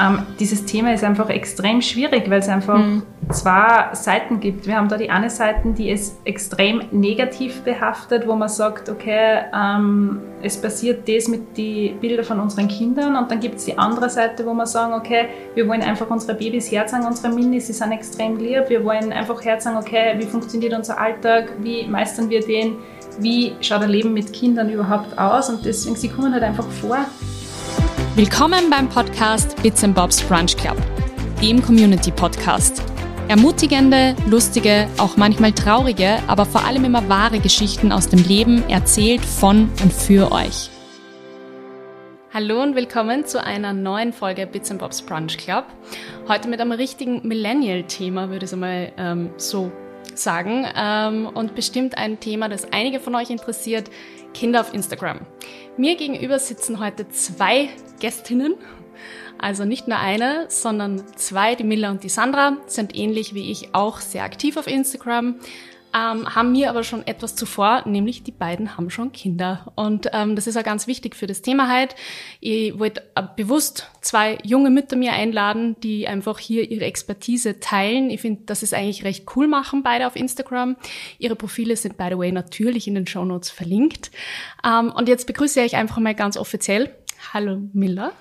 ähm, 0.00 0.22
dieses 0.38 0.64
Thema 0.64 0.94
ist 0.94 1.04
einfach 1.04 1.28
extrem 1.28 1.82
schwierig, 1.82 2.30
weil 2.30 2.40
es 2.40 2.48
einfach 2.48 2.78
mhm. 2.78 3.02
zwei 3.30 3.90
Seiten 3.92 4.40
gibt. 4.40 4.66
Wir 4.66 4.76
haben 4.76 4.88
da 4.88 4.96
die 4.96 5.10
eine 5.10 5.28
Seite, 5.28 5.72
die 5.76 5.90
ist 5.90 6.18
extrem 6.24 6.82
negativ 6.90 7.60
behaftet, 7.62 8.26
wo 8.26 8.34
man 8.34 8.48
sagt, 8.48 8.88
okay, 8.88 9.42
ähm, 9.54 10.20
es 10.42 10.60
passiert 10.60 11.06
das 11.08 11.28
mit 11.28 11.56
den 11.56 12.00
Bildern 12.00 12.24
von 12.24 12.40
unseren 12.40 12.68
Kindern 12.68 13.16
und 13.16 13.30
dann 13.30 13.40
gibt 13.40 13.56
es 13.56 13.66
die 13.66 13.76
andere 13.76 14.08
Seite, 14.08 14.46
wo 14.46 14.54
wir 14.54 14.66
sagen, 14.66 14.94
okay, 14.94 15.26
wir 15.54 15.68
wollen 15.68 15.82
einfach 15.82 16.08
unsere 16.08 16.34
Babys 16.34 16.72
herzeigen, 16.72 17.04
unsere 17.04 17.32
Minis, 17.34 17.66
sie 17.66 17.74
sind 17.74 17.92
extrem 17.92 18.38
lieb, 18.38 18.68
wir 18.68 18.82
wollen 18.84 19.12
einfach 19.12 19.44
herzeigen, 19.44 19.76
okay, 19.76 20.14
wie 20.16 20.24
funktioniert 20.24 20.72
unser 20.72 20.98
Alltag, 20.98 21.52
wie 21.60 21.86
meistern 21.86 22.30
wir 22.30 22.40
den, 22.40 22.76
wie 23.18 23.52
schaut 23.60 23.82
ein 23.82 23.90
Leben 23.90 24.14
mit 24.14 24.32
Kindern 24.32 24.70
überhaupt 24.70 25.18
aus 25.18 25.50
und 25.50 25.64
deswegen, 25.64 25.96
sie 25.96 26.08
kommen 26.08 26.32
halt 26.32 26.42
einfach 26.42 26.68
vor. 26.80 26.98
Willkommen 28.20 28.68
beim 28.68 28.86
Podcast 28.86 29.62
Bits 29.62 29.82
Bobs 29.94 30.20
Brunch 30.20 30.54
Club, 30.54 30.76
dem 31.40 31.62
Community 31.62 32.10
Podcast. 32.10 32.82
Ermutigende, 33.28 34.14
lustige, 34.28 34.88
auch 34.98 35.16
manchmal 35.16 35.52
traurige, 35.52 36.18
aber 36.26 36.44
vor 36.44 36.66
allem 36.66 36.84
immer 36.84 37.08
wahre 37.08 37.38
Geschichten 37.38 37.92
aus 37.92 38.10
dem 38.10 38.22
Leben 38.22 38.68
erzählt 38.68 39.24
von 39.24 39.70
und 39.82 39.90
für 39.90 40.32
euch. 40.32 40.68
Hallo 42.34 42.62
und 42.62 42.76
willkommen 42.76 43.24
zu 43.24 43.42
einer 43.42 43.72
neuen 43.72 44.12
Folge 44.12 44.46
Bits 44.46 44.68
Bobs 44.76 45.00
Brunch 45.00 45.38
Club. 45.38 45.64
Heute 46.28 46.50
mit 46.50 46.60
einem 46.60 46.72
richtigen 46.72 47.26
Millennial-Thema, 47.26 48.28
würde 48.28 48.44
ich 48.44 48.50
es 48.50 48.52
einmal 48.52 48.92
ähm, 48.98 49.30
so 49.38 49.72
sagen. 50.14 50.66
Ähm, 50.76 51.26
und 51.26 51.54
bestimmt 51.54 51.96
ein 51.96 52.20
Thema, 52.20 52.50
das 52.50 52.70
einige 52.70 53.00
von 53.00 53.14
euch 53.14 53.30
interessiert, 53.30 53.90
Kinder 54.34 54.60
auf 54.60 54.74
Instagram. 54.74 55.20
Mir 55.78 55.96
gegenüber 55.96 56.38
sitzen 56.38 56.80
heute 56.80 57.08
zwei 57.08 57.70
Gästinnen. 58.00 58.54
Also 59.38 59.64
nicht 59.64 59.88
nur 59.88 59.98
eine, 59.98 60.46
sondern 60.48 61.02
zwei, 61.16 61.54
die 61.54 61.64
Milla 61.64 61.90
und 61.90 62.02
die 62.02 62.08
Sandra, 62.08 62.58
sind 62.66 62.94
ähnlich 62.94 63.32
wie 63.34 63.50
ich 63.50 63.74
auch 63.74 64.00
sehr 64.00 64.24
aktiv 64.24 64.56
auf 64.56 64.66
Instagram 64.66 65.36
ähm, 65.92 66.34
haben 66.34 66.52
mir 66.52 66.70
aber 66.70 66.84
schon 66.84 67.06
etwas 67.06 67.34
zuvor, 67.34 67.82
nämlich 67.86 68.22
die 68.22 68.30
beiden 68.30 68.76
haben 68.76 68.90
schon 68.90 69.12
Kinder. 69.12 69.72
Und 69.74 70.08
ähm, 70.12 70.36
das 70.36 70.46
ist 70.46 70.56
auch 70.56 70.62
ganz 70.62 70.86
wichtig 70.86 71.16
für 71.16 71.26
das 71.26 71.42
Thema 71.42 71.74
heute. 71.74 71.96
Ich 72.40 72.78
wollte 72.78 73.02
äh, 73.16 73.22
bewusst 73.36 73.90
zwei 74.00 74.38
junge 74.44 74.70
Mütter 74.70 74.96
mir 74.96 75.12
einladen, 75.12 75.76
die 75.82 76.06
einfach 76.06 76.38
hier 76.38 76.70
ihre 76.70 76.84
Expertise 76.84 77.58
teilen. 77.58 78.10
Ich 78.10 78.20
finde, 78.20 78.42
das 78.46 78.62
ist 78.62 78.72
eigentlich 78.72 79.04
recht 79.04 79.26
cool 79.34 79.48
machen, 79.48 79.82
beide 79.82 80.06
auf 80.06 80.16
Instagram. 80.16 80.76
Ihre 81.18 81.34
Profile 81.34 81.76
sind, 81.76 81.96
by 81.96 82.08
the 82.10 82.18
way, 82.18 82.30
natürlich 82.30 82.86
in 82.86 82.94
den 82.94 83.06
Show 83.06 83.24
Notes 83.24 83.50
verlinkt. 83.50 84.10
Ähm, 84.64 84.92
und 84.92 85.08
jetzt 85.08 85.26
begrüße 85.26 85.60
ich 85.62 85.76
einfach 85.76 85.98
mal 85.98 86.14
ganz 86.14 86.36
offiziell. 86.36 86.94
Hallo 87.32 87.60
Miller. 87.72 88.12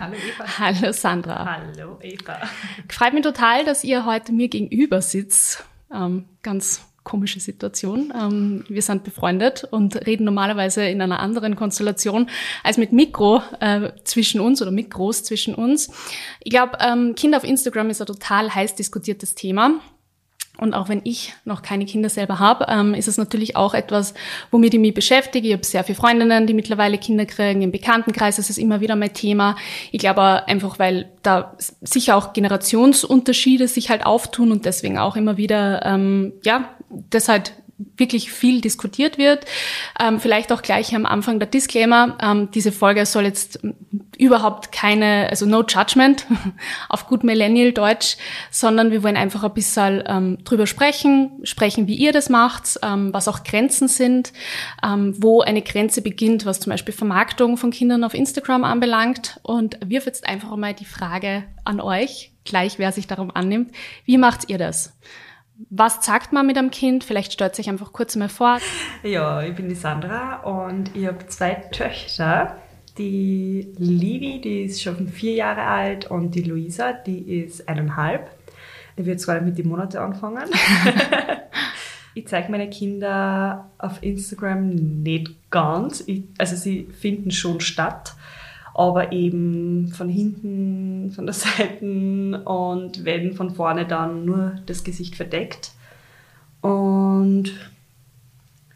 Hallo 0.00 0.14
Eva. 0.14 0.44
Hallo 0.58 0.92
Sandra. 0.92 1.44
Hallo 1.44 1.98
Eva. 2.02 2.40
Freut 2.88 3.12
mich 3.12 3.22
total, 3.22 3.64
dass 3.64 3.84
ihr 3.84 4.04
heute 4.04 4.32
mir 4.32 4.48
gegenüber 4.48 5.02
sitzt. 5.02 5.64
Ähm, 5.92 6.24
ganz 6.42 6.88
komische 7.04 7.40
Situation. 7.40 8.12
Ähm, 8.14 8.64
wir 8.68 8.82
sind 8.82 9.02
befreundet 9.04 9.64
und 9.64 10.06
reden 10.06 10.24
normalerweise 10.24 10.84
in 10.84 11.00
einer 11.00 11.20
anderen 11.20 11.56
Konstellation 11.56 12.28
als 12.62 12.76
mit 12.76 12.92
Mikro 12.92 13.42
äh, 13.60 13.92
zwischen 14.04 14.40
uns 14.40 14.60
oder 14.60 14.70
Mikros 14.70 15.24
zwischen 15.24 15.54
uns. 15.54 15.90
Ich 16.44 16.50
glaube, 16.50 16.78
ähm, 16.80 17.14
Kinder 17.14 17.38
auf 17.38 17.44
Instagram 17.44 17.90
ist 17.90 18.02
ein 18.02 18.06
total 18.06 18.54
heiß 18.54 18.74
diskutiertes 18.74 19.34
Thema. 19.34 19.80
Und 20.58 20.74
auch 20.74 20.88
wenn 20.88 21.00
ich 21.04 21.34
noch 21.44 21.62
keine 21.62 21.86
Kinder 21.86 22.08
selber 22.08 22.38
habe, 22.38 22.66
ähm, 22.68 22.94
ist 22.94 23.08
es 23.08 23.16
natürlich 23.16 23.56
auch 23.56 23.74
etwas, 23.74 24.14
womit 24.50 24.74
ich 24.74 24.80
mich 24.80 24.92
beschäftige. 24.92 25.48
Ich 25.48 25.54
habe 25.54 25.64
sehr 25.64 25.84
viele 25.84 25.96
Freundinnen, 25.96 26.46
die 26.46 26.54
mittlerweile 26.54 26.98
Kinder 26.98 27.26
kriegen. 27.26 27.62
Im 27.62 27.70
Bekanntenkreis 27.70 28.38
ist 28.38 28.50
es 28.50 28.58
immer 28.58 28.80
wieder 28.80 28.96
mein 28.96 29.14
Thema. 29.14 29.56
Ich 29.92 30.00
glaube 30.00 30.46
einfach, 30.48 30.78
weil 30.78 31.10
da 31.22 31.56
sicher 31.80 32.16
auch 32.16 32.32
Generationsunterschiede 32.32 33.68
sich 33.68 33.88
halt 33.88 34.04
auftun 34.04 34.50
und 34.50 34.64
deswegen 34.64 34.98
auch 34.98 35.16
immer 35.16 35.36
wieder, 35.36 35.84
ähm, 35.86 36.32
ja, 36.42 36.70
das 37.10 37.28
halt 37.28 37.52
wirklich 37.96 38.32
viel 38.32 38.60
diskutiert 38.60 39.18
wird. 39.18 39.44
Ähm, 40.00 40.20
vielleicht 40.20 40.52
auch 40.52 40.62
gleich 40.62 40.94
am 40.94 41.06
Anfang 41.06 41.38
der 41.38 41.48
Disclaimer. 41.48 42.18
Ähm, 42.20 42.50
diese 42.50 42.72
Folge 42.72 43.06
soll 43.06 43.24
jetzt 43.24 43.60
überhaupt 44.18 44.72
keine, 44.72 45.28
also 45.30 45.46
no 45.46 45.62
judgment 45.62 46.26
auf 46.88 47.06
gut 47.06 47.22
Millennial 47.22 47.72
Deutsch, 47.72 48.16
sondern 48.50 48.90
wir 48.90 49.02
wollen 49.04 49.16
einfach 49.16 49.44
ein 49.44 49.54
bisschen 49.54 50.02
ähm, 50.06 50.38
drüber 50.44 50.66
sprechen, 50.66 51.40
sprechen, 51.44 51.86
wie 51.86 51.94
ihr 51.94 52.12
das 52.12 52.28
macht, 52.28 52.78
ähm, 52.82 53.14
was 53.14 53.28
auch 53.28 53.44
Grenzen 53.44 53.86
sind, 53.86 54.32
ähm, 54.82 55.14
wo 55.18 55.40
eine 55.40 55.62
Grenze 55.62 56.02
beginnt, 56.02 56.46
was 56.46 56.60
zum 56.60 56.70
Beispiel 56.70 56.94
Vermarktung 56.94 57.56
von 57.56 57.70
Kindern 57.70 58.02
auf 58.02 58.14
Instagram 58.14 58.64
anbelangt 58.64 59.38
und 59.42 59.78
wirf 59.84 60.06
jetzt 60.06 60.26
einfach 60.26 60.54
mal 60.56 60.74
die 60.74 60.84
Frage 60.84 61.44
an 61.64 61.80
euch, 61.80 62.32
gleich 62.44 62.78
wer 62.78 62.90
sich 62.90 63.06
darum 63.06 63.30
annimmt. 63.32 63.70
Wie 64.04 64.18
macht 64.18 64.50
ihr 64.50 64.58
das? 64.58 64.94
Was 65.70 66.04
sagt 66.04 66.32
man 66.32 66.46
mit 66.46 66.56
einem 66.56 66.70
Kind? 66.70 67.02
Vielleicht 67.02 67.32
stellt 67.32 67.56
sich 67.56 67.68
einfach 67.68 67.92
kurz 67.92 68.14
mal 68.14 68.28
vor. 68.28 68.58
Ja, 69.02 69.42
ich 69.42 69.54
bin 69.56 69.68
die 69.68 69.74
Sandra 69.74 70.36
und 70.42 70.94
ich 70.94 71.06
habe 71.06 71.26
zwei 71.26 71.54
Töchter. 71.54 72.56
Die 72.96 73.72
Livi, 73.76 74.40
die 74.40 74.62
ist 74.62 74.82
schon 74.82 75.08
vier 75.08 75.34
Jahre 75.34 75.62
alt 75.62 76.10
und 76.10 76.34
die 76.36 76.42
Luisa, 76.42 76.92
die 76.92 77.40
ist 77.40 77.68
eineinhalb. 77.68 78.30
Ich 78.96 79.04
werde 79.04 79.18
zwar 79.18 79.40
mit 79.40 79.58
den 79.58 79.68
Monate 79.68 80.00
anfangen. 80.00 80.44
ich 82.14 82.26
zeige 82.28 82.50
meine 82.50 82.70
Kinder 82.70 83.70
auf 83.78 84.02
Instagram 84.02 84.70
nicht 84.70 85.50
ganz. 85.50 86.04
Ich, 86.06 86.24
also 86.38 86.54
sie 86.54 86.88
finden 87.00 87.30
schon 87.32 87.60
statt 87.60 88.14
aber 88.78 89.10
eben 89.12 89.88
von 89.88 90.08
hinten, 90.08 91.10
von 91.10 91.26
der 91.26 91.34
Seite 91.34 92.42
und 92.44 93.04
werden 93.04 93.34
von 93.34 93.50
vorne 93.50 93.86
dann 93.86 94.24
nur 94.24 94.60
das 94.66 94.84
Gesicht 94.84 95.16
verdeckt. 95.16 95.72
Und 96.60 97.52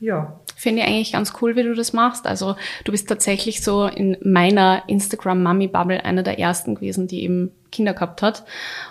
ja. 0.01 0.41
Finde 0.57 0.83
ich 0.83 0.89
eigentlich 0.89 1.13
ganz 1.13 1.33
cool, 1.41 1.55
wie 1.55 1.63
du 1.63 1.75
das 1.75 1.93
machst. 1.93 2.27
Also 2.27 2.57
du 2.85 2.93
bist 2.93 3.09
tatsächlich 3.09 3.63
so 3.63 3.87
in 3.87 4.17
meiner 4.23 4.83
Instagram-Mummy-Bubble 4.89 6.05
einer 6.05 6.23
der 6.25 6.39
ersten 6.39 6.75
gewesen, 6.75 7.07
die 7.07 7.23
eben 7.23 7.53
Kinder 7.73 7.95
gehabt 7.95 8.23
hat. 8.23 8.45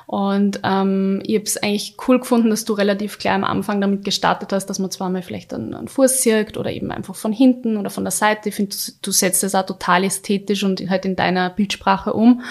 Und 0.08 0.60
ähm, 0.64 1.22
ich 1.24 1.36
habe 1.36 1.46
es 1.46 1.56
eigentlich 1.58 1.96
cool 2.08 2.20
gefunden, 2.20 2.50
dass 2.50 2.66
du 2.66 2.74
relativ 2.74 3.18
klar 3.18 3.36
am 3.36 3.46
Anfang 3.46 3.80
damit 3.80 4.04
gestartet 4.04 4.52
hast, 4.52 4.66
dass 4.66 4.80
man 4.80 4.92
zwar 4.92 5.10
mal 5.10 5.22
vielleicht 5.22 5.54
einen, 5.54 5.74
einen 5.74 5.88
Fuß 5.88 6.22
zirkt 6.22 6.58
oder 6.58 6.72
eben 6.72 6.92
einfach 6.92 7.16
von 7.16 7.32
hinten 7.32 7.78
oder 7.78 7.90
von 7.90 8.04
der 8.04 8.12
Seite. 8.12 8.50
Ich 8.50 8.56
finde, 8.56 8.76
du, 8.76 8.92
du 9.02 9.12
setzt 9.12 9.44
es 9.44 9.56
auch 9.56 9.66
total 9.66 10.04
ästhetisch 10.04 10.64
und 10.64 10.90
halt 10.90 11.06
in 11.06 11.16
deiner 11.16 11.50
Bildsprache 11.50 12.12
um. 12.12 12.42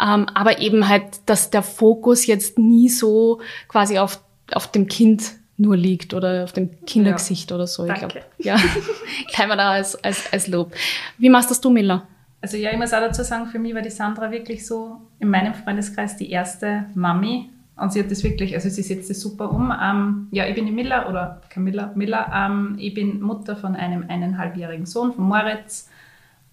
Ähm, 0.00 0.26
aber 0.32 0.60
eben 0.60 0.88
halt, 0.88 1.04
dass 1.26 1.50
der 1.50 1.62
Fokus 1.62 2.26
jetzt 2.26 2.58
nie 2.58 2.88
so 2.88 3.40
quasi 3.66 3.98
auf, 3.98 4.20
auf 4.52 4.70
dem 4.70 4.86
Kind 4.86 5.32
nur 5.58 5.76
liegt 5.76 6.14
oder 6.14 6.44
auf 6.44 6.52
dem 6.52 6.84
Kindergesicht 6.86 7.50
ja. 7.50 7.56
oder 7.56 7.66
so. 7.66 7.84
Ich 7.84 7.94
glaube, 7.94 8.20
ja, 8.38 8.56
kann 9.34 9.48
man 9.48 9.58
da 9.58 9.72
als, 9.72 9.96
als, 10.04 10.32
als 10.32 10.46
Lob. 10.46 10.72
Wie 11.18 11.28
machst 11.28 11.50
das 11.50 11.60
du, 11.60 11.68
Miller? 11.68 12.06
Also 12.40 12.56
ja, 12.56 12.70
ich 12.70 12.78
muss 12.78 12.92
auch 12.92 13.00
dazu 13.00 13.24
sagen, 13.24 13.46
für 13.46 13.58
mich 13.58 13.74
war 13.74 13.82
die 13.82 13.90
Sandra 13.90 14.30
wirklich 14.30 14.64
so 14.64 15.00
in 15.20 15.30
meinem 15.30 15.54
Freundeskreis 15.54 16.16
die 16.16 16.30
erste 16.30 16.86
Mami. 16.94 17.50
Und 17.76 17.92
sie 17.92 18.00
hat 18.00 18.10
das 18.10 18.24
wirklich, 18.24 18.54
also 18.54 18.68
sie 18.68 18.82
setzt 18.82 19.08
das 19.08 19.20
super 19.20 19.52
um. 19.52 19.72
Ähm, 19.80 20.28
ja, 20.32 20.46
ich 20.46 20.54
bin 20.54 20.66
die 20.66 20.72
Miller 20.72 21.08
oder 21.08 21.40
Camilla 21.48 21.92
Miller. 21.94 22.30
Ähm, 22.34 22.76
ich 22.78 22.92
bin 22.94 23.20
Mutter 23.20 23.56
von 23.56 23.76
einem 23.76 24.04
eineinhalbjährigen 24.08 24.86
Sohn, 24.86 25.12
von 25.12 25.24
Moritz. 25.24 25.88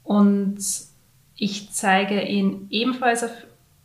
Und 0.04 0.58
ich 1.36 1.72
zeige 1.72 2.22
ihn 2.22 2.68
ebenfalls 2.70 3.24
auf 3.24 3.32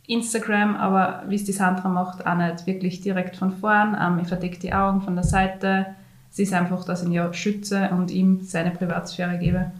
Instagram, 0.07 0.75
aber 0.75 1.23
wie 1.27 1.35
es 1.35 1.45
die 1.45 1.51
Sandra 1.51 1.89
macht, 1.89 2.25
auch 2.25 2.35
nicht 2.35 2.67
wirklich 2.67 3.01
direkt 3.01 3.37
von 3.37 3.53
vorn. 3.53 3.97
Ähm, 3.99 4.19
ich 4.21 4.27
verdecke 4.27 4.59
die 4.59 4.73
Augen 4.73 5.01
von 5.01 5.15
der 5.15 5.23
Seite. 5.23 5.87
Sie 6.29 6.43
ist 6.43 6.53
einfach, 6.53 6.85
dass 6.85 7.01
ich 7.01 7.07
ihn 7.07 7.13
ja 7.13 7.33
schütze 7.33 7.89
und 7.91 8.11
ihm 8.11 8.41
seine 8.41 8.71
Privatsphäre 8.71 9.37
gebe. 9.37 9.71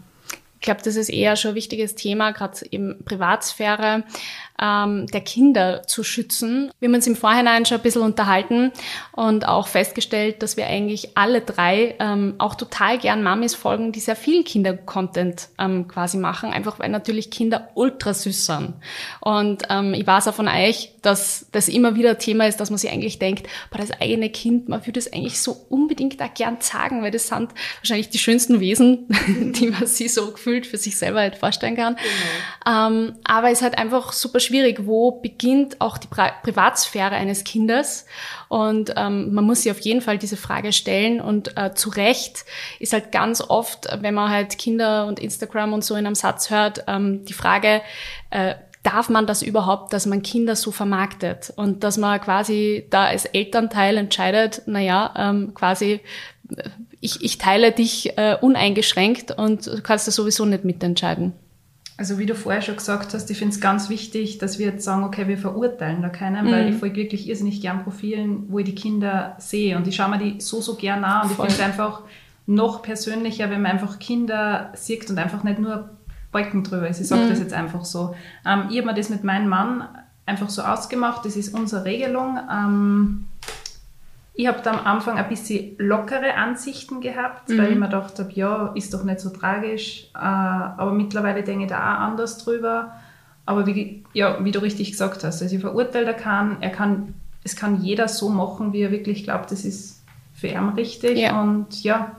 Ich 0.56 0.64
glaube, 0.64 0.80
das 0.84 0.96
ist 0.96 1.08
eher 1.08 1.34
schon 1.34 1.52
ein 1.52 1.54
wichtiges 1.56 1.96
Thema, 1.96 2.30
gerade 2.30 2.58
eben 2.70 3.04
Privatsphäre 3.04 4.04
ähm, 4.60 5.06
der 5.08 5.20
Kinder 5.20 5.82
zu 5.84 6.04
schützen. 6.04 6.70
Wir 6.78 6.88
haben 6.88 6.94
uns 6.94 7.06
im 7.06 7.16
Vorhinein 7.16 7.66
schon 7.66 7.78
ein 7.78 7.82
bisschen 7.82 8.02
unterhalten 8.02 8.72
und 9.12 9.46
auch 9.46 9.66
festgestellt, 9.66 10.42
dass 10.42 10.56
wir 10.56 10.66
eigentlich 10.66 11.16
alle 11.16 11.40
drei 11.40 11.96
ähm, 11.98 12.34
auch 12.38 12.54
total 12.54 12.98
gern 12.98 13.22
Mamis 13.22 13.54
folgen, 13.54 13.92
die 13.92 14.00
sehr 14.00 14.16
viel 14.16 14.44
Kinder-Content 14.44 15.48
ähm, 15.58 15.88
quasi 15.88 16.16
machen, 16.16 16.52
einfach 16.52 16.78
weil 16.78 16.90
natürlich 16.90 17.30
Kinder 17.30 17.70
ultra 17.74 18.14
süß 18.14 18.46
sind. 18.46 18.74
Und 19.20 19.64
ähm, 19.70 19.94
ich 19.94 20.06
weiß 20.06 20.28
auch 20.28 20.34
von 20.34 20.48
euch, 20.48 20.92
dass 21.02 21.46
das 21.52 21.68
immer 21.68 21.96
wieder 21.96 22.18
Thema 22.18 22.46
ist, 22.46 22.60
dass 22.60 22.70
man 22.70 22.78
sich 22.78 22.90
eigentlich 22.90 23.18
denkt, 23.18 23.48
boah, 23.70 23.78
das 23.78 23.90
eigene 24.00 24.30
Kind, 24.30 24.68
man 24.68 24.86
würde 24.86 25.00
es 25.00 25.12
eigentlich 25.12 25.40
so 25.40 25.56
unbedingt 25.68 26.22
auch 26.22 26.32
gern 26.34 26.58
sagen, 26.60 27.02
weil 27.02 27.10
das 27.10 27.28
sind 27.28 27.50
wahrscheinlich 27.80 28.10
die 28.10 28.18
schönsten 28.18 28.60
Wesen, 28.60 29.08
die 29.56 29.68
man 29.68 29.86
sich 29.86 30.14
so 30.14 30.30
gefühlt 30.30 30.66
für 30.66 30.76
sich 30.76 30.96
selber 30.96 31.20
halt 31.20 31.36
vorstellen 31.36 31.76
kann. 31.76 31.96
Genau. 31.96 32.86
Ähm, 32.86 33.14
aber 33.24 33.50
es 33.50 33.58
ist 33.58 33.62
halt 33.62 33.78
einfach 33.78 34.12
super 34.12 34.40
schwierig, 34.42 34.86
wo 34.86 35.12
beginnt 35.12 35.80
auch 35.80 35.98
die 35.98 36.08
Pri 36.08 36.30
Privatsphäre 36.42 37.14
eines 37.14 37.44
Kindes 37.44 38.06
und 38.48 38.92
ähm, 38.96 39.32
man 39.32 39.44
muss 39.44 39.62
sich 39.62 39.72
auf 39.72 39.80
jeden 39.80 40.00
Fall 40.00 40.18
diese 40.18 40.36
Frage 40.36 40.72
stellen 40.72 41.20
und 41.20 41.56
äh, 41.56 41.74
zu 41.74 41.90
Recht 41.90 42.44
ist 42.78 42.92
halt 42.92 43.12
ganz 43.12 43.40
oft, 43.40 43.88
wenn 44.00 44.14
man 44.14 44.30
halt 44.30 44.58
Kinder 44.58 45.06
und 45.06 45.20
Instagram 45.20 45.72
und 45.72 45.84
so 45.84 45.94
in 45.94 46.06
einem 46.06 46.14
Satz 46.14 46.50
hört, 46.50 46.84
ähm, 46.88 47.24
die 47.24 47.32
Frage, 47.32 47.82
äh, 48.30 48.54
darf 48.82 49.08
man 49.08 49.26
das 49.26 49.42
überhaupt, 49.42 49.92
dass 49.92 50.06
man 50.06 50.22
Kinder 50.22 50.56
so 50.56 50.72
vermarktet 50.72 51.52
und 51.56 51.84
dass 51.84 51.98
man 51.98 52.20
quasi 52.20 52.86
da 52.90 53.04
als 53.04 53.26
Elternteil 53.26 53.96
entscheidet, 53.96 54.62
naja, 54.66 55.14
ähm, 55.16 55.54
quasi 55.54 56.00
ich, 57.00 57.22
ich 57.22 57.38
teile 57.38 57.72
dich 57.72 58.16
äh, 58.16 58.36
uneingeschränkt 58.40 59.32
und 59.32 59.66
du 59.66 59.82
kannst 59.82 60.06
das 60.06 60.14
sowieso 60.14 60.44
nicht 60.44 60.64
mitentscheiden. 60.64 61.32
Also 61.96 62.18
wie 62.18 62.26
du 62.26 62.34
vorher 62.34 62.62
schon 62.62 62.76
gesagt 62.76 63.12
hast, 63.14 63.30
ich 63.30 63.38
finde 63.38 63.54
es 63.54 63.60
ganz 63.60 63.88
wichtig, 63.88 64.38
dass 64.38 64.58
wir 64.58 64.66
jetzt 64.66 64.84
sagen, 64.84 65.04
okay, 65.04 65.28
wir 65.28 65.38
verurteilen 65.38 66.02
da 66.02 66.08
keinen, 66.08 66.46
mhm. 66.46 66.50
weil 66.50 66.68
ich 66.70 66.76
folge 66.76 66.96
wirklich 66.96 67.28
irrsinnig 67.28 67.60
gern 67.60 67.84
Profilen, 67.84 68.46
wo 68.48 68.58
ich 68.58 68.64
die 68.64 68.74
Kinder 68.74 69.36
sehe 69.38 69.76
und 69.76 69.86
ich 69.86 69.96
schaue 69.96 70.10
mir 70.10 70.18
die 70.18 70.40
so, 70.40 70.60
so 70.60 70.74
gern 70.74 71.04
an 71.04 71.28
und 71.28 71.32
Voll. 71.34 71.46
ich 71.46 71.54
finde 71.54 71.70
es 71.70 71.70
einfach 71.70 72.02
noch 72.46 72.82
persönlicher, 72.82 73.50
wenn 73.50 73.62
man 73.62 73.72
einfach 73.72 73.98
Kinder 73.98 74.72
sieht 74.74 75.08
und 75.10 75.18
einfach 75.18 75.44
nicht 75.44 75.58
nur 75.58 75.90
Balken 76.32 76.64
drüber 76.64 76.88
ist. 76.88 77.00
Ich 77.00 77.08
sage 77.08 77.24
mhm. 77.24 77.28
das 77.28 77.38
jetzt 77.38 77.52
einfach 77.52 77.84
so. 77.84 78.16
Ähm, 78.46 78.64
ich 78.70 78.78
habe 78.78 78.86
mir 78.86 78.94
das 78.94 79.10
mit 79.10 79.22
meinem 79.22 79.48
Mann 79.48 79.86
einfach 80.26 80.48
so 80.48 80.62
ausgemacht, 80.62 81.24
das 81.24 81.36
ist 81.36 81.54
unsere 81.54 81.84
Regelung. 81.84 82.38
Ähm, 82.50 83.26
ich 84.34 84.46
habe 84.46 84.60
da 84.62 84.72
am 84.72 84.86
Anfang 84.86 85.18
ein 85.18 85.28
bisschen 85.28 85.76
lockere 85.78 86.34
Ansichten 86.34 87.00
gehabt, 87.00 87.50
mhm. 87.50 87.58
weil 87.58 87.72
ich 87.72 87.78
mir 87.78 87.86
gedacht 87.86 88.18
habe, 88.18 88.32
ja, 88.32 88.72
ist 88.74 88.94
doch 88.94 89.04
nicht 89.04 89.20
so 89.20 89.30
tragisch. 89.30 90.06
Äh, 90.14 90.18
aber 90.18 90.92
mittlerweile 90.92 91.42
denke 91.42 91.64
ich 91.64 91.70
da 91.70 91.76
auch 91.78 92.00
anders 92.00 92.38
drüber. 92.38 92.92
Aber 93.44 93.66
wie, 93.66 94.04
ja, 94.14 94.42
wie 94.42 94.50
du 94.50 94.60
richtig 94.60 94.90
gesagt 94.92 95.24
hast, 95.24 95.42
also 95.42 95.54
ich 95.54 95.60
verurteile 95.60 96.14
kann, 96.14 96.58
er 96.60 96.70
kann, 96.70 97.14
es 97.44 97.56
kann 97.56 97.82
jeder 97.82 98.08
so 98.08 98.30
machen, 98.30 98.72
wie 98.72 98.82
er 98.82 98.90
wirklich 98.90 99.24
glaubt, 99.24 99.50
das 99.50 99.64
ist 99.64 100.02
für 100.32 100.46
ihn 100.46 100.68
richtig. 100.70 101.18
Ja. 101.18 101.40
Und 101.40 101.82
ja, 101.82 102.12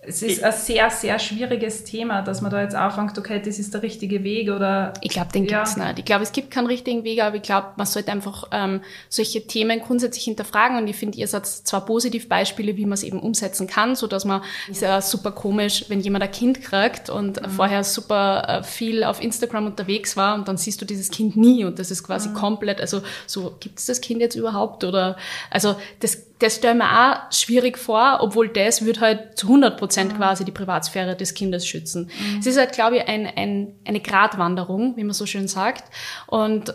es 0.00 0.22
ist 0.22 0.44
ein 0.44 0.52
sehr, 0.52 0.90
sehr 0.90 1.18
schwieriges 1.18 1.82
Thema, 1.82 2.22
dass 2.22 2.40
man 2.40 2.52
da 2.52 2.62
jetzt 2.62 2.76
anfängt, 2.76 3.18
okay, 3.18 3.42
das 3.44 3.58
ist 3.58 3.74
der 3.74 3.82
richtige 3.82 4.22
Weg 4.22 4.48
oder. 4.48 4.92
Ich 5.00 5.10
glaube, 5.10 5.32
den 5.32 5.44
ja. 5.44 5.58
gibt's 5.58 5.76
nicht. 5.76 5.98
Ich 5.98 6.04
glaube, 6.04 6.22
es 6.22 6.30
gibt 6.30 6.52
keinen 6.52 6.68
richtigen 6.68 7.02
Weg, 7.02 7.20
aber 7.20 7.34
ich 7.34 7.42
glaube, 7.42 7.68
man 7.76 7.86
sollte 7.86 8.12
einfach 8.12 8.44
ähm, 8.52 8.80
solche 9.08 9.44
Themen 9.48 9.80
grundsätzlich 9.80 10.22
hinterfragen 10.22 10.76
und 10.76 10.86
ich 10.86 10.94
finde, 10.94 11.18
ihr 11.18 11.26
seid 11.26 11.46
zwar 11.46 11.84
Positivbeispiele, 11.84 12.76
wie 12.76 12.84
man 12.84 12.92
es 12.92 13.02
eben 13.02 13.18
umsetzen 13.18 13.66
kann, 13.66 13.96
so 13.96 14.06
dass 14.06 14.24
man, 14.24 14.42
ist 14.70 14.82
ja 14.82 15.00
super 15.00 15.32
komisch, 15.32 15.86
wenn 15.88 16.00
jemand 16.00 16.22
ein 16.22 16.30
Kind 16.30 16.62
kriegt 16.62 17.10
und 17.10 17.42
mhm. 17.42 17.50
vorher 17.50 17.82
super 17.82 18.44
äh, 18.48 18.62
viel 18.62 19.02
auf 19.02 19.20
Instagram 19.20 19.66
unterwegs 19.66 20.16
war 20.16 20.36
und 20.36 20.46
dann 20.46 20.58
siehst 20.58 20.80
du 20.80 20.84
dieses 20.84 21.10
Kind 21.10 21.36
nie 21.36 21.64
und 21.64 21.80
das 21.80 21.90
ist 21.90 22.04
quasi 22.04 22.28
mhm. 22.28 22.34
komplett, 22.34 22.80
also 22.80 23.02
so, 23.26 23.56
gibt 23.58 23.80
es 23.80 23.86
das 23.86 24.00
Kind 24.00 24.20
jetzt 24.20 24.36
überhaupt 24.36 24.84
oder, 24.84 25.16
also 25.50 25.74
das 25.98 26.27
das 26.38 26.56
stelle 26.56 26.74
ich 26.74 26.78
mir 26.78 26.90
auch 26.90 27.32
schwierig 27.32 27.78
vor, 27.78 28.18
obwohl 28.20 28.48
das 28.48 28.84
wird 28.84 29.00
halt 29.00 29.36
zu 29.36 29.46
100 29.48 29.76
Prozent 29.76 30.16
quasi 30.16 30.44
die 30.44 30.52
Privatsphäre 30.52 31.16
des 31.16 31.34
Kindes 31.34 31.66
schützen. 31.66 32.10
Mhm. 32.18 32.38
Es 32.38 32.46
ist 32.46 32.58
halt, 32.58 32.72
glaube 32.72 32.98
ich, 32.98 33.08
ein, 33.08 33.26
ein, 33.26 33.74
eine 33.84 34.00
Gratwanderung, 34.00 34.96
wie 34.96 35.04
man 35.04 35.14
so 35.14 35.26
schön 35.26 35.48
sagt. 35.48 35.84
Und 36.26 36.74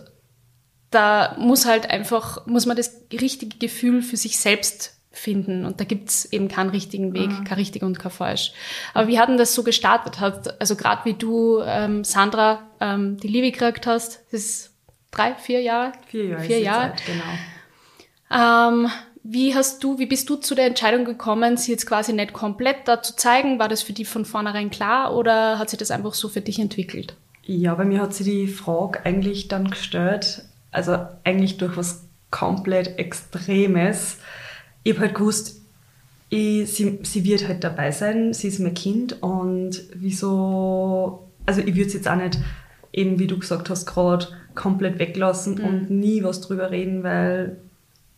da 0.90 1.36
muss 1.40 1.66
halt 1.66 1.90
einfach, 1.90 2.46
muss 2.46 2.66
man 2.66 2.78
das 2.78 3.02
richtige 3.12 3.58
Gefühl 3.58 4.02
für 4.02 4.18
sich 4.18 4.38
selbst 4.38 4.98
finden. 5.12 5.66
Und 5.66 5.80
da 5.80 5.86
gibt's 5.86 6.26
eben 6.26 6.48
keinen 6.48 6.72
richtigen 6.72 7.14
Weg, 7.14 7.30
mhm. 7.30 7.44
kein 7.44 7.58
richtig 7.58 7.84
und 7.84 8.00
kein 8.00 8.12
falsch. 8.12 8.52
Aber 8.94 9.08
wie 9.08 9.20
hat 9.20 9.30
denn 9.30 9.38
das 9.38 9.54
so 9.54 9.64
gestartet? 9.64 10.20
Hat, 10.20 10.60
also 10.60 10.76
gerade 10.76 11.06
wie 11.06 11.14
du, 11.14 11.62
ähm, 11.66 12.04
Sandra, 12.04 12.68
ähm, 12.80 13.18
die 13.18 13.28
Liebe 13.28 13.52
gekriegt 13.52 13.88
hast, 13.88 14.24
das 14.32 14.42
ist 14.42 14.74
drei, 15.12 15.36
vier 15.36 15.62
Jahre? 15.62 15.94
Vier 16.08 16.26
Jahre. 16.26 16.44
Vier 16.44 16.60
Jahre. 16.60 16.96
Zeit, 16.96 17.04
genau. 17.06 18.74
Ähm, 18.76 18.92
wie 19.24 19.56
hast 19.56 19.84
du, 19.84 19.98
wie 20.00 20.06
bist 20.06 20.30
du 20.30 20.36
zu 20.36 20.54
der 20.54 20.66
Entscheidung 20.66 21.06
gekommen, 21.06 21.56
sie 21.56 21.72
jetzt 21.72 21.86
quasi 21.86 22.12
nicht 22.12 22.34
komplett 22.34 22.86
da 22.86 23.02
zu 23.02 23.16
zeigen? 23.16 23.58
War 23.58 23.70
das 23.70 23.82
für 23.82 23.94
dich 23.94 24.08
von 24.08 24.26
vornherein 24.26 24.70
klar 24.70 25.16
oder 25.16 25.58
hat 25.58 25.70
sich 25.70 25.80
das 25.80 25.92
einfach 25.92 26.14
so 26.14 26.28
für 26.28 26.42
dich 26.42 26.60
entwickelt? 26.60 27.16
Ja, 27.46 27.74
bei 27.76 27.86
mir 27.86 28.02
hat 28.02 28.14
sie 28.14 28.26
die 28.26 28.48
Frage 28.48 29.06
eigentlich 29.06 29.48
dann 29.48 29.70
gestellt, 29.70 30.44
also 30.72 30.98
eigentlich 31.24 31.58
durch 31.58 31.78
was 31.78 32.04
komplett 32.32 33.00
Extremes. 33.00 34.18
Ich 34.84 34.94
habe 34.94 35.08
halt 35.08 35.16
gewusst, 35.16 35.62
ich, 36.30 36.70
sie, 36.74 37.00
sie 37.04 37.24
wird 37.24 37.48
halt 37.48 37.64
dabei 37.64 37.92
sein, 37.92 38.34
sie 38.34 38.50
ist 38.50 38.60
mein 38.60 38.74
Kind 38.74 39.22
und 39.22 39.84
wieso, 39.94 41.30
also 41.46 41.62
ich 41.62 41.76
würde 41.76 41.88
es 41.88 41.94
jetzt 41.94 42.10
auch 42.10 42.16
nicht 42.16 42.40
eben, 42.92 43.20
wie 43.20 43.28
du 43.28 43.40
gesagt 43.40 43.70
hast, 43.70 43.86
gerade 43.86 44.28
komplett 44.54 45.00
weglassen 45.00 45.56
mhm. 45.56 45.66
und 45.66 45.90
nie 45.90 46.24
was 46.24 46.42
drüber 46.42 46.72
reden, 46.72 47.04
weil 47.04 47.58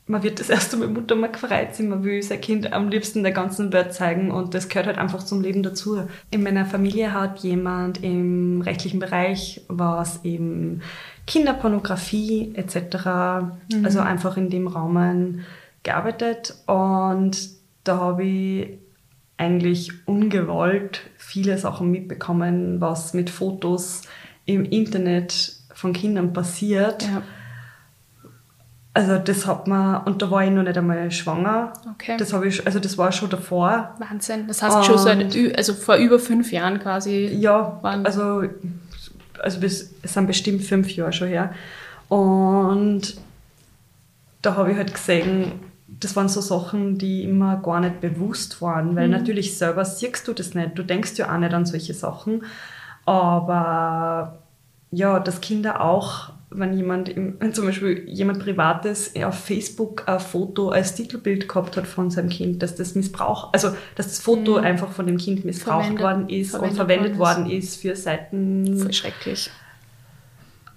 man 0.08 0.22
wird 0.22 0.40
das 0.40 0.50
erste 0.50 0.78
Mal 0.78 0.88
Mutter 0.88 1.16
mal 1.16 1.32
gefreut 1.32 1.74
sein, 1.74 1.90
man 1.90 2.04
will 2.04 2.22
sein 2.22 2.40
Kind 2.40 2.74
am 2.74 2.90
liebsten 2.90 3.24
der 3.24 3.32
ganzen 3.32 3.74
Welt 3.74 3.94
zeigen 3.94 4.30
und 4.30 4.54
das 4.54 4.70
gehört 4.70 4.86
halt 4.86 4.98
einfach 4.98 5.24
zum 5.24 5.42
Leben 5.42 5.64
dazu. 5.64 6.08
In 6.30 6.44
meiner 6.44 6.66
Familie 6.66 7.14
hat 7.14 7.40
jemand 7.40 8.04
im 8.04 8.62
rechtlichen 8.62 9.00
Bereich, 9.00 9.62
was 9.68 10.24
eben 10.24 10.82
Kinderpornografie 11.26 12.54
etc., 12.56 12.76
mhm. 13.74 13.84
also 13.84 14.00
einfach 14.00 14.38
in 14.38 14.50
dem 14.50 14.68
Rahmen 14.68 15.44
gearbeitet 15.82 16.56
und 16.68 17.50
da 17.84 17.98
habe 17.98 18.24
ich 18.24 18.78
eigentlich 19.38 20.08
ungewollt 20.08 21.02
viele 21.18 21.58
Sachen 21.58 21.90
mitbekommen, 21.90 22.80
was 22.80 23.14
mit 23.14 23.30
Fotos 23.30 24.04
im 24.46 24.66
Internet 24.66 25.56
von 25.74 25.94
Kindern 25.94 26.32
passiert. 26.32 27.04
Ja 27.04 27.24
also 28.96 29.18
das 29.18 29.46
hat 29.46 29.68
man, 29.68 30.04
und 30.04 30.22
da 30.22 30.32
war 30.32 30.46
ich 30.46 30.52
noch 30.52 30.64
nicht 30.64 30.78
einmal 30.78 31.12
schwanger. 31.12 31.74
Okay. 31.96 32.16
Das 32.18 32.32
habe 32.32 32.48
ich, 32.48 32.66
also 32.66 32.80
das 32.80 32.98
war 32.98 33.12
schon 33.12 33.30
davor. 33.30 33.94
Wahnsinn. 34.00 34.48
Das 34.48 34.62
heißt 34.64 34.86
schon 34.86 34.98
seit, 34.98 35.36
also 35.58 35.74
vor 35.74 35.98
über 35.98 36.18
fünf 36.18 36.50
Jahren 36.54 36.80
quasi. 36.80 37.28
Ja, 37.28 37.78
waren. 37.82 38.06
also, 38.06 38.44
also 39.40 39.60
bis, 39.60 39.94
es 40.02 40.14
sind 40.14 40.28
bestimmt 40.28 40.64
fünf 40.64 40.90
Jahre 40.96 41.12
schon 41.12 41.28
her. 41.28 41.54
Und 42.08 43.16
da 44.42 44.56
habe 44.56 44.72
ich 44.72 44.78
halt 44.78 44.94
gesehen, 44.94 45.52
das 45.88 46.16
waren 46.16 46.30
so 46.30 46.40
Sachen, 46.40 46.98
die 46.98 47.26
immer 47.26 47.58
gar 47.58 47.82
nicht 47.82 48.00
bewusst 48.00 48.62
waren, 48.62 48.96
weil 48.96 49.08
mhm. 49.08 49.14
natürlich 49.14 49.58
selber 49.58 49.84
siehst 49.84 50.26
du 50.26 50.32
das 50.32 50.54
nicht. 50.54 50.78
Du 50.78 50.84
denkst 50.84 51.18
ja 51.18 51.34
auch 51.34 51.38
nicht 51.38 51.54
an 51.54 51.66
solche 51.66 51.94
Sachen. 51.94 52.44
Aber 53.06 54.38
ja, 54.92 55.20
dass 55.20 55.42
Kinder 55.42 55.82
auch 55.82 56.30
wenn 56.60 56.76
jemand, 56.76 57.16
wenn 57.16 57.54
zum 57.54 57.66
Beispiel 57.66 58.08
jemand 58.08 58.40
Privates 58.40 59.14
auf 59.24 59.36
Facebook 59.36 60.08
ein 60.08 60.20
Foto 60.20 60.70
als 60.70 60.96
Titelbild 60.96 61.48
gehabt 61.48 61.78
hat 61.78 61.88
von 61.88 62.10
seinem 62.10 62.30
Kind, 62.30 62.64
dass 62.64 62.76
das 62.76 62.96
Missbrauch, 62.96 63.54
also 63.54 63.70
dass 63.96 64.08
das 64.08 64.20
Foto 64.20 64.58
mhm. 64.58 64.66
einfach 64.66 64.92
von 64.92 65.08
dem 65.08 65.18
Kind 65.18 65.46
missbraucht 65.46 65.98
verwendet, 65.98 66.02
worden 66.02 66.30
ist 66.30 66.52
verwendet 66.52 66.72
und 66.72 66.76
verwendet 66.76 67.18
worden 67.18 67.50
ist 67.50 67.82
für 67.82 67.96
Seiten. 67.96 68.78
Voll 68.80 68.94
schrecklich. 68.94 69.50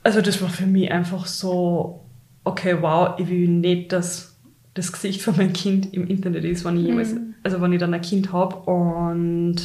Also 0.02 0.20
das 0.20 0.40
war 0.40 0.48
für 0.48 0.66
mich 0.66 0.90
einfach 0.90 1.26
so, 1.26 2.04
okay, 2.44 2.76
wow, 2.80 3.18
ich 3.18 3.28
will 3.28 3.48
nicht, 3.48 3.92
dass 3.92 4.36
das 4.74 4.92
Gesicht 4.92 5.22
von 5.22 5.36
meinem 5.36 5.52
Kind 5.52 5.92
im 5.92 6.06
Internet 6.06 6.44
ist, 6.44 6.64
wenn 6.64 6.76
ich 6.78 6.86
jemals, 6.86 7.12
mhm. 7.12 7.34
also 7.42 7.60
wenn 7.60 7.72
ich 7.72 7.80
dann 7.80 7.92
ein 7.92 8.00
Kind 8.00 8.32
habe 8.32 8.56
und 8.56 9.56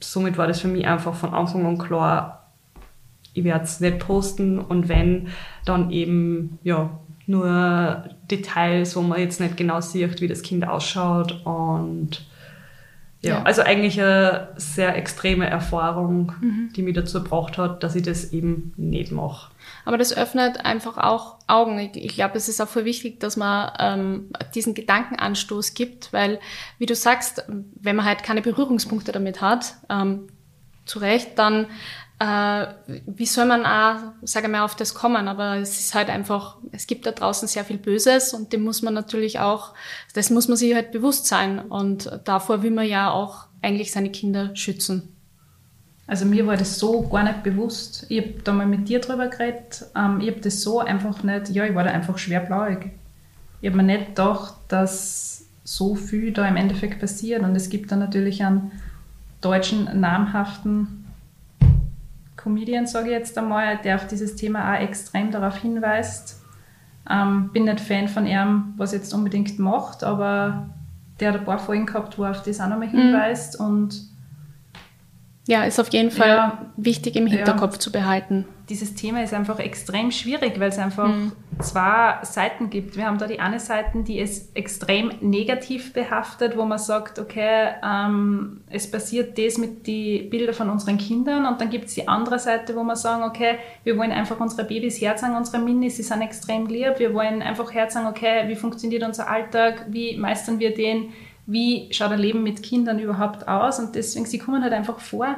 somit 0.00 0.36
war 0.36 0.46
das 0.46 0.60
für 0.60 0.68
mich 0.68 0.86
einfach 0.86 1.14
von 1.14 1.32
Anfang 1.32 1.64
an 1.66 1.78
klar, 1.78 2.43
ich 3.34 3.44
werde 3.44 3.64
es 3.64 3.80
nicht 3.80 3.98
posten 3.98 4.58
und 4.58 4.88
wenn, 4.88 5.28
dann 5.64 5.90
eben 5.90 6.58
ja, 6.62 6.98
nur 7.26 8.04
Details, 8.30 8.96
wo 8.96 9.02
man 9.02 9.20
jetzt 9.20 9.40
nicht 9.40 9.56
genau 9.56 9.80
sieht, 9.80 10.20
wie 10.20 10.28
das 10.28 10.42
Kind 10.42 10.66
ausschaut 10.66 11.44
und 11.44 12.24
ja, 13.24 13.36
ja. 13.36 13.42
also 13.42 13.62
eigentlich 13.62 14.00
eine 14.00 14.48
sehr 14.56 14.96
extreme 14.96 15.48
Erfahrung, 15.48 16.32
mhm. 16.40 16.70
die 16.76 16.82
mich 16.82 16.94
dazu 16.94 17.22
gebracht 17.22 17.56
hat, 17.56 17.82
dass 17.82 17.96
ich 17.96 18.02
das 18.02 18.32
eben 18.32 18.74
nicht 18.76 19.12
mache. 19.12 19.50
Aber 19.86 19.96
das 19.96 20.14
öffnet 20.14 20.64
einfach 20.64 20.98
auch 20.98 21.38
Augen. 21.46 21.78
Ich, 21.78 21.96
ich 21.96 22.14
glaube, 22.14 22.36
es 22.36 22.50
ist 22.50 22.60
auch 22.60 22.68
voll 22.68 22.84
wichtig, 22.84 23.20
dass 23.20 23.38
man 23.38 23.72
ähm, 23.78 24.28
diesen 24.54 24.74
Gedankenanstoß 24.74 25.72
gibt, 25.72 26.12
weil, 26.12 26.38
wie 26.78 26.86
du 26.86 26.94
sagst, 26.94 27.44
wenn 27.48 27.96
man 27.96 28.04
halt 28.04 28.22
keine 28.22 28.42
Berührungspunkte 28.42 29.12
damit 29.12 29.40
hat, 29.40 29.74
ähm, 29.88 30.26
zu 30.84 30.98
Recht, 30.98 31.38
dann 31.38 31.66
äh, 32.24 32.66
wie 33.06 33.26
soll 33.26 33.44
man 33.44 33.66
auch, 33.66 34.12
sage 34.22 34.48
mal, 34.48 34.64
auf 34.64 34.74
das 34.74 34.94
kommen? 34.94 35.28
Aber 35.28 35.56
es 35.56 35.78
ist 35.78 35.94
halt 35.94 36.08
einfach, 36.08 36.56
es 36.72 36.86
gibt 36.86 37.04
da 37.04 37.12
draußen 37.12 37.46
sehr 37.48 37.64
viel 37.64 37.76
Böses 37.76 38.32
und 38.32 38.52
dem 38.52 38.62
muss 38.62 38.80
man 38.80 38.94
natürlich 38.94 39.40
auch, 39.40 39.74
das 40.14 40.30
muss 40.30 40.48
man 40.48 40.56
sich 40.56 40.74
halt 40.74 40.90
bewusst 40.90 41.26
sein. 41.26 41.58
Und 41.58 42.20
davor 42.24 42.62
will 42.62 42.70
man 42.70 42.86
ja 42.86 43.10
auch 43.10 43.46
eigentlich 43.60 43.92
seine 43.92 44.10
Kinder 44.10 44.56
schützen. 44.56 45.14
Also 46.06 46.24
mir 46.24 46.46
war 46.46 46.56
das 46.56 46.78
so 46.78 47.02
gar 47.08 47.24
nicht 47.24 47.42
bewusst. 47.42 48.06
Ich 48.08 48.22
habe 48.22 48.34
da 48.42 48.52
mal 48.52 48.66
mit 48.66 48.88
dir 48.88 49.00
drüber 49.00 49.28
geredet. 49.28 49.84
Ähm, 49.94 50.20
ich 50.20 50.30
habe 50.30 50.40
das 50.40 50.62
so 50.62 50.80
einfach 50.80 51.22
nicht, 51.22 51.50
ja, 51.50 51.66
ich 51.66 51.74
war 51.74 51.84
da 51.84 51.90
einfach 51.90 52.16
schwer 52.16 52.40
blauig. 52.40 52.90
Ich 53.60 53.68
habe 53.68 53.76
mir 53.76 53.82
nicht 53.82 54.08
gedacht, 54.08 54.54
dass 54.68 55.46
so 55.62 55.94
viel 55.94 56.32
da 56.32 56.46
im 56.46 56.56
Endeffekt 56.56 57.00
passiert. 57.00 57.42
Und 57.42 57.54
es 57.54 57.68
gibt 57.68 57.92
da 57.92 57.96
natürlich 57.96 58.42
einen 58.42 58.72
deutschen 59.40 60.00
namhaften 60.00 61.03
Comedian, 62.44 62.86
sage 62.86 63.06
ich 63.06 63.12
jetzt 63.12 63.38
einmal, 63.38 63.78
der 63.78 63.96
auf 63.96 64.06
dieses 64.06 64.36
Thema 64.36 64.74
auch 64.74 64.80
extrem 64.80 65.30
darauf 65.30 65.56
hinweist. 65.56 66.42
Ähm, 67.10 67.50
bin 67.52 67.64
nicht 67.64 67.80
Fan 67.80 68.06
von 68.06 68.26
ihm, 68.26 68.74
was 68.76 68.92
er 68.92 68.98
jetzt 68.98 69.14
unbedingt 69.14 69.58
macht, 69.58 70.04
aber 70.04 70.68
der 71.18 71.32
hat 71.32 71.40
ein 71.40 71.44
paar 71.46 71.58
Folgen 71.58 71.86
gehabt, 71.86 72.18
wo 72.18 72.24
er 72.24 72.32
auf 72.32 72.42
das 72.42 72.60
auch 72.60 72.68
nochmal 72.68 72.88
mhm. 72.88 72.98
hinweist. 72.98 73.58
Mhm. 73.58 73.66
Und 73.66 74.13
Ja, 75.46 75.64
ist 75.64 75.78
auf 75.78 75.92
jeden 75.92 76.10
Fall 76.10 76.28
ja, 76.28 76.66
wichtig 76.76 77.16
im 77.16 77.26
Hinterkopf 77.26 77.74
ja. 77.74 77.80
zu 77.80 77.92
behalten. 77.92 78.46
Dieses 78.70 78.94
Thema 78.94 79.22
ist 79.22 79.34
einfach 79.34 79.58
extrem 79.58 80.10
schwierig, 80.10 80.58
weil 80.58 80.70
es 80.70 80.78
einfach 80.78 81.08
mhm. 81.08 81.32
zwei 81.60 82.14
Seiten 82.22 82.70
gibt. 82.70 82.96
Wir 82.96 83.04
haben 83.04 83.18
da 83.18 83.26
die 83.26 83.40
eine 83.40 83.60
Seite, 83.60 84.02
die 84.04 84.18
ist 84.18 84.56
extrem 84.56 85.12
negativ 85.20 85.92
behaftet, 85.92 86.56
wo 86.56 86.64
man 86.64 86.78
sagt, 86.78 87.18
okay, 87.18 87.72
ähm, 87.84 88.62
es 88.70 88.90
passiert 88.90 89.36
das 89.36 89.58
mit 89.58 89.86
den 89.86 90.30
Bildern 90.30 90.54
von 90.54 90.70
unseren 90.70 90.96
Kindern 90.96 91.44
und 91.44 91.60
dann 91.60 91.68
gibt 91.68 91.86
es 91.86 91.94
die 91.94 92.08
andere 92.08 92.38
Seite, 92.38 92.74
wo 92.74 92.82
wir 92.82 92.96
sagen, 92.96 93.22
okay, 93.24 93.56
wir 93.82 93.98
wollen 93.98 94.12
einfach 94.12 94.40
unsere 94.40 94.66
Babys 94.66 94.98
herzeigen, 94.98 95.36
unsere 95.36 95.58
Minis, 95.58 95.98
sie 95.98 96.02
sind 96.04 96.22
extrem 96.22 96.66
lieb, 96.68 96.94
wir 96.96 97.12
wollen 97.12 97.42
einfach 97.42 97.70
herzeigen, 97.70 98.06
okay, 98.06 98.48
wie 98.48 98.56
funktioniert 98.56 99.02
unser 99.02 99.28
Alltag, 99.28 99.84
wie 99.90 100.16
meistern 100.16 100.58
wir 100.58 100.72
den, 100.72 101.10
wie 101.46 101.92
schaut 101.92 102.12
ein 102.12 102.18
Leben 102.18 102.42
mit 102.42 102.62
Kindern 102.62 102.98
überhaupt 102.98 103.46
aus 103.48 103.78
und 103.78 103.94
deswegen, 103.94 104.26
sie 104.26 104.38
kommen 104.38 104.62
halt 104.62 104.72
einfach 104.72 104.98
vor. 104.98 105.36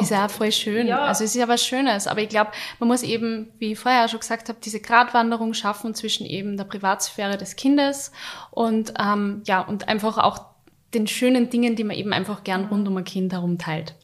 Ist 0.00 0.10
ja 0.10 0.24
auch 0.24 0.30
voll 0.30 0.52
schön. 0.52 0.86
Ja. 0.86 1.04
Also 1.04 1.24
es 1.24 1.34
ist 1.34 1.40
ja 1.40 1.48
was 1.48 1.64
Schönes. 1.64 2.06
Aber 2.06 2.22
ich 2.22 2.30
glaube, 2.30 2.50
man 2.78 2.88
muss 2.88 3.02
eben, 3.02 3.52
wie 3.58 3.72
ich 3.72 3.78
vorher 3.78 4.08
schon 4.08 4.20
gesagt 4.20 4.48
habe, 4.48 4.58
diese 4.64 4.80
Gratwanderung 4.80 5.52
schaffen 5.52 5.94
zwischen 5.94 6.24
eben 6.24 6.56
der 6.56 6.64
Privatsphäre 6.64 7.36
des 7.36 7.56
Kindes 7.56 8.10
und 8.50 8.94
ähm, 8.98 9.42
ja 9.44 9.60
und 9.60 9.88
einfach 9.88 10.16
auch 10.16 10.46
den 10.94 11.06
schönen 11.06 11.50
Dingen, 11.50 11.76
die 11.76 11.84
man 11.84 11.96
eben 11.96 12.12
einfach 12.12 12.44
gern 12.44 12.66
rund 12.66 12.88
um 12.88 12.96
ein 12.96 13.04
Kind 13.04 13.32
herum 13.32 13.58
teilt. 13.58 13.94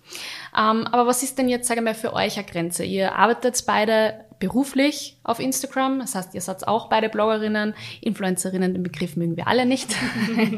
Ähm, 0.56 0.86
aber 0.86 1.06
was 1.06 1.22
ist 1.22 1.38
denn 1.38 1.48
jetzt, 1.48 1.68
sage 1.68 1.80
ich 1.80 1.84
mal, 1.84 1.94
für 1.94 2.12
euch 2.12 2.38
eine 2.38 2.46
Grenze? 2.46 2.84
Ihr 2.84 3.14
arbeitet 3.14 3.62
beide 3.66 4.24
beruflich 4.38 5.18
auf 5.22 5.40
Instagram. 5.40 5.98
Das 5.98 6.14
heißt, 6.14 6.34
ihr 6.34 6.40
seid 6.40 6.66
auch 6.66 6.88
beide 6.88 7.08
Bloggerinnen, 7.08 7.74
Influencerinnen, 8.00 8.72
den 8.72 8.82
Begriff 8.82 9.16
mögen 9.16 9.36
wir 9.36 9.48
alle 9.48 9.66
nicht. 9.66 9.94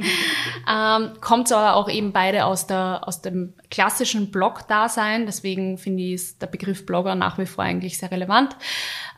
ähm, 0.70 1.12
kommt 1.20 1.50
aber 1.52 1.74
auch 1.74 1.88
eben 1.88 2.12
beide 2.12 2.44
aus, 2.44 2.66
der, 2.66 3.02
aus 3.06 3.22
dem 3.22 3.54
klassischen 3.70 4.30
Blog-Dasein. 4.30 5.26
Deswegen 5.26 5.78
finde 5.78 6.02
ich 6.02 6.12
ist 6.12 6.42
der 6.42 6.46
Begriff 6.46 6.86
Blogger 6.86 7.14
nach 7.14 7.38
wie 7.38 7.46
vor 7.46 7.64
eigentlich 7.64 7.98
sehr 7.98 8.10
relevant. 8.10 8.56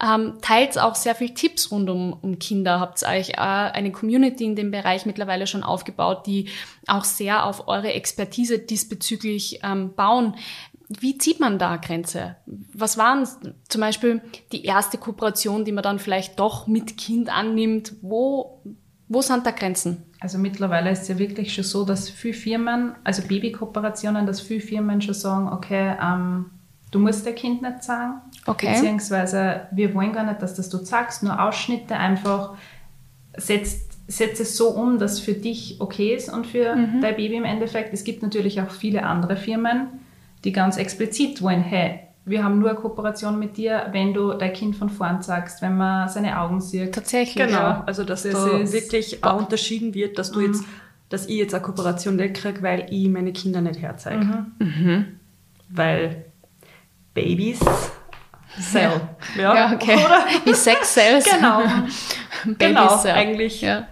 Ähm, 0.02 0.38
teilt 0.40 0.78
auch 0.78 0.94
sehr 0.94 1.14
viel 1.14 1.34
Tipps 1.34 1.70
rund 1.70 1.90
um, 1.90 2.12
um 2.12 2.38
Kinder. 2.38 2.80
Habt 2.80 3.02
euch 3.04 3.30
äh, 3.30 3.34
eine 3.36 3.92
Community 3.92 4.44
in 4.44 4.56
dem 4.56 4.70
Bereich 4.70 5.06
mittlerweile 5.06 5.46
schon 5.46 5.62
aufgebaut, 5.62 6.26
die 6.26 6.48
auch 6.86 7.04
sehr 7.04 7.46
auf 7.46 7.68
eure 7.68 7.92
Expertise 7.92 8.58
diesbezüglich 8.58 9.60
ähm, 9.62 9.94
bauen 9.94 10.34
wie 11.00 11.18
zieht 11.18 11.40
man 11.40 11.58
da 11.58 11.76
Grenze? 11.76 12.36
Was 12.74 12.98
waren 12.98 13.26
zum 13.68 13.80
Beispiel 13.80 14.20
die 14.52 14.64
erste 14.64 14.98
Kooperation, 14.98 15.64
die 15.64 15.72
man 15.72 15.82
dann 15.82 15.98
vielleicht 15.98 16.38
doch 16.38 16.66
mit 16.66 16.96
Kind 16.96 17.34
annimmt? 17.34 17.94
Wo, 18.02 18.62
wo 19.08 19.22
sind 19.22 19.46
da 19.46 19.50
Grenzen? 19.50 20.04
Also 20.20 20.38
mittlerweile 20.38 20.90
ist 20.90 21.02
es 21.02 21.08
ja 21.08 21.18
wirklich 21.18 21.54
schon 21.54 21.64
so, 21.64 21.84
dass 21.84 22.08
viele 22.08 22.34
Firmen, 22.34 22.94
also 23.04 23.22
Babykooperationen, 23.22 24.26
dass 24.26 24.40
viele 24.40 24.60
Firmen 24.60 25.00
schon 25.02 25.14
sagen, 25.14 25.48
okay, 25.52 25.96
ähm, 26.00 26.46
du 26.90 26.98
musst 26.98 27.26
der 27.26 27.34
Kind 27.34 27.62
nicht 27.62 27.82
sagen. 27.82 28.20
Okay. 28.46 28.72
Beziehungsweise 28.72 29.68
wir 29.72 29.94
wollen 29.94 30.12
gar 30.12 30.24
nicht, 30.24 30.42
dass 30.42 30.54
das 30.54 30.68
du 30.68 30.78
sagst, 30.78 31.22
nur 31.22 31.42
Ausschnitte 31.42 31.96
einfach 31.96 32.54
setzt 33.36 33.92
setze 34.08 34.42
es 34.42 34.56
so 34.56 34.68
um, 34.68 34.98
dass 34.98 35.20
für 35.20 35.32
dich 35.32 35.80
okay 35.80 36.14
ist 36.14 36.28
und 36.28 36.46
für 36.46 36.76
mhm. 36.76 37.00
dein 37.00 37.16
Baby 37.16 37.36
im 37.36 37.44
Endeffekt. 37.44 37.94
Es 37.94 38.04
gibt 38.04 38.22
natürlich 38.22 38.60
auch 38.60 38.70
viele 38.70 39.04
andere 39.04 39.36
Firmen, 39.36 39.88
die 40.44 40.52
ganz 40.52 40.76
explizit 40.76 41.42
wollen, 41.42 41.62
hey, 41.62 42.00
wir 42.24 42.44
haben 42.44 42.60
nur 42.60 42.70
eine 42.70 42.78
Kooperation 42.78 43.38
mit 43.38 43.56
dir, 43.56 43.88
wenn 43.90 44.14
du 44.14 44.32
dein 44.34 44.52
Kind 44.52 44.76
von 44.76 44.88
vorn 44.88 45.22
sagst, 45.22 45.60
wenn 45.60 45.76
man 45.76 46.08
seine 46.08 46.38
Augen 46.38 46.60
sieht. 46.60 46.94
Tatsächlich. 46.94 47.46
Genau, 47.46 47.58
ja. 47.58 47.84
also 47.86 48.04
dass 48.04 48.22
das 48.22 48.32
da 48.32 48.72
wirklich 48.72 49.24
auch 49.24 49.38
unterschieden 49.38 49.94
wird, 49.94 50.18
dass 50.18 50.30
du 50.30 50.40
mhm. 50.40 50.46
jetzt, 50.46 50.64
dass 51.08 51.26
ich 51.26 51.36
jetzt 51.36 51.54
eine 51.54 51.62
Kooperation 51.62 52.16
nicht 52.16 52.34
kriege, 52.34 52.62
weil 52.62 52.86
ich 52.90 53.08
meine 53.08 53.32
Kinder 53.32 53.60
nicht 53.60 53.80
herzeige. 53.80 54.24
Mhm. 54.24 54.52
Mhm. 54.58 55.06
Weil 55.68 56.26
Babys 57.12 57.58
Cell. 58.60 59.00
Ja, 59.36 59.54
ja 59.54 59.72
okay. 59.72 59.96
Oder? 59.96 60.24
Wie 60.44 60.54
Sex 60.54 60.94
Cells. 60.94 61.24
Genau. 61.24 61.58
Babys, 62.44 62.58
genau, 62.58 63.04
ja. 63.04 63.14
eigentlich. 63.14 63.62
Ja. 63.62 63.88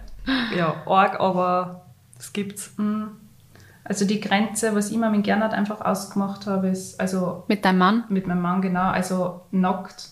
ja, 0.55 0.83
arg, 0.85 1.19
aber 1.19 1.85
es 2.17 2.31
gibt's. 2.31 2.73
Mhm. 2.77 3.20
Also 3.91 4.05
die 4.05 4.21
Grenze, 4.21 4.73
was 4.73 4.89
ich 4.89 4.95
mir 4.95 5.09
mit 5.09 5.25
Gernot 5.25 5.51
einfach 5.51 5.81
ausgemacht 5.81 6.47
habe, 6.47 6.69
ist 6.69 6.97
also 6.97 7.43
mit 7.49 7.65
deinem 7.65 7.79
Mann? 7.79 8.05
Mit 8.07 8.25
meinem 8.25 8.41
Mann 8.41 8.61
genau, 8.61 8.89
also 8.89 9.41
nackt. 9.51 10.07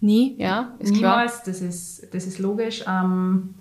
Nie, 0.00 0.34
ja, 0.36 0.72
ist 0.80 0.90
Niemals, 0.90 1.34
klar. 1.34 1.42
das 1.46 1.60
ist 1.60 2.12
das 2.12 2.26
ist 2.26 2.40
logisch. 2.40 2.82
Ähm, 2.88 3.54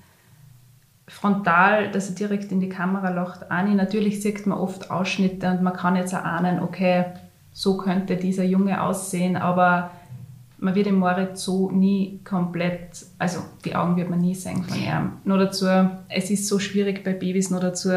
frontal, 1.07 1.91
dass 1.91 2.09
er 2.09 2.15
direkt 2.15 2.51
in 2.51 2.61
die 2.61 2.69
Kamera 2.69 3.11
lacht, 3.11 3.51
Ani. 3.51 3.75
Natürlich 3.75 4.23
sieht 4.23 4.47
man 4.47 4.57
oft 4.57 4.89
Ausschnitte 4.89 5.51
und 5.51 5.61
man 5.61 5.73
kann 5.73 5.95
jetzt 5.95 6.15
ahnen, 6.15 6.63
okay, 6.63 7.05
so 7.51 7.77
könnte 7.77 8.15
dieser 8.15 8.45
Junge 8.45 8.81
aussehen, 8.81 9.38
aber 9.38 9.91
man 10.57 10.73
wird 10.73 10.88
im 10.88 10.97
Moritz 10.97 11.43
so 11.43 11.69
nie 11.69 12.21
komplett, 12.23 13.05
also 13.19 13.41
die 13.63 13.75
Augen 13.75 13.97
wird 13.97 14.09
man 14.09 14.19
nie 14.19 14.33
sehen 14.33 14.63
von 14.63 14.79
ihm. 14.79 15.11
Nur 15.25 15.38
dazu, 15.38 15.67
es 16.07 16.31
ist 16.31 16.47
so 16.47 16.57
schwierig 16.57 17.03
bei 17.03 17.13
Babys, 17.13 17.51
nur 17.51 17.59
dazu, 17.59 17.91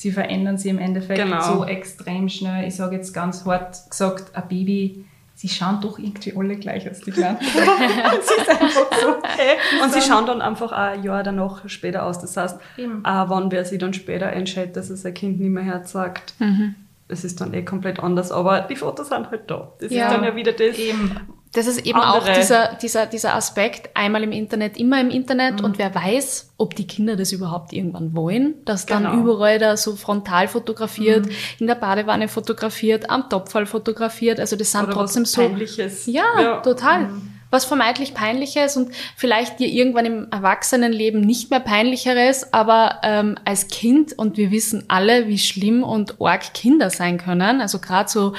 sie 0.00 0.12
verändern 0.12 0.56
sich 0.56 0.70
im 0.70 0.78
Endeffekt 0.78 1.20
genau. 1.20 1.42
so 1.42 1.64
extrem 1.66 2.30
schnell. 2.30 2.66
Ich 2.66 2.76
sage 2.76 2.96
jetzt 2.96 3.12
ganz 3.12 3.44
hart 3.44 3.90
gesagt, 3.90 4.34
ein 4.34 4.48
Baby, 4.48 5.04
sie 5.34 5.50
schauen 5.50 5.82
doch 5.82 5.98
irgendwie 5.98 6.34
alle 6.34 6.56
gleich 6.56 6.90
aus, 6.90 7.00
die 7.00 7.10
Kleinen. 7.10 7.36
und 7.36 7.44
sie 7.44 8.40
ist 8.40 8.48
einfach 8.48 8.70
so, 8.98 9.16
hey. 9.22 9.58
Und 9.82 9.92
sie 9.92 10.00
schauen 10.00 10.24
dann 10.24 10.40
einfach 10.40 10.72
ein 10.72 11.02
Jahr 11.02 11.22
danach 11.22 11.68
später 11.68 12.06
aus. 12.06 12.18
Das 12.18 12.34
heißt, 12.34 12.58
Eben. 12.78 13.04
auch 13.04 13.28
wenn 13.28 13.52
wer 13.52 13.66
sie 13.66 13.76
dann 13.76 13.92
später 13.92 14.32
entscheidet, 14.32 14.74
dass 14.74 14.88
es 14.88 15.04
ein 15.04 15.12
Kind 15.12 15.38
nicht 15.38 15.50
mehr 15.50 15.64
herzagt, 15.64 16.32
mhm. 16.38 16.76
es 17.08 17.22
ist 17.22 17.38
dann 17.42 17.52
eh 17.52 17.62
komplett 17.62 18.00
anders. 18.00 18.32
Aber 18.32 18.62
die 18.62 18.76
Fotos 18.76 19.10
sind 19.10 19.30
halt 19.30 19.50
da. 19.50 19.74
Das 19.80 19.92
ja. 19.92 20.06
ist 20.06 20.14
dann 20.14 20.24
ja 20.24 20.34
wieder 20.34 20.52
das, 20.52 20.78
Eben 20.78 21.14
das 21.52 21.66
ist 21.66 21.84
eben 21.84 21.98
andere. 21.98 22.30
auch 22.30 22.38
dieser, 22.38 22.74
dieser, 22.74 23.06
dieser 23.06 23.34
Aspekt, 23.34 23.90
einmal 23.94 24.22
im 24.22 24.30
Internet, 24.30 24.76
immer 24.76 25.00
im 25.00 25.10
Internet 25.10 25.58
mhm. 25.58 25.64
und 25.64 25.78
wer 25.78 25.92
weiß, 25.92 26.52
ob 26.58 26.76
die 26.76 26.86
Kinder 26.86 27.16
das 27.16 27.32
überhaupt 27.32 27.72
irgendwann 27.72 28.14
wollen, 28.14 28.54
dass 28.64 28.86
dann 28.86 29.02
genau. 29.02 29.16
überall 29.16 29.58
da 29.58 29.76
so 29.76 29.96
frontal 29.96 30.46
fotografiert, 30.46 31.26
mhm. 31.26 31.32
in 31.58 31.66
der 31.66 31.74
Badewanne 31.74 32.28
fotografiert, 32.28 33.10
am 33.10 33.28
Topfall 33.28 33.66
fotografiert, 33.66 34.38
also 34.38 34.54
das 34.54 34.70
sind 34.70 34.84
Oder 34.84 34.92
trotzdem 34.92 35.24
so. 35.24 35.42
Peinliches. 35.42 36.06
Ja, 36.06 36.40
ja. 36.40 36.60
total. 36.60 37.08
Mhm. 37.08 37.32
Was 37.50 37.64
vermeintlich 37.64 38.14
peinliches 38.14 38.76
und 38.76 38.92
vielleicht 39.16 39.58
dir 39.58 39.66
irgendwann 39.66 40.06
im 40.06 40.28
Erwachsenenleben 40.30 41.20
nicht 41.20 41.50
mehr 41.50 41.58
peinlicheres, 41.58 42.52
aber 42.52 43.00
ähm, 43.02 43.36
als 43.44 43.66
Kind 43.66 44.16
und 44.16 44.36
wir 44.36 44.52
wissen 44.52 44.84
alle, 44.86 45.26
wie 45.26 45.38
schlimm 45.38 45.82
und 45.82 46.20
arg 46.20 46.54
Kinder 46.54 46.90
sein 46.90 47.18
können, 47.18 47.60
also 47.60 47.80
gerade 47.80 48.08
so 48.08 48.34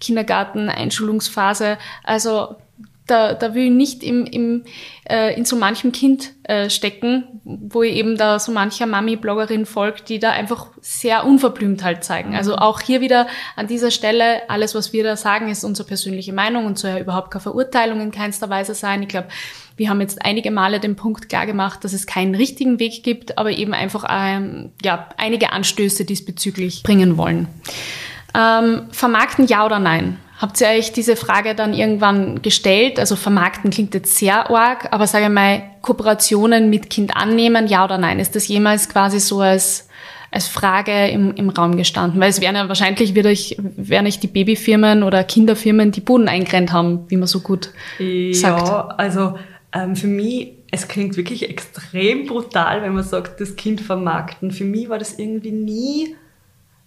Kindergarten, 0.00 0.68
Einschulungsphase. 0.68 1.78
Also 2.02 2.56
da, 3.10 3.34
da 3.34 3.54
will 3.54 3.64
ich 3.64 3.70
nicht 3.72 4.02
im, 4.04 4.24
im, 4.24 4.64
äh, 5.08 5.36
in 5.36 5.44
so 5.44 5.56
manchem 5.56 5.90
Kind 5.92 6.32
äh, 6.44 6.70
stecken, 6.70 7.24
wo 7.44 7.82
ich 7.82 7.94
eben 7.94 8.16
da 8.16 8.38
so 8.38 8.52
mancher 8.52 8.86
Mami-Bloggerin 8.86 9.66
folgt, 9.66 10.08
die 10.08 10.18
da 10.18 10.30
einfach 10.30 10.68
sehr 10.80 11.26
unverblümt 11.26 11.82
halt 11.82 12.04
zeigen. 12.04 12.36
Also 12.36 12.52
mhm. 12.52 12.58
auch 12.58 12.80
hier 12.80 13.00
wieder 13.00 13.26
an 13.56 13.66
dieser 13.66 13.90
Stelle, 13.90 14.48
alles, 14.48 14.74
was 14.74 14.92
wir 14.92 15.02
da 15.02 15.16
sagen, 15.16 15.50
ist 15.50 15.64
unsere 15.64 15.88
persönliche 15.88 16.32
Meinung 16.32 16.66
und 16.66 16.78
soll 16.78 16.90
ja 16.90 16.98
überhaupt 17.00 17.32
keine 17.32 17.42
Verurteilung 17.42 18.00
in 18.00 18.10
keinster 18.12 18.48
Weise 18.48 18.74
sein. 18.74 19.02
Ich 19.02 19.08
glaube, 19.08 19.28
wir 19.76 19.88
haben 19.88 20.00
jetzt 20.00 20.24
einige 20.24 20.50
Male 20.50 20.78
den 20.78 20.94
Punkt 20.94 21.28
klar 21.28 21.46
gemacht, 21.46 21.84
dass 21.84 21.92
es 21.92 22.06
keinen 22.06 22.34
richtigen 22.34 22.78
Weg 22.78 23.02
gibt, 23.02 23.38
aber 23.38 23.50
eben 23.50 23.74
einfach 23.74 24.04
ähm, 24.08 24.72
ja, 24.84 25.08
einige 25.16 25.52
Anstöße 25.52 26.04
diesbezüglich 26.04 26.82
bringen 26.82 27.16
wollen. 27.16 27.48
Ähm, 28.34 28.82
vermarkten 28.90 29.46
ja 29.46 29.64
oder 29.64 29.78
nein? 29.78 30.18
Habt 30.40 30.58
ihr 30.60 30.68
euch 30.68 30.92
diese 30.92 31.16
Frage 31.16 31.54
dann 31.54 31.74
irgendwann 31.74 32.40
gestellt? 32.40 32.98
Also 32.98 33.14
vermarkten 33.14 33.70
klingt 33.70 33.92
jetzt 33.92 34.16
sehr 34.16 34.48
arg, 34.50 34.88
aber 34.90 35.06
sage 35.06 35.26
ich 35.26 35.30
mal, 35.30 35.62
Kooperationen 35.82 36.70
mit 36.70 36.88
Kind 36.88 37.14
annehmen, 37.14 37.66
ja 37.66 37.84
oder 37.84 37.98
nein? 37.98 38.18
Ist 38.18 38.34
das 38.34 38.48
jemals 38.48 38.88
quasi 38.88 39.20
so 39.20 39.40
als, 39.40 39.88
als 40.30 40.48
Frage 40.48 41.08
im, 41.08 41.34
im 41.34 41.50
Raum 41.50 41.76
gestanden? 41.76 42.18
Weil 42.20 42.30
es 42.30 42.40
wären 42.40 42.56
ja 42.56 42.68
wahrscheinlich 42.68 43.14
wieder 43.14 43.30
ich, 43.30 43.58
wären 43.58 44.04
nicht 44.04 44.22
die 44.22 44.28
Babyfirmen 44.28 45.02
oder 45.02 45.24
Kinderfirmen, 45.24 45.92
die 45.92 46.00
Boden 46.00 46.26
eingerennt 46.26 46.72
haben, 46.72 47.04
wie 47.08 47.18
man 47.18 47.26
so 47.26 47.40
gut 47.40 47.70
ja, 47.98 48.32
sagt. 48.32 48.66
Ja, 48.66 48.88
also 48.96 49.34
ähm, 49.74 49.94
für 49.94 50.06
mich, 50.06 50.52
es 50.70 50.88
klingt 50.88 51.18
wirklich 51.18 51.50
extrem 51.50 52.26
brutal, 52.26 52.80
wenn 52.80 52.94
man 52.94 53.04
sagt, 53.04 53.42
das 53.42 53.56
Kind 53.56 53.82
vermarkten. 53.82 54.52
Für 54.52 54.64
mich 54.64 54.88
war 54.88 54.98
das 54.98 55.18
irgendwie 55.18 55.52
nie 55.52 56.16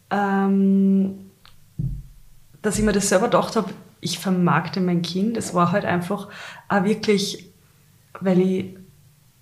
ähm, 0.10 1.30
dass 2.64 2.80
ich 2.80 2.84
mir 2.84 2.94
das 2.94 3.10
selber 3.10 3.26
gedacht 3.26 3.56
habe, 3.56 3.70
ich 4.02 4.18
vermarkte 4.18 4.82
mein 4.82 5.04
Kind. 5.04 5.38
Es 5.38 5.54
war 5.54 5.72
halt 5.72 5.86
einfach 5.86 6.30
auch 6.68 6.84
wirklich, 6.84 7.52
weil 8.20 8.40
ich 8.40 8.76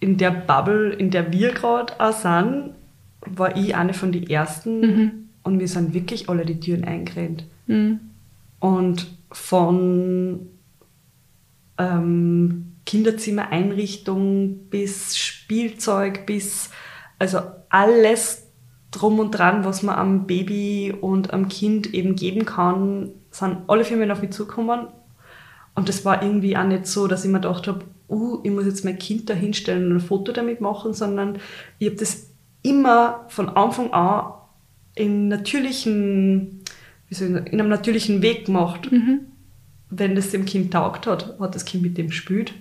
in 0.02 0.18
der 0.18 0.32
Bubble, 0.32 0.92
in 0.92 1.12
der 1.12 1.32
wir 1.32 1.54
gerade 1.54 1.98
auch 2.00 2.12
sind, 2.12 2.74
war 3.22 3.56
ich 3.56 3.76
eine 3.76 3.94
von 3.94 4.12
den 4.12 4.28
ersten 4.28 4.80
mhm. 4.82 5.12
und 5.44 5.58
mir 5.58 5.68
sind 5.68 5.94
wirklich 5.94 6.28
alle 6.28 6.46
die 6.46 6.60
Türen 6.60 6.84
eingerannt. 6.84 7.46
Mhm. 7.68 8.00
Und 8.60 9.08
von 9.32 10.48
ähm, 11.78 12.74
Kinderzimmereinrichtung 12.86 14.68
bis 14.70 15.18
Spielzeug 15.18 16.26
bis 16.26 16.72
also 17.20 17.40
alles 17.70 18.48
drum 18.92 19.20
und 19.20 19.32
dran, 19.32 19.66
was 19.66 19.84
man 19.84 19.96
am 19.96 20.28
Baby 20.28 20.94
und 21.00 21.34
am 21.34 21.48
Kind 21.48 21.94
eben 21.94 22.16
geben 22.16 22.46
kann, 22.46 23.10
sind 23.32 23.58
alle 23.68 23.86
Firmen 23.86 24.12
auf 24.12 24.22
mich 24.22 24.32
zugekommen 24.32 24.88
und 25.76 25.90
das 25.90 26.06
war 26.06 26.22
irgendwie 26.22 26.58
auch 26.58 26.66
nicht 26.66 26.86
so, 26.86 27.08
dass 27.08 27.24
ich 27.24 27.32
mir 27.32 27.40
gedacht 27.40 27.68
habe, 27.68 27.86
uh, 28.10 28.40
ich 28.44 28.52
muss 28.52 28.66
jetzt 28.66 28.86
mein 28.86 29.00
Kind 29.00 29.30
da 29.30 29.34
hinstellen 29.34 29.92
und 29.92 29.98
ein 29.98 30.02
Foto 30.02 30.32
damit 30.32 30.62
machen, 30.62 30.94
sondern 30.94 31.40
ich 31.80 31.88
habe 31.88 31.98
das 31.98 32.30
immer 32.62 33.26
von 33.30 33.50
Anfang 33.50 33.92
an 33.94 34.34
in 34.96 35.30
natürlichen, 35.30 36.64
wie 37.08 37.16
soll 37.16 37.30
ich 37.30 37.54
in 37.54 37.60
einem 37.60 37.70
natürlichen 37.70 38.22
Weg 38.22 38.46
gemacht. 38.46 38.92
Mhm. 38.92 39.22
Wenn 39.90 40.16
das 40.16 40.32
dem 40.32 40.46
Kind 40.46 40.72
taugt 40.72 41.08
hat, 41.08 41.40
hat 41.40 41.56
das 41.56 41.66
Kind 41.66 41.84
mit 41.84 41.98
dem 41.98 42.08
gespielt. 42.08 42.54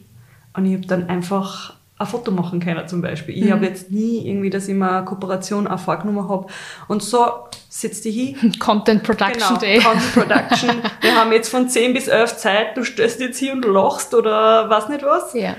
Und 0.52 0.66
ich 0.66 0.74
habe 0.74 0.86
dann 0.86 1.08
einfach 1.08 1.76
ein 2.00 2.06
Foto 2.06 2.30
machen 2.30 2.60
können 2.60 2.88
zum 2.88 3.02
Beispiel. 3.02 3.36
Ich 3.36 3.44
mhm. 3.44 3.52
habe 3.52 3.66
jetzt 3.66 3.90
nie 3.90 4.26
irgendwie, 4.26 4.48
dass 4.48 4.66
ich 4.68 4.74
mir 4.74 4.90
eine 4.90 5.04
Kooperation 5.04 5.66
auch 5.68 5.78
vorgenommen 5.78 6.28
habe. 6.28 6.46
Und 6.88 7.02
so 7.02 7.26
sitzt 7.68 8.06
die 8.06 8.10
hin. 8.10 8.52
Content 8.58 9.02
Production 9.02 9.36
genau, 9.36 9.60
Day. 9.60 9.78
Content 9.84 10.12
Production. 10.14 10.70
Wir 11.02 11.14
haben 11.14 11.30
jetzt 11.32 11.50
von 11.50 11.68
10 11.68 11.92
bis 11.92 12.08
11 12.08 12.36
Zeit, 12.38 12.76
du 12.76 12.84
stößt 12.84 13.20
jetzt 13.20 13.38
hier 13.38 13.52
und 13.52 13.66
lachst 13.66 14.14
oder 14.14 14.70
was 14.70 14.88
nicht 14.88 15.04
was. 15.04 15.34
Ja. 15.34 15.56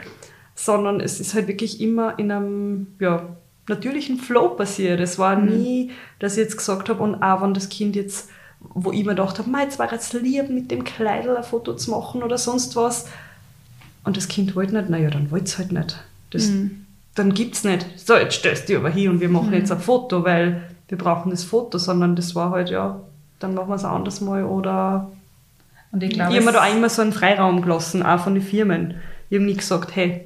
Sondern 0.56 1.00
es 1.00 1.20
ist 1.20 1.36
halt 1.36 1.48
wirklich 1.48 1.80
immer 1.80 2.18
in 2.18 2.32
einem, 2.32 2.88
ja, 3.00 3.38
natürlichen 3.68 4.18
Flow 4.18 4.50
passiert. 4.50 5.00
Es 5.00 5.20
war 5.20 5.36
mhm. 5.36 5.46
nie, 5.46 5.92
dass 6.18 6.34
ich 6.34 6.40
jetzt 6.40 6.58
gesagt 6.58 6.90
habe, 6.90 7.04
und 7.04 7.22
auch 7.22 7.44
wenn 7.44 7.54
das 7.54 7.70
Kind 7.70 7.96
jetzt, 7.96 8.30
wo 8.60 8.92
ich 8.92 9.06
mir 9.06 9.12
gedacht 9.12 9.38
habe, 9.38 9.50
jetzt 9.60 9.78
war 9.78 9.92
jetzt 9.92 10.14
lieb, 10.14 10.50
mit 10.50 10.72
dem 10.72 10.84
Kleidel 10.84 11.38
ein 11.38 11.44
Foto 11.44 11.76
zu 11.76 11.92
machen 11.92 12.24
oder 12.24 12.40
sonst 12.40 12.76
was. 12.76 13.06
Und 14.04 14.18
das 14.18 14.28
Kind 14.28 14.56
wollte 14.56 14.76
nicht, 14.76 14.90
naja, 14.90 15.12
dann 15.12 15.30
wollte 15.30 15.46
es 15.46 15.60
halt 15.60 15.72
nicht. 15.72 16.04
Das, 16.32 16.48
mhm. 16.48 16.86
Dann 17.16 17.34
gibt 17.34 17.56
es 17.56 17.64
nicht, 17.64 17.86
so, 17.98 18.16
jetzt 18.16 18.36
stellst 18.36 18.70
du 18.70 18.78
aber 18.78 18.90
hier 18.90 19.10
und 19.10 19.20
wir 19.20 19.30
machen 19.30 19.50
mhm. 19.50 19.56
jetzt 19.56 19.72
ein 19.72 19.80
Foto, 19.80 20.24
weil 20.24 20.64
wir 20.88 20.98
brauchen 20.98 21.30
das 21.30 21.44
Foto, 21.44 21.78
sondern 21.78 22.16
das 22.16 22.36
war 22.36 22.52
halt, 22.52 22.70
ja, 22.70 23.00
dann 23.40 23.54
machen 23.54 23.70
wir 23.70 23.76
es 23.76 23.86
anders 23.86 24.22
mal 24.22 24.44
oder. 24.44 25.12
Und 25.92 26.04
ich 26.04 26.12
glaube, 26.12 26.34
ich 26.34 26.40
habe 26.40 26.54
da 26.54 26.64
auch 26.64 26.76
immer 26.76 26.90
so 26.90 27.02
einen 27.02 27.12
Freiraum 27.12 27.62
gelassen, 27.62 28.04
auch 28.04 28.20
von 28.20 28.34
den 28.34 28.44
Firmen. 28.44 28.96
Ich 29.30 29.38
habe 29.38 29.46
nie 29.46 29.56
gesagt, 29.56 29.96
hey, 29.96 30.26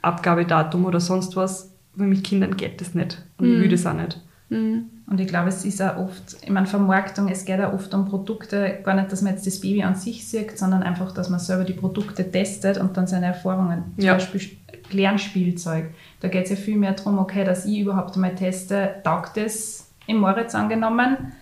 Abgabedatum 0.00 0.84
oder 0.84 1.00
sonst 1.00 1.36
was, 1.36 1.70
weil 1.94 2.08
mit 2.08 2.24
Kindern 2.24 2.56
geht 2.56 2.80
das 2.80 2.94
nicht 2.94 3.22
und 3.38 3.48
mhm. 3.48 3.54
ich 3.54 3.60
will 3.62 3.70
das 3.70 3.86
auch 3.86 3.94
nicht. 3.94 4.20
Mhm. 4.48 4.86
Und 5.08 5.20
ich 5.20 5.26
glaube, 5.26 5.48
es 5.48 5.64
ist 5.64 5.82
auch 5.82 5.96
oft, 5.96 6.36
ich 6.42 6.50
meine, 6.50 6.66
Vermarktung, 6.66 7.28
es 7.28 7.44
geht 7.44 7.60
auch 7.60 7.72
oft 7.72 7.92
um 7.94 8.06
Produkte, 8.06 8.78
gar 8.84 8.94
nicht, 8.94 9.10
dass 9.10 9.22
man 9.22 9.34
jetzt 9.34 9.46
das 9.46 9.60
Baby 9.60 9.82
an 9.82 9.94
sich 9.94 10.26
sieht, 10.26 10.58
sondern 10.58 10.82
einfach, 10.82 11.12
dass 11.12 11.28
man 11.28 11.40
selber 11.40 11.64
die 11.64 11.72
Produkte 11.72 12.30
testet 12.30 12.78
und 12.78 12.96
dann 12.96 13.06
seine 13.06 13.26
Erfahrungen, 13.26 13.84
ja. 13.96 14.18
zum 14.18 14.32
Beispiel 14.32 14.56
Lernspielzeug. 14.94 15.86
Da 16.20 16.28
geht 16.28 16.44
es 16.44 16.50
ja 16.50 16.56
viel 16.56 16.76
mehr 16.76 16.92
darum, 16.92 17.18
okay, 17.18 17.44
dass 17.44 17.66
ich 17.66 17.80
überhaupt 17.80 18.14
einmal 18.14 18.34
teste, 18.34 18.96
taugt 19.04 19.36
es 19.36 19.90
im 20.06 20.18
Moritz 20.18 20.54
angenommen. 20.54 21.32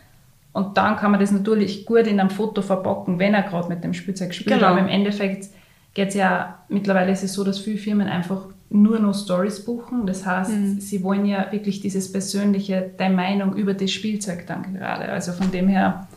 Und 0.52 0.76
dann 0.76 0.96
kann 0.96 1.12
man 1.12 1.20
das 1.20 1.30
natürlich 1.30 1.86
gut 1.86 2.06
in 2.06 2.18
einem 2.18 2.30
Foto 2.30 2.62
verpacken, 2.62 3.18
wenn 3.18 3.34
er 3.34 3.42
gerade 3.42 3.68
mit 3.68 3.84
dem 3.84 3.94
Spielzeug 3.94 4.34
spielt. 4.34 4.56
Genau. 4.56 4.72
Aber 4.72 4.80
im 4.80 4.88
Endeffekt 4.88 5.48
geht 5.94 6.08
es 6.08 6.14
ja, 6.14 6.58
mittlerweile 6.68 7.12
ist 7.12 7.22
es 7.22 7.32
so, 7.32 7.44
dass 7.44 7.60
viele 7.60 7.78
Firmen 7.78 8.08
einfach 8.08 8.46
nur 8.68 8.98
noch 8.98 9.14
Stories 9.14 9.64
buchen. 9.64 10.06
Das 10.06 10.26
heißt, 10.26 10.50
mhm. 10.50 10.80
sie 10.80 11.02
wollen 11.02 11.24
ja 11.24 11.50
wirklich 11.50 11.80
dieses 11.80 12.10
persönliche, 12.10 12.90
deine 12.96 13.14
Meinung 13.14 13.54
über 13.54 13.74
das 13.74 13.90
Spielzeug 13.90 14.46
dann 14.46 14.74
gerade. 14.74 15.08
Also 15.08 15.32
von 15.32 15.50
dem 15.50 15.68
her 15.68 16.08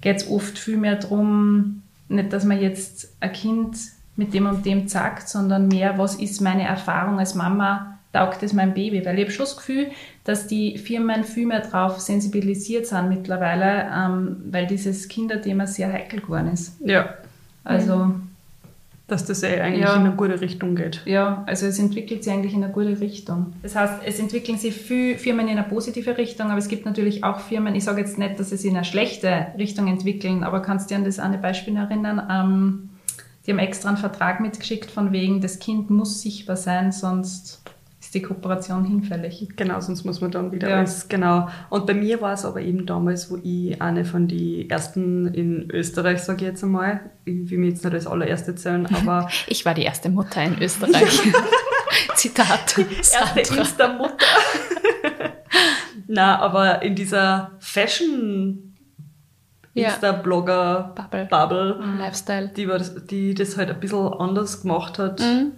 geht 0.00 0.18
es 0.18 0.30
oft 0.30 0.58
viel 0.58 0.76
mehr 0.76 0.96
darum, 0.96 1.82
nicht, 2.08 2.32
dass 2.32 2.44
man 2.44 2.60
jetzt 2.60 3.16
ein 3.20 3.32
Kind 3.32 3.76
mit 4.16 4.34
dem 4.34 4.46
und 4.46 4.66
dem 4.66 4.88
sagt, 4.88 5.28
sondern 5.28 5.68
mehr, 5.68 5.98
was 5.98 6.16
ist 6.16 6.40
meine 6.40 6.64
Erfahrung 6.64 7.18
als 7.18 7.34
Mama, 7.34 7.98
taugt 8.12 8.42
es 8.42 8.52
mein 8.52 8.74
Baby? 8.74 9.04
Weil 9.04 9.18
ich 9.18 9.24
habe 9.24 9.32
schon 9.32 9.46
das 9.46 9.56
Gefühl, 9.56 9.86
dass 10.24 10.46
die 10.46 10.78
Firmen 10.78 11.24
viel 11.24 11.46
mehr 11.46 11.60
darauf 11.60 12.00
sensibilisiert 12.00 12.86
sind 12.86 13.08
mittlerweile, 13.08 13.88
ähm, 13.94 14.36
weil 14.50 14.66
dieses 14.66 15.08
Kinderthema 15.08 15.66
sehr 15.66 15.92
heikel 15.92 16.20
geworden 16.20 16.52
ist. 16.52 16.76
Ja. 16.84 17.14
Also. 17.64 18.14
Dass 19.06 19.24
das 19.24 19.42
eh 19.42 19.60
eigentlich 19.60 19.82
ja, 19.82 19.96
in 19.96 20.02
eine 20.02 20.14
gute 20.14 20.40
Richtung 20.40 20.76
geht. 20.76 21.02
Ja, 21.04 21.42
also 21.46 21.66
es 21.66 21.80
entwickelt 21.80 22.22
sich 22.22 22.32
eigentlich 22.32 22.54
in 22.54 22.62
eine 22.62 22.72
gute 22.72 23.00
Richtung. 23.00 23.54
Das 23.60 23.74
heißt, 23.74 24.02
es 24.06 24.20
entwickeln 24.20 24.56
sich 24.56 24.72
viele 24.72 25.18
Firmen 25.18 25.48
in 25.48 25.58
eine 25.58 25.66
positive 25.66 26.16
Richtung, 26.16 26.50
aber 26.50 26.58
es 26.58 26.68
gibt 26.68 26.86
natürlich 26.86 27.24
auch 27.24 27.40
Firmen, 27.40 27.74
ich 27.74 27.82
sage 27.82 28.02
jetzt 28.02 28.18
nicht, 28.18 28.38
dass 28.38 28.50
sie 28.50 28.56
sich 28.56 28.70
in 28.70 28.76
eine 28.76 28.84
schlechte 28.84 29.48
Richtung 29.58 29.88
entwickeln, 29.88 30.44
aber 30.44 30.62
kannst 30.62 30.90
du 30.90 30.94
dir 30.94 30.98
an 30.98 31.04
das 31.04 31.18
eine 31.18 31.38
Beispiel 31.38 31.76
erinnern? 31.76 32.22
Ähm, 32.30 32.89
die 33.50 33.54
haben 33.54 33.66
extra 33.66 33.88
einen 33.88 33.98
Vertrag 33.98 34.38
mitgeschickt 34.38 34.92
von 34.92 35.10
wegen, 35.10 35.40
das 35.40 35.58
Kind 35.58 35.90
muss 35.90 36.22
sichtbar 36.22 36.54
sein, 36.54 36.92
sonst 36.92 37.60
ist 37.98 38.14
die 38.14 38.22
Kooperation 38.22 38.84
hinfällig. 38.84 39.48
Genau, 39.56 39.80
sonst 39.80 40.04
muss 40.04 40.20
man 40.20 40.30
dann 40.30 40.52
wieder 40.52 40.70
ja. 40.70 40.76
alles, 40.76 41.08
genau. 41.08 41.48
Und 41.68 41.84
bei 41.84 41.94
mir 41.94 42.20
war 42.20 42.34
es 42.34 42.44
aber 42.44 42.60
eben 42.60 42.86
damals, 42.86 43.28
wo 43.28 43.40
ich 43.42 43.82
eine 43.82 44.04
von 44.04 44.28
den 44.28 44.70
ersten 44.70 45.34
in 45.34 45.68
Österreich, 45.68 46.20
sage 46.20 46.44
ich 46.44 46.50
jetzt 46.52 46.62
einmal, 46.62 47.00
ich 47.24 47.50
will 47.50 47.58
mich 47.58 47.70
jetzt 47.70 47.84
nicht 47.84 47.92
als 47.92 48.06
allererste 48.06 48.54
zählen, 48.54 48.86
aber... 48.86 49.28
ich 49.48 49.64
war 49.66 49.74
die 49.74 49.82
erste 49.82 50.10
Mutter 50.10 50.44
in 50.44 50.62
Österreich. 50.62 51.20
Zitat. 52.14 52.78
Erste 52.78 53.56
Insta-Mutter. 53.56 54.26
Na, 56.06 56.38
aber 56.38 56.82
in 56.82 56.94
dieser 56.94 57.50
Fashion- 57.58 58.69
Insta-Blogger 59.84 60.92
Bubble, 60.94 61.26
Bubble 61.26 61.74
mhm. 61.80 61.98
Lifestyle, 61.98 62.48
die, 62.48 62.66
das, 62.66 63.06
die 63.06 63.34
das 63.34 63.56
halt 63.56 63.70
ein 63.70 63.80
bisschen 63.80 64.08
anders 64.14 64.62
gemacht 64.62 64.98
hat. 64.98 65.20
Mhm. 65.20 65.52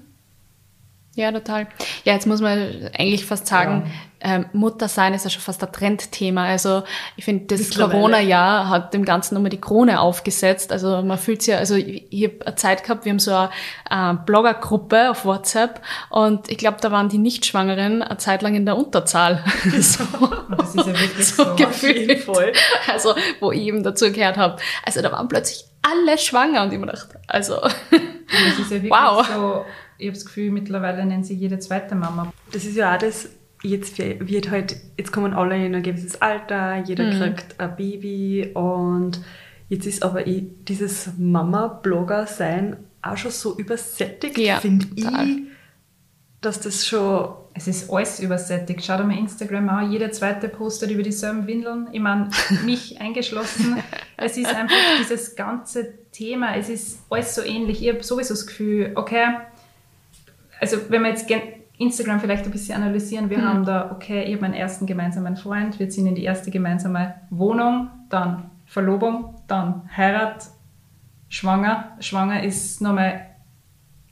Ja, 1.15 1.31
total. 1.31 1.67
Ja, 2.05 2.15
jetzt 2.15 2.27
muss 2.27 2.41
man 2.41 2.91
eigentlich 2.95 3.27
fast 3.27 3.47
sagen, 3.47 3.85
ja 3.87 3.93
ähm, 4.25 4.47
Muttersein 4.53 5.15
ist 5.15 5.25
ja 5.25 5.31
schon 5.31 5.43
fast 5.43 5.63
ein 5.63 5.73
Trendthema. 5.73 6.45
Also 6.47 6.85
ich 7.17 7.25
finde, 7.25 7.57
das 7.57 7.77
Corona-Jahr 7.77 8.69
hat 8.69 8.95
dem 8.95 9.05
Ganzen 9.05 9.35
nochmal 9.35 9.51
die 9.51 9.61
Krone 9.61 10.01
aufgesetzt. 10.01 10.73
Also 10.73 11.03
man 11.03 11.19
fühlt 11.19 11.43
sich 11.43 11.53
ja, 11.53 11.59
also 11.59 11.75
ich, 11.75 12.07
ich 12.11 12.25
habe 12.25 12.47
eine 12.47 12.55
Zeit 12.55 12.85
gehabt, 12.85 13.05
wir 13.05 13.11
haben 13.11 13.19
so 13.19 13.33
eine 13.33 13.51
äh, 13.91 14.15
Bloggergruppe 14.25 15.11
auf 15.11 15.25
WhatsApp 15.25 15.81
und 16.11 16.51
ich 16.51 16.59
glaube, 16.59 16.79
da 16.81 16.93
waren 16.93 17.09
die 17.09 17.19
Nichtschwangeren 17.19 18.03
eine 18.03 18.17
Zeit 18.19 18.43
lang 18.43 18.55
in 18.55 18.65
der 18.65 18.77
Unterzahl. 18.77 19.45
so, 19.81 20.05
das 20.57 20.75
ist 20.75 20.87
ja 20.87 21.01
wirklich 21.01 21.27
so, 21.27 21.45
so 21.45 21.57
gefühlt. 21.57 22.21
Voll. 22.21 22.53
Also 22.93 23.15
wo 23.41 23.51
ich 23.51 23.63
eben 23.63 23.83
dazu 23.83 24.13
gehört 24.13 24.37
habe. 24.37 24.57
Also 24.85 25.03
da 25.03 25.11
waren 25.11 25.29
plötzlich 25.29 25.65
alle 25.83 26.17
schwanger 26.17 26.63
und 26.63 26.73
ich 26.73 26.79
mir 26.79 26.87
dachte, 26.87 27.21
also 27.27 27.57
das 27.61 28.59
ist 28.59 28.71
ja 28.71 28.83
wirklich 28.83 28.91
wow. 28.93 29.27
so, 29.27 29.65
ich 30.03 30.09
habe 30.09 30.17
das 30.17 30.27
Gefühl, 30.27 30.51
mittlerweile 30.51 31.07
nennt 31.07 31.25
sie 31.25 31.35
jede 31.35 31.59
zweite 31.61 31.95
Mama. 31.95 32.33
Das 32.53 32.65
ist 32.65 32.77
ja 32.77 32.95
auch 32.95 32.99
das, 32.99 33.29
jetzt 33.63 33.99
wird 33.99 34.51
halt, 34.51 34.77
jetzt 34.99 35.13
kommen 35.13 35.33
alle 35.33 35.65
in 35.65 35.75
ein 35.75 35.83
gewisses 35.83 36.21
Alter, 36.21 36.83
jeder 36.85 37.05
mhm. 37.05 37.19
kriegt 37.19 37.61
ein 37.61 37.77
Baby 37.77 38.51
und 38.55 39.21
jetzt 39.69 39.87
ist 39.87 40.03
aber 40.03 40.25
dieses 40.25 41.11
Mama-Blogger-Sein 41.17 42.77
auch 43.01 43.17
schon 43.17 43.31
so 43.31 43.57
übersättigt, 43.57 44.39
ja, 44.39 44.59
finde 44.59 44.87
ich, 44.95 45.07
dass 46.41 46.61
das 46.61 46.87
schon... 46.87 47.35
Es 47.55 47.69
ist 47.69 47.91
alles 47.91 48.19
übersättigt. 48.19 48.83
Schau 48.83 48.97
dir 48.97 49.05
mal 49.05 49.19
Instagram 49.19 49.69
an, 49.69 49.93
jeder 49.93 50.11
zweite 50.11 50.49
postet 50.49 50.91
über 50.91 51.03
dieselben 51.03 51.47
Windeln. 51.47 51.87
Ich 51.93 52.01
meine, 52.01 52.31
mich 52.65 52.99
eingeschlossen. 52.99 53.77
Es 54.17 54.39
ist 54.39 54.47
einfach 54.47 54.75
dieses 54.99 55.37
ganze 55.37 56.09
Thema, 56.13 56.57
es 56.57 56.71
ist 56.71 57.01
alles 57.11 57.35
so 57.35 57.43
ähnlich. 57.43 57.83
Ich 57.83 57.91
habe 57.91 58.03
sowieso 58.03 58.33
das 58.33 58.47
Gefühl, 58.47 58.93
okay, 58.95 59.27
also 60.63 60.77
wenn 60.89 61.03
man 61.03 61.11
jetzt 61.11 61.29
Instagram 61.77 62.21
vielleicht 62.21 62.45
ein 62.45 62.53
bisschen 62.53 62.81
analysieren. 62.81 63.29
Wir 63.29 63.39
mhm. 63.39 63.49
haben 63.49 63.65
da, 63.65 63.91
okay, 63.91 64.23
ich 64.23 64.33
habe 64.35 64.43
meinen 64.43 64.55
ersten 64.55 64.87
gemeinsamen 64.87 65.37
Freund, 65.37 65.79
wir 65.79 65.89
ziehen 65.89 66.07
in 66.07 66.15
die 66.15 66.23
erste 66.23 66.51
gemeinsame 66.51 67.15
Wohnung, 67.31 67.91
dann 68.09 68.51
Verlobung, 68.67 69.35
dann 69.49 69.91
Heirat, 69.95 70.47
Schwanger. 71.29 71.97
Schwanger 71.99 72.43
ist 72.45 72.81
nochmal 72.81 73.27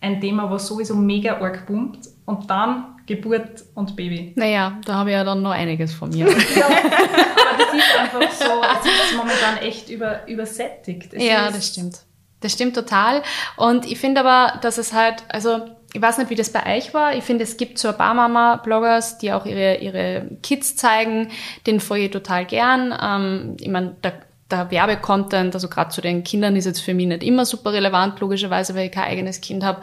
ein 0.00 0.20
Thema, 0.20 0.50
was 0.50 0.66
sowieso 0.66 0.96
mega 0.96 1.38
arg 1.40 1.66
pumpt. 1.66 2.08
Und 2.26 2.50
dann 2.50 2.96
Geburt 3.06 3.64
und 3.74 3.94
Baby. 3.94 4.32
Naja, 4.36 4.78
da 4.84 4.94
habe 4.94 5.10
ich 5.10 5.16
ja 5.16 5.24
dann 5.24 5.42
noch 5.42 5.50
einiges 5.50 5.92
von 5.94 6.10
mir. 6.10 6.26
ja, 6.56 6.66
aber 6.66 7.58
das 7.58 7.74
ist 7.74 7.98
einfach 7.98 8.32
so, 8.32 8.62
es 8.62 9.10
ist 9.10 9.16
momentan 9.16 9.58
echt 9.60 9.90
über, 9.90 10.26
übersättigt. 10.26 11.14
Es 11.14 11.22
ja, 11.22 11.50
das 11.50 11.68
stimmt. 11.68 12.00
Das 12.40 12.52
stimmt 12.52 12.74
total. 12.74 13.22
Und 13.56 13.84
ich 13.84 13.98
finde 13.98 14.20
aber, 14.20 14.58
dass 14.60 14.78
es 14.78 14.92
halt, 14.92 15.24
also 15.28 15.60
ich 15.92 16.00
weiß 16.00 16.18
nicht, 16.18 16.30
wie 16.30 16.36
das 16.36 16.50
bei 16.50 16.76
euch 16.76 16.94
war. 16.94 17.14
Ich 17.16 17.24
finde, 17.24 17.44
es 17.44 17.56
gibt 17.56 17.78
so 17.78 17.88
ein 17.88 17.96
paar 17.96 18.14
Mama-Bloggers, 18.14 19.18
die 19.18 19.32
auch 19.32 19.44
ihre, 19.44 19.78
ihre 19.78 20.28
Kids 20.42 20.76
zeigen. 20.76 21.28
Den 21.66 21.80
folge 21.80 22.06
ich 22.06 22.10
total 22.10 22.44
gern. 22.44 22.94
Ähm, 23.00 23.56
ich 23.58 23.68
meine, 23.68 23.96
der, 24.04 24.20
der 24.52 24.70
Werbecontent, 24.70 25.52
also 25.54 25.68
gerade 25.68 25.90
zu 25.90 26.00
den 26.00 26.22
Kindern, 26.22 26.54
ist 26.54 26.66
jetzt 26.66 26.80
für 26.80 26.94
mich 26.94 27.08
nicht 27.08 27.24
immer 27.24 27.44
super 27.44 27.72
relevant, 27.72 28.20
logischerweise, 28.20 28.76
weil 28.76 28.86
ich 28.86 28.92
kein 28.92 29.04
eigenes 29.04 29.40
Kind 29.40 29.64
habe. 29.64 29.80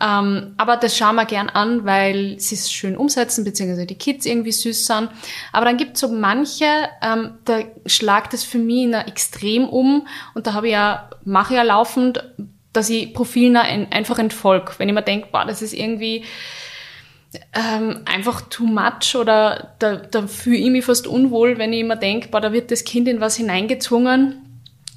Ähm, 0.00 0.54
aber 0.56 0.78
das 0.78 0.96
schauen 0.96 1.16
wir 1.16 1.26
gern 1.26 1.50
an, 1.50 1.84
weil 1.84 2.40
sie 2.40 2.54
es 2.54 2.72
schön 2.72 2.96
umsetzen, 2.96 3.44
beziehungsweise 3.44 3.86
die 3.86 3.98
Kids 3.98 4.24
irgendwie 4.24 4.52
süß 4.52 4.86
sind. 4.86 5.10
Aber 5.52 5.66
dann 5.66 5.76
gibt 5.76 5.96
es 5.96 6.00
so 6.00 6.08
manche, 6.08 6.64
ähm, 7.02 7.34
da 7.44 7.60
schlagt 7.84 8.32
es 8.32 8.44
für 8.44 8.58
mich 8.58 8.84
in 8.84 8.94
extrem 8.94 9.68
um. 9.68 10.06
Und 10.34 10.46
da 10.46 10.54
habe 10.54 10.68
ich 10.68 10.72
ja, 10.72 11.10
mache 11.24 11.52
ich 11.52 11.58
ja 11.58 11.64
laufend 11.64 12.24
dass 12.72 12.90
ich 12.90 13.12
Profilen 13.14 13.56
einfach 13.56 14.18
entfolge. 14.18 14.72
Wenn 14.78 14.88
ich 14.88 14.94
mir 14.94 15.02
denke, 15.02 15.28
boah, 15.32 15.44
das 15.44 15.62
ist 15.62 15.72
irgendwie 15.72 16.24
ähm, 17.52 18.00
einfach 18.06 18.42
too 18.42 18.66
much 18.66 19.14
oder 19.16 19.74
da, 19.78 19.96
da 19.96 20.26
fühle 20.26 20.56
ich 20.56 20.70
mich 20.70 20.84
fast 20.84 21.06
unwohl, 21.06 21.58
wenn 21.58 21.72
ich 21.72 21.80
immer 21.80 21.96
denke, 21.96 22.28
boah, 22.28 22.40
da 22.40 22.52
wird 22.52 22.70
das 22.70 22.84
Kind 22.84 23.08
in 23.08 23.20
was 23.20 23.36
hineingezwungen. 23.36 24.46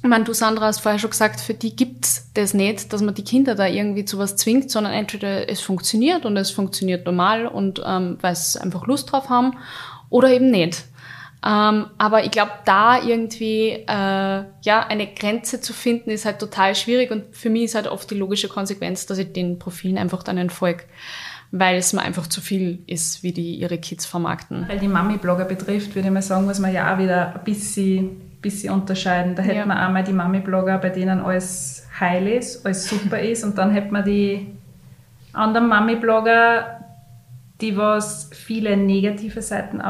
Ich 0.02 0.08
meine, 0.08 0.24
du, 0.24 0.34
Sandra, 0.34 0.66
hast 0.66 0.80
vorher 0.80 0.98
schon 0.98 1.10
gesagt, 1.10 1.40
für 1.40 1.54
die 1.54 1.74
gibt's 1.74 2.30
das 2.34 2.52
nicht, 2.52 2.92
dass 2.92 3.00
man 3.00 3.14
die 3.14 3.24
Kinder 3.24 3.54
da 3.54 3.66
irgendwie 3.66 4.04
zu 4.04 4.18
was 4.18 4.36
zwingt, 4.36 4.70
sondern 4.70 4.92
entweder 4.92 5.48
es 5.48 5.60
funktioniert 5.60 6.26
und 6.26 6.36
es 6.36 6.50
funktioniert 6.50 7.06
normal 7.06 7.46
und 7.46 7.80
ähm, 7.84 8.18
weil 8.20 8.36
sie 8.36 8.60
einfach 8.60 8.86
Lust 8.86 9.10
drauf 9.10 9.30
haben 9.30 9.56
oder 10.10 10.28
eben 10.30 10.50
nicht. 10.50 10.84
Ähm, 11.46 11.86
aber 11.98 12.24
ich 12.24 12.30
glaube, 12.30 12.52
da 12.64 13.02
irgendwie 13.02 13.70
äh, 13.70 13.86
ja 13.86 14.86
eine 14.88 15.06
Grenze 15.06 15.60
zu 15.60 15.72
finden, 15.72 16.10
ist 16.10 16.24
halt 16.24 16.38
total 16.38 16.74
schwierig 16.74 17.10
und 17.10 17.36
für 17.36 17.50
mich 17.50 17.64
ist 17.64 17.74
halt 17.74 17.86
oft 17.86 18.10
die 18.10 18.14
logische 18.14 18.48
Konsequenz, 18.48 19.06
dass 19.06 19.18
ich 19.18 19.32
den 19.32 19.58
Profilen 19.58 19.98
einfach 19.98 20.22
dann 20.22 20.38
entfolge 20.38 20.84
weil 21.56 21.76
es 21.76 21.92
mir 21.92 22.02
einfach 22.02 22.26
zu 22.26 22.40
viel 22.40 22.80
ist, 22.88 23.22
wie 23.22 23.30
die 23.30 23.54
ihre 23.54 23.78
Kids 23.78 24.06
vermarkten. 24.06 24.66
Weil 24.66 24.80
die 24.80 24.88
Mami-Blogger 24.88 25.44
betrifft, 25.44 25.94
würde 25.94 26.08
ich 26.08 26.12
mal 26.12 26.20
sagen, 26.20 26.46
muss 26.46 26.58
man 26.58 26.72
ja 26.72 26.92
auch 26.92 26.98
wieder 26.98 27.32
ein 27.32 27.44
bisschen 27.44 28.34
bisschen 28.44 28.74
unterscheiden. 28.74 29.34
Da 29.34 29.42
hätte 29.42 29.58
ja. 29.58 29.66
man 29.66 29.78
einmal 29.78 30.04
die 30.04 30.12
Mami-Blogger, 30.12 30.78
bei 30.78 30.90
denen 30.90 31.20
alles 31.20 31.88
heil 31.98 32.28
ist, 32.28 32.64
alles 32.64 32.88
super 32.88 33.18
ist 33.18 33.42
und 33.42 33.58
dann 33.58 33.72
hätte 33.72 33.90
man 33.90 34.04
die 34.04 34.54
anderen 35.32 35.68
Mami-Blogger, 35.68 36.80
die 37.60 37.76
was 37.76 38.30
viele 38.32 38.76
negative 38.76 39.42
Seiten 39.42 39.80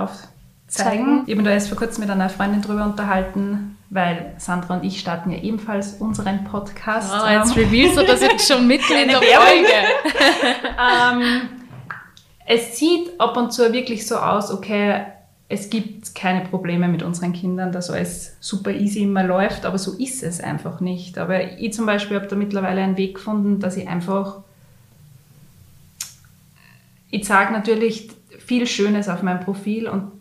aufzeigen. 0.75 1.23
Ich 1.27 1.33
habe 1.33 1.37
mich 1.37 1.45
da 1.45 1.51
erst 1.53 1.69
vor 1.69 1.79
kurzem 1.79 2.03
mit 2.03 2.11
einer 2.11 2.29
Freundin 2.29 2.63
drüber 2.63 2.85
unterhalten, 2.85 3.77
weil 3.91 4.35
Sandra 4.39 4.77
und 4.77 4.85
ich 4.85 5.01
starten 5.01 5.31
ja 5.31 5.39
ebenfalls 5.39 5.95
unseren 5.95 6.45
Podcast. 6.45 7.13
Oh, 7.13 7.29
jetzt 7.29 7.57
revealst 7.57 7.97
du 7.97 8.05
das 8.05 8.21
jetzt 8.21 8.49
schon 8.53 8.67
mitten 8.67 8.93
in 8.93 9.09
der 9.09 9.19
Folge. 9.19 9.69
ähm, 11.23 11.49
es 12.47 12.79
sieht 12.79 13.19
ab 13.19 13.37
und 13.37 13.53
zu 13.53 13.73
wirklich 13.73 14.07
so 14.07 14.17
aus, 14.17 14.51
okay, 14.51 15.05
es 15.49 15.71
gibt 15.71 16.15
keine 16.15 16.41
Probleme 16.47 16.89
mit 16.89 17.03
unseren 17.03 17.33
Kindern, 17.33 17.71
dass 17.71 17.91
alles 17.91 18.37
super 18.41 18.73
easy 18.73 19.03
immer 19.03 19.23
läuft, 19.23 19.67
aber 19.67 19.79
so 19.79 19.93
ist 19.93 20.23
es 20.23 20.41
einfach 20.41 20.81
nicht. 20.81 21.19
Aber 21.19 21.59
ich 21.59 21.73
zum 21.73 21.87
Beispiel 21.87 22.17
habe 22.17 22.27
da 22.27 22.35
mittlerweile 22.35 22.83
einen 22.83 22.97
Weg 22.97 23.17
gefunden, 23.17 23.61
dass 23.61 23.77
ich 23.77 23.87
einfach, 23.87 24.39
ich 27.11 27.27
sage 27.27 27.53
natürlich 27.53 28.11
viel 28.39 28.67
Schönes 28.67 29.09
auf 29.09 29.23
meinem 29.23 29.41
Profil 29.41 29.89
und 29.89 30.14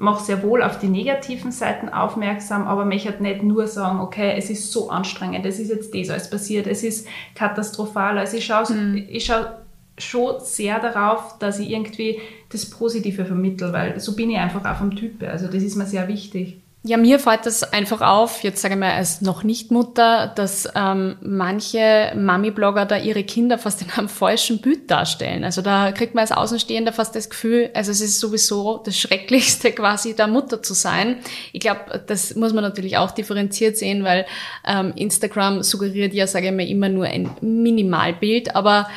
mache 0.00 0.24
sehr 0.24 0.42
wohl 0.42 0.62
auf 0.62 0.78
die 0.78 0.88
negativen 0.88 1.52
Seiten 1.52 1.88
aufmerksam, 1.88 2.66
aber 2.66 2.84
möchte 2.84 3.10
halt 3.10 3.20
nicht 3.20 3.42
nur 3.42 3.66
sagen, 3.66 4.00
okay, 4.00 4.34
es 4.36 4.48
ist 4.48 4.72
so 4.72 4.90
anstrengend, 4.90 5.44
es 5.44 5.58
ist 5.58 5.68
jetzt 5.68 5.94
das 5.94 6.10
alles 6.10 6.30
passiert, 6.30 6.66
es 6.66 6.82
ist 6.82 7.06
katastrophal. 7.34 8.18
Also 8.18 8.38
ich 8.38 8.46
schaue, 8.46 8.72
mhm. 8.72 9.06
ich 9.08 9.26
schaue 9.26 9.58
schon 9.98 10.40
sehr 10.40 10.80
darauf, 10.80 11.38
dass 11.38 11.58
ich 11.58 11.70
irgendwie 11.70 12.18
das 12.48 12.68
Positive 12.68 13.26
vermittle, 13.26 13.72
weil 13.72 14.00
so 14.00 14.16
bin 14.16 14.30
ich 14.30 14.38
einfach 14.38 14.64
auch 14.64 14.78
vom 14.78 14.96
Typ. 14.96 15.22
Also 15.22 15.46
das 15.46 15.62
ist 15.62 15.76
mir 15.76 15.86
sehr 15.86 16.08
wichtig. 16.08 16.60
Ja, 16.82 16.96
mir 16.96 17.18
fällt 17.18 17.44
das 17.44 17.62
einfach 17.62 18.00
auf, 18.00 18.42
jetzt 18.42 18.62
sage 18.62 18.72
ich 18.72 18.80
mal 18.80 18.92
als 18.92 19.20
noch 19.20 19.42
nicht 19.42 19.70
Mutter, 19.70 20.32
dass 20.34 20.66
ähm, 20.74 21.18
manche 21.20 22.10
Mami-Blogger 22.16 22.86
da 22.86 22.96
ihre 22.96 23.22
Kinder 23.22 23.58
fast 23.58 23.82
in 23.82 23.90
einem 23.90 24.08
falschen 24.08 24.62
Bild 24.62 24.90
darstellen. 24.90 25.44
Also 25.44 25.60
da 25.60 25.92
kriegt 25.92 26.14
man 26.14 26.22
als 26.22 26.32
Außenstehender 26.32 26.94
fast 26.94 27.14
das 27.14 27.28
Gefühl, 27.28 27.68
also 27.74 27.90
es 27.90 28.00
ist 28.00 28.18
sowieso 28.18 28.78
das 28.78 28.96
Schrecklichste 28.98 29.72
quasi, 29.74 30.16
da 30.16 30.26
Mutter 30.26 30.62
zu 30.62 30.72
sein. 30.72 31.18
Ich 31.52 31.60
glaube, 31.60 32.02
das 32.06 32.34
muss 32.34 32.54
man 32.54 32.64
natürlich 32.64 32.96
auch 32.96 33.10
differenziert 33.10 33.76
sehen, 33.76 34.02
weil 34.02 34.24
ähm, 34.66 34.94
Instagram 34.96 35.62
suggeriert 35.62 36.14
ja, 36.14 36.26
sage 36.26 36.46
ich 36.46 36.52
mal, 36.52 36.66
immer 36.66 36.88
nur 36.88 37.04
ein 37.04 37.28
Minimalbild, 37.42 38.56
aber 38.56 38.88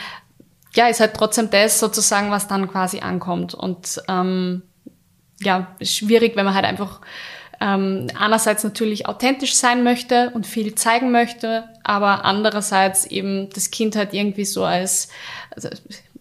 ja, 0.73 0.87
ist 0.87 1.01
halt 1.01 1.15
trotzdem 1.15 1.49
das 1.49 1.81
sozusagen, 1.81 2.31
was 2.31 2.47
dann 2.47 2.71
quasi 2.71 3.01
ankommt. 3.01 3.53
Und 3.53 4.01
ähm, 4.07 4.61
ja, 5.41 5.75
schwierig, 5.81 6.37
wenn 6.37 6.45
man 6.45 6.55
halt 6.55 6.65
einfach 6.65 7.01
ähm, 7.63 8.07
einerseits 8.19 8.65
natürlich 8.65 9.07
authentisch 9.07 9.55
sein 9.55 9.83
möchte 9.83 10.31
und 10.33 10.45
viel 10.45 10.75
zeigen 10.75 11.11
möchte, 11.11 11.63
aber 11.81 12.25
andererseits 12.25 13.05
eben 13.05 13.49
das 13.53 13.71
Kind 13.71 13.95
halt 13.95 14.13
irgendwie 14.13 14.43
so 14.43 14.65
als 14.65 15.07
also, 15.55 15.69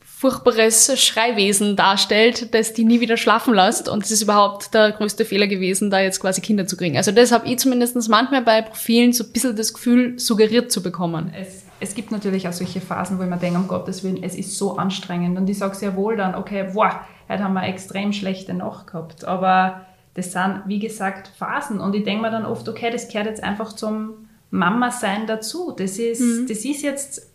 furchtbares 0.04 1.02
Schreiwesen 1.02 1.74
darstellt, 1.74 2.54
das 2.54 2.74
die 2.74 2.84
nie 2.84 3.00
wieder 3.00 3.16
schlafen 3.16 3.54
lässt. 3.54 3.88
Und 3.88 4.04
es 4.04 4.12
ist 4.12 4.22
überhaupt 4.22 4.72
der 4.72 4.92
größte 4.92 5.24
Fehler 5.24 5.48
gewesen, 5.48 5.90
da 5.90 5.98
jetzt 5.98 6.20
quasi 6.20 6.40
Kinder 6.40 6.64
zu 6.68 6.76
kriegen. 6.76 6.96
Also 6.96 7.10
das 7.10 7.32
habe 7.32 7.48
ich 7.48 7.58
zumindest 7.58 7.96
manchmal 8.08 8.42
bei 8.42 8.62
Profilen 8.62 9.12
so 9.12 9.24
ein 9.24 9.32
bisschen 9.32 9.56
das 9.56 9.74
Gefühl, 9.74 10.20
suggeriert 10.20 10.70
zu 10.70 10.80
bekommen. 10.80 11.34
Es, 11.36 11.64
es 11.80 11.96
gibt 11.96 12.12
natürlich 12.12 12.46
auch 12.46 12.52
solche 12.52 12.80
Phasen, 12.80 13.18
wo 13.18 13.24
ich 13.24 13.28
mir 13.28 13.38
denke, 13.38 13.58
um 13.58 13.66
Gottes 13.66 14.04
Willen, 14.04 14.22
es 14.22 14.36
ist 14.36 14.56
so 14.56 14.76
anstrengend. 14.76 15.36
Und 15.36 15.50
ich 15.50 15.58
sage 15.58 15.74
sehr 15.74 15.96
wohl 15.96 16.16
dann, 16.16 16.36
okay, 16.36 16.70
boah, 16.72 17.00
heute 17.28 17.42
haben 17.42 17.54
wir 17.54 17.64
extrem 17.64 18.12
schlechte 18.12 18.54
Nacht 18.54 18.86
gehabt. 18.86 19.24
Aber 19.24 19.86
das 20.14 20.32
sind, 20.32 20.62
wie 20.66 20.78
gesagt, 20.78 21.28
Phasen. 21.38 21.80
Und 21.80 21.94
ich 21.94 22.04
denke 22.04 22.22
mir 22.22 22.30
dann 22.30 22.44
oft, 22.44 22.68
okay, 22.68 22.90
das 22.90 23.08
gehört 23.08 23.26
jetzt 23.26 23.42
einfach 23.42 23.72
zum 23.72 24.28
Mama-Sein 24.50 25.26
dazu. 25.26 25.74
Das 25.76 25.98
ist, 25.98 26.20
mhm. 26.20 26.46
das 26.46 26.64
ist 26.64 26.82
jetzt 26.82 27.30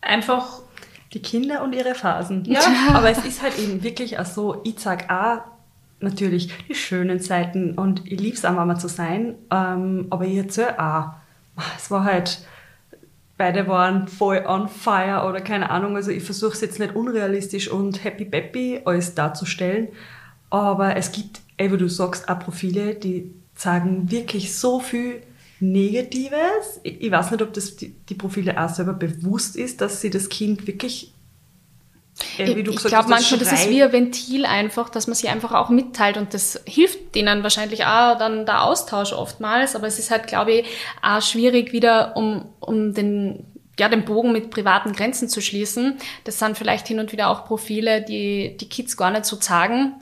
einfach 0.00 0.60
die 1.12 1.22
Kinder 1.22 1.62
und 1.62 1.74
ihre 1.74 1.94
Phasen. 1.94 2.44
Ja. 2.44 2.60
Aber 2.94 3.10
es 3.10 3.24
ist 3.24 3.42
halt 3.42 3.58
eben 3.58 3.82
wirklich 3.82 4.18
auch 4.18 4.26
so, 4.26 4.60
ich 4.64 4.78
sag 4.78 5.10
auch 5.10 5.42
natürlich 6.02 6.52
die 6.68 6.74
schönen 6.74 7.20
Seiten 7.20 7.74
und 7.78 8.02
ich 8.10 8.20
liebe 8.20 8.36
es 8.36 8.44
auch 8.44 8.52
Mama 8.52 8.76
zu 8.76 8.88
sein, 8.88 9.36
ähm, 9.50 10.06
aber 10.10 10.24
ich 10.24 10.36
erzähle 10.36 10.78
auch, 10.78 11.12
es 11.76 11.90
war 11.90 12.04
halt, 12.04 12.44
beide 13.38 13.68
waren 13.68 14.08
voll 14.08 14.44
on 14.46 14.68
fire 14.68 15.26
oder 15.28 15.40
keine 15.40 15.70
Ahnung, 15.70 15.96
also 15.96 16.10
ich 16.10 16.24
versuche 16.24 16.52
es 16.52 16.60
jetzt 16.60 16.78
nicht 16.78 16.94
unrealistisch 16.94 17.70
und 17.70 18.02
happy 18.04 18.24
peppy 18.24 18.80
alles 18.84 19.14
darzustellen, 19.14 19.88
aber 20.50 20.96
es 20.96 21.12
gibt, 21.12 21.40
ey, 21.56 21.72
wie 21.72 21.76
du 21.76 21.88
sagst, 21.88 22.28
auch 22.28 22.38
Profile, 22.38 22.94
die 22.94 23.32
sagen 23.54 24.10
wirklich 24.10 24.54
so 24.54 24.80
viel 24.80 25.22
Negatives. 25.60 26.80
Ich 26.82 27.10
weiß 27.10 27.30
nicht, 27.30 27.42
ob 27.42 27.52
das 27.52 27.76
die, 27.76 27.90
die 27.90 28.14
Profile 28.14 28.60
auch 28.60 28.68
selber 28.68 28.94
bewusst 28.94 29.56
ist, 29.56 29.80
dass 29.80 30.00
sie 30.00 30.10
das 30.10 30.28
Kind 30.28 30.66
wirklich 30.66 31.12
äh, 32.38 32.50
ich, 32.50 32.68
ich 32.68 32.76
glaube 32.84 33.08
manchmal, 33.08 33.40
das 33.40 33.52
ist 33.52 33.70
wie 33.70 33.82
ein 33.82 33.92
Ventil 33.92 34.44
einfach, 34.44 34.90
dass 34.90 35.06
man 35.06 35.14
sie 35.14 35.28
einfach 35.28 35.52
auch 35.52 35.70
mitteilt 35.70 36.16
und 36.16 36.34
das 36.34 36.60
hilft 36.66 37.14
denen 37.14 37.42
wahrscheinlich 37.42 37.84
auch 37.84 38.18
dann 38.18 38.44
der 38.44 38.64
Austausch 38.64 39.12
oftmals, 39.12 39.74
aber 39.76 39.86
es 39.86 39.98
ist 39.98 40.10
halt, 40.10 40.26
glaube 40.26 40.52
ich, 40.52 40.66
auch 41.00 41.22
schwierig 41.22 41.72
wieder, 41.72 42.16
um, 42.16 42.46
um 42.60 42.92
den 42.92 43.46
ja, 43.82 43.88
den 43.88 44.04
Bogen 44.04 44.30
mit 44.30 44.50
privaten 44.50 44.92
Grenzen 44.92 45.28
zu 45.28 45.40
schließen. 45.40 45.98
Das 46.22 46.38
sind 46.38 46.56
vielleicht 46.56 46.86
hin 46.86 47.00
und 47.00 47.10
wieder 47.10 47.28
auch 47.28 47.44
Profile, 47.44 48.00
die 48.00 48.56
die 48.56 48.68
Kids 48.68 48.96
gar 48.96 49.10
nicht 49.10 49.24
so 49.24 49.36
zeigen, 49.36 49.94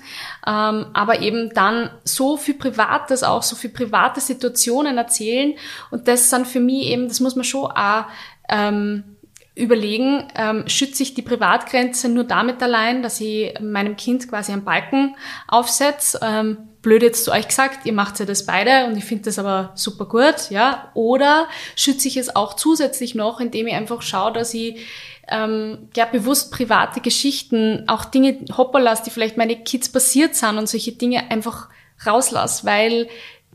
ähm, 0.46 0.86
aber 0.92 1.22
eben 1.22 1.48
dann 1.54 1.88
so 2.04 2.36
viel 2.36 2.54
Privates, 2.54 3.22
auch 3.22 3.42
so 3.42 3.56
viel 3.56 3.70
private 3.70 4.20
Situationen 4.20 4.98
erzählen. 4.98 5.54
Und 5.90 6.08
das 6.08 6.28
sind 6.28 6.46
für 6.46 6.60
mich 6.60 6.88
eben, 6.88 7.08
das 7.08 7.20
muss 7.20 7.36
man 7.36 7.44
schon 7.44 7.70
auch 7.70 8.04
ähm, 8.50 9.16
überlegen, 9.54 10.28
ähm, 10.36 10.68
schütze 10.68 11.02
ich 11.02 11.14
die 11.14 11.22
Privatgrenze 11.22 12.10
nur 12.10 12.24
damit 12.24 12.62
allein, 12.62 13.02
dass 13.02 13.18
ich 13.18 13.58
meinem 13.60 13.96
Kind 13.96 14.28
quasi 14.28 14.52
einen 14.52 14.64
Balken 14.64 15.16
aufsetze. 15.48 16.20
Ähm, 16.22 16.69
blöd 16.82 17.02
jetzt 17.02 17.24
zu 17.24 17.32
euch 17.32 17.48
gesagt, 17.48 17.86
ihr 17.86 17.92
macht 17.92 18.18
ja 18.18 18.26
das 18.26 18.46
beide 18.46 18.86
und 18.86 18.96
ich 18.96 19.04
finde 19.04 19.24
das 19.24 19.38
aber 19.38 19.72
super 19.74 20.06
gut, 20.06 20.50
ja. 20.50 20.90
Oder 20.94 21.48
schütze 21.76 22.08
ich 22.08 22.16
es 22.16 22.34
auch 22.34 22.54
zusätzlich 22.54 23.14
noch, 23.14 23.40
indem 23.40 23.66
ich 23.66 23.74
einfach 23.74 24.02
schaue, 24.02 24.32
dass 24.32 24.54
ich 24.54 24.80
ähm, 25.28 25.88
ja 25.96 26.06
bewusst 26.06 26.52
private 26.52 27.00
Geschichten, 27.00 27.84
auch 27.86 28.04
Dinge 28.04 28.38
hopperlasse, 28.56 29.04
die 29.04 29.10
vielleicht 29.10 29.36
meine 29.36 29.56
Kids 29.56 29.88
passiert 29.88 30.34
sind 30.34 30.58
und 30.58 30.68
solche 30.68 30.92
Dinge 30.92 31.30
einfach 31.30 31.68
rauslasse, 32.06 32.64
weil 32.64 33.08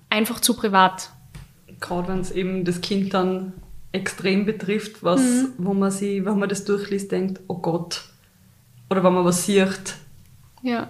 einfach 0.10 0.40
zu 0.40 0.56
privat. 0.56 1.10
Gerade 1.80 2.08
wenn 2.08 2.20
es 2.20 2.32
eben 2.32 2.64
das 2.64 2.82
Kind 2.82 3.14
dann 3.14 3.54
extrem 3.92 4.46
betrifft, 4.46 5.04
was, 5.04 5.22
mhm. 5.22 5.54
wo 5.58 5.74
man 5.74 5.92
sie, 5.92 6.26
wenn 6.26 6.38
man 6.38 6.50
das 6.50 6.66
durchliest, 6.66 7.12
denkt, 7.12 7.42
oh 7.48 7.58
Gott. 7.58 8.04
Oder 8.90 9.04
wenn 9.04 9.14
man 9.14 9.26
was 9.26 9.46
sieht. 9.46 9.96
Ja. 10.62 10.88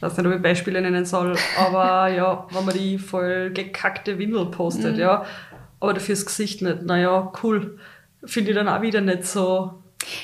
Ich 0.00 0.02
weiß 0.02 0.16
nicht, 0.16 0.26
ob 0.28 0.32
ich 0.34 0.40
Beispiele 0.40 0.80
nennen 0.80 1.04
soll, 1.04 1.36
aber 1.58 2.08
ja, 2.16 2.46
wenn 2.52 2.64
man 2.64 2.74
die 2.74 2.96
voll 2.96 3.50
gekackte 3.50 4.18
Windel 4.18 4.46
postet, 4.46 4.94
mhm. 4.94 5.00
ja. 5.00 5.26
Aber 5.78 5.92
dafür 5.92 6.14
das 6.14 6.24
Gesicht 6.24 6.62
nicht. 6.62 6.84
Naja, 6.84 7.30
cool. 7.42 7.78
Finde 8.24 8.50
ich 8.50 8.56
dann 8.56 8.66
auch 8.66 8.80
wieder 8.80 9.02
nicht 9.02 9.26
so. 9.26 9.74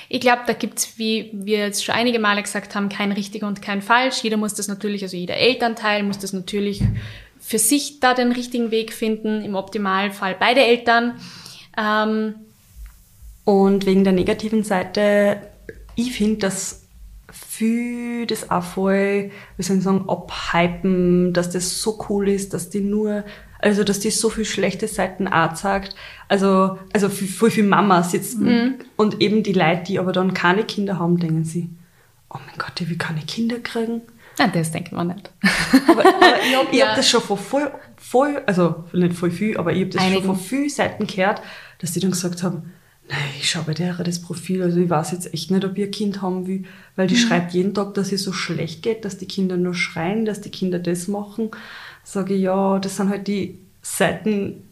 Ich 0.08 0.20
glaube, 0.20 0.42
da 0.46 0.54
gibt's, 0.54 0.98
wie 0.98 1.30
wir 1.34 1.58
jetzt 1.58 1.84
schon 1.84 1.94
einige 1.94 2.18
Male 2.18 2.42
gesagt 2.42 2.74
haben, 2.74 2.88
kein 2.88 3.12
richtig 3.12 3.42
und 3.42 3.60
kein 3.60 3.82
falsch. 3.82 4.22
Jeder 4.22 4.38
muss 4.38 4.54
das 4.54 4.66
natürlich, 4.66 5.02
also 5.02 5.14
jeder 5.14 5.36
Elternteil 5.36 6.02
muss 6.04 6.18
das 6.18 6.32
natürlich 6.32 6.82
für 7.38 7.58
sich 7.58 8.00
da 8.00 8.14
den 8.14 8.32
richtigen 8.32 8.70
Weg 8.70 8.94
finden. 8.94 9.44
Im 9.44 9.56
Optimalfall 9.56 10.36
beide 10.40 10.62
Eltern. 10.62 11.20
Ähm, 11.76 12.34
und 13.44 13.84
wegen 13.84 14.04
der 14.04 14.14
negativen 14.14 14.64
Seite, 14.64 15.42
ich 15.96 16.12
finde, 16.12 16.38
dass 16.38 16.85
viel 17.56 18.26
das 18.26 18.50
auch 18.50 18.62
voll, 18.62 19.30
wie 19.56 19.62
soll 19.62 19.78
ich 19.78 19.82
sagen, 19.82 20.08
abhypen, 20.08 21.32
dass 21.32 21.50
das 21.50 21.80
so 21.80 21.98
cool 22.08 22.28
ist, 22.28 22.54
dass 22.54 22.70
die 22.70 22.80
nur, 22.80 23.24
also 23.58 23.84
dass 23.84 24.00
die 24.00 24.10
so 24.10 24.30
viel 24.30 24.44
schlechte 24.44 24.88
Seiten 24.88 25.28
auch 25.28 25.56
sagt. 25.56 25.94
Also, 26.28 26.78
also 26.92 27.08
voll 27.08 27.50
viel 27.50 27.64
Mamas 27.64 28.12
jetzt. 28.12 28.38
Mhm. 28.38 28.76
Und 28.96 29.20
eben 29.20 29.42
die 29.42 29.52
Leute, 29.52 29.84
die 29.84 29.98
aber 29.98 30.12
dann 30.12 30.34
keine 30.34 30.64
Kinder 30.64 30.98
haben, 30.98 31.18
denken 31.18 31.44
sie, 31.44 31.70
oh 32.30 32.38
mein 32.46 32.56
Gott, 32.58 32.80
ich 32.80 32.88
will 32.88 32.98
keine 32.98 33.22
Kinder 33.22 33.58
kriegen. 33.60 34.02
Nein, 34.38 34.52
das 34.52 34.70
denkt 34.70 34.92
man 34.92 35.08
nicht. 35.08 35.30
Aber, 35.88 36.00
aber 36.00 36.36
ich 36.48 36.56
habe 36.56 36.76
ja. 36.76 36.88
hab 36.88 36.96
das 36.96 37.08
schon 37.08 37.22
von 37.22 37.38
voll, 37.38 37.70
voll, 37.96 38.42
also 38.46 38.84
nicht 38.92 39.14
voll 39.14 39.30
viel, 39.30 39.56
aber 39.56 39.72
ich 39.72 39.80
habe 39.80 39.90
das 39.90 40.02
Einigen. 40.02 40.24
schon 40.24 40.36
von 40.36 40.44
vielen 40.44 40.68
Seiten 40.68 41.06
gehört, 41.06 41.40
dass 41.78 41.92
die 41.92 42.00
dann 42.00 42.10
gesagt 42.10 42.42
haben, 42.42 42.72
nein, 43.08 43.18
ich 43.38 43.50
schaue 43.50 43.64
bei 43.64 43.74
der 43.74 43.94
das 43.94 44.20
Profil, 44.20 44.62
also 44.62 44.80
ich 44.80 44.90
weiß 44.90 45.12
jetzt 45.12 45.32
echt 45.32 45.50
nicht, 45.50 45.64
ob 45.64 45.76
ein 45.76 45.90
Kind 45.90 46.22
haben 46.22 46.46
will, 46.46 46.64
weil 46.96 47.06
die 47.06 47.14
mhm. 47.14 47.18
schreibt 47.18 47.52
jeden 47.54 47.74
Tag, 47.74 47.94
dass 47.94 48.12
es 48.12 48.24
so 48.24 48.32
schlecht 48.32 48.82
geht, 48.82 49.04
dass 49.04 49.18
die 49.18 49.26
Kinder 49.26 49.56
nur 49.56 49.74
schreien, 49.74 50.24
dass 50.24 50.40
die 50.40 50.50
Kinder 50.50 50.78
das 50.78 51.08
machen. 51.08 51.50
Sage 52.02 52.34
ich, 52.34 52.42
ja, 52.42 52.78
das 52.78 52.96
sind 52.96 53.10
halt 53.10 53.26
die 53.28 53.58
Seiten, 53.82 54.62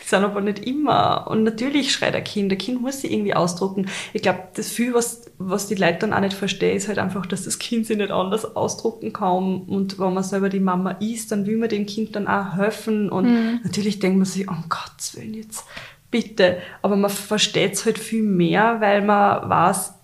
die 0.00 0.06
sind 0.06 0.24
aber 0.24 0.40
nicht 0.40 0.64
immer. 0.64 1.26
Und 1.28 1.42
natürlich 1.42 1.92
schreit 1.92 2.14
ein 2.14 2.24
Kind. 2.24 2.52
Ein 2.52 2.58
Kind 2.58 2.80
muss 2.80 3.00
sich 3.00 3.12
irgendwie 3.12 3.34
ausdrucken. 3.34 3.88
Ich 4.12 4.22
glaube, 4.22 4.44
das 4.54 4.70
viel, 4.70 4.94
was, 4.94 5.22
was 5.38 5.66
die 5.66 5.74
Leute 5.74 5.98
dann 6.00 6.12
auch 6.12 6.20
nicht 6.20 6.34
verstehen, 6.34 6.76
ist 6.76 6.88
halt 6.88 6.98
einfach, 6.98 7.26
dass 7.26 7.44
das 7.44 7.58
Kind 7.58 7.86
sich 7.86 7.96
nicht 7.96 8.10
anders 8.10 8.56
ausdrucken 8.56 9.12
kann. 9.12 9.62
Und 9.62 9.98
wenn 9.98 10.14
man 10.14 10.22
selber 10.22 10.48
die 10.48 10.60
Mama 10.60 10.92
ist, 10.92 11.32
dann 11.32 11.46
will 11.46 11.58
man 11.58 11.68
dem 11.68 11.86
Kind 11.86 12.14
dann 12.14 12.28
auch 12.28 12.56
helfen. 12.56 13.10
Und 13.10 13.26
mhm. 13.26 13.60
natürlich 13.64 13.98
denkt 13.98 14.18
man 14.18 14.26
sich, 14.26 14.48
um 14.48 14.64
Gottes 14.68 15.16
Willen, 15.16 15.34
jetzt 15.34 15.64
bitte. 16.10 16.58
Aber 16.82 16.96
man 16.96 17.10
versteht 17.10 17.74
es 17.74 17.84
halt 17.84 17.98
viel 17.98 18.22
mehr, 18.22 18.80
weil 18.80 19.02
man 19.02 19.48
weiß, 19.48 19.94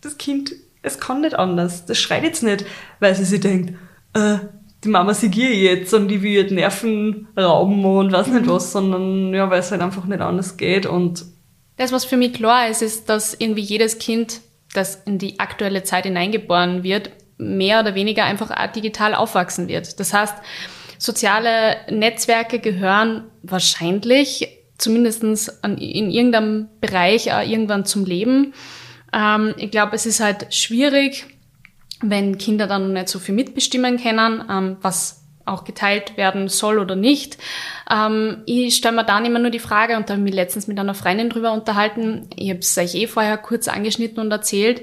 das 0.00 0.18
Kind, 0.18 0.52
es 0.82 0.98
kann 0.98 1.20
nicht 1.20 1.34
anders. 1.34 1.86
Das 1.86 1.98
schreit 1.98 2.24
jetzt 2.24 2.42
nicht, 2.42 2.64
weil 2.98 3.14
sie 3.14 3.24
sich 3.24 3.40
denkt, 3.40 3.74
äh, 4.14 4.38
die 4.82 4.88
Mama 4.88 5.12
sigiert 5.12 5.54
jetzt 5.54 5.92
und 5.92 6.08
die 6.08 6.22
will 6.22 6.32
jetzt 6.32 6.52
Nerven 6.52 7.28
rauben 7.36 7.84
und 7.84 8.12
weiß 8.12 8.28
nicht 8.28 8.48
was, 8.48 8.72
sondern 8.72 9.34
ja, 9.34 9.50
weil 9.50 9.60
es 9.60 9.70
halt 9.70 9.82
einfach 9.82 10.06
nicht 10.06 10.22
anders 10.22 10.56
geht 10.56 10.86
und 10.86 11.24
das, 11.80 11.92
was 11.92 12.04
für 12.04 12.18
mich 12.18 12.34
klar 12.34 12.68
ist, 12.68 12.82
ist, 12.82 13.08
dass 13.08 13.32
irgendwie 13.32 13.62
jedes 13.62 13.98
Kind, 13.98 14.42
das 14.74 14.96
in 15.06 15.16
die 15.16 15.40
aktuelle 15.40 15.82
Zeit 15.82 16.04
hineingeboren 16.04 16.82
wird, 16.82 17.10
mehr 17.38 17.80
oder 17.80 17.94
weniger 17.94 18.24
einfach 18.24 18.54
digital 18.72 19.14
aufwachsen 19.14 19.66
wird. 19.66 19.98
Das 19.98 20.12
heißt, 20.12 20.34
soziale 20.98 21.78
Netzwerke 21.90 22.58
gehören 22.58 23.24
wahrscheinlich 23.42 24.59
zumindestens 24.80 25.48
in 25.62 26.10
irgendeinem 26.10 26.68
Bereich 26.80 27.26
irgendwann 27.26 27.84
zum 27.84 28.04
Leben. 28.04 28.54
Ähm, 29.12 29.54
ich 29.56 29.70
glaube, 29.70 29.96
es 29.96 30.06
ist 30.06 30.20
halt 30.20 30.52
schwierig, 30.54 31.26
wenn 32.02 32.38
Kinder 32.38 32.66
dann 32.66 32.92
nicht 32.92 33.08
so 33.08 33.18
viel 33.18 33.34
mitbestimmen 33.34 34.02
können, 34.02 34.44
ähm, 34.50 34.76
was 34.80 35.24
auch 35.44 35.64
geteilt 35.64 36.16
werden 36.16 36.48
soll 36.48 36.78
oder 36.78 36.96
nicht. 36.96 37.38
Ähm, 37.90 38.42
ich 38.46 38.76
stelle 38.76 38.96
mir 38.96 39.04
dann 39.04 39.24
immer 39.24 39.38
nur 39.38 39.50
die 39.50 39.58
Frage, 39.58 39.96
und 39.96 40.08
da 40.08 40.14
habe 40.14 40.20
ich 40.20 40.24
mich 40.24 40.34
letztens 40.34 40.66
mit 40.66 40.78
einer 40.78 40.94
Freundin 40.94 41.28
drüber 41.28 41.52
unterhalten, 41.52 42.28
ich 42.36 42.50
habe 42.50 42.60
es 42.60 42.76
euch 42.78 42.94
eh 42.94 43.06
vorher 43.06 43.36
kurz 43.36 43.68
angeschnitten 43.68 44.20
und 44.20 44.30
erzählt, 44.30 44.82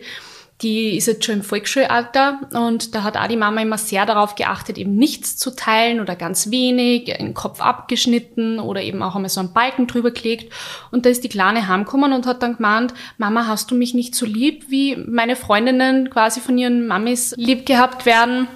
die 0.61 0.97
ist 0.97 1.05
jetzt 1.05 1.23
schon 1.23 1.35
im 1.35 1.43
Volksschulalter 1.43 2.39
und 2.53 2.95
da 2.95 3.03
hat 3.03 3.15
auch 3.15 3.27
die 3.27 3.37
Mama 3.37 3.61
immer 3.61 3.77
sehr 3.77 4.07
darauf 4.07 4.33
geachtet, 4.33 4.79
eben 4.79 4.95
nichts 4.95 5.37
zu 5.37 5.55
teilen 5.55 5.99
oder 5.99 6.15
ganz 6.15 6.49
wenig, 6.49 7.05
den 7.05 7.35
Kopf 7.35 7.61
abgeschnitten 7.61 8.59
oder 8.59 8.81
eben 8.81 9.03
auch 9.03 9.15
einmal 9.15 9.29
so 9.29 9.39
einen 9.39 9.53
Balken 9.53 9.85
drüber 9.85 10.09
gelegt. 10.09 10.51
Und 10.89 11.05
da 11.05 11.11
ist 11.11 11.23
die 11.23 11.29
Kleine 11.29 11.67
heimgekommen 11.67 12.11
und 12.11 12.25
hat 12.25 12.41
dann 12.41 12.57
gemeint, 12.57 12.95
Mama, 13.19 13.45
hast 13.45 13.69
du 13.69 13.75
mich 13.75 13.93
nicht 13.93 14.15
so 14.15 14.25
lieb, 14.25 14.65
wie 14.69 14.95
meine 14.95 15.35
Freundinnen 15.35 16.09
quasi 16.09 16.39
von 16.39 16.57
ihren 16.57 16.87
Mamis 16.87 17.35
lieb 17.37 17.67
gehabt 17.67 18.07
werden? 18.07 18.47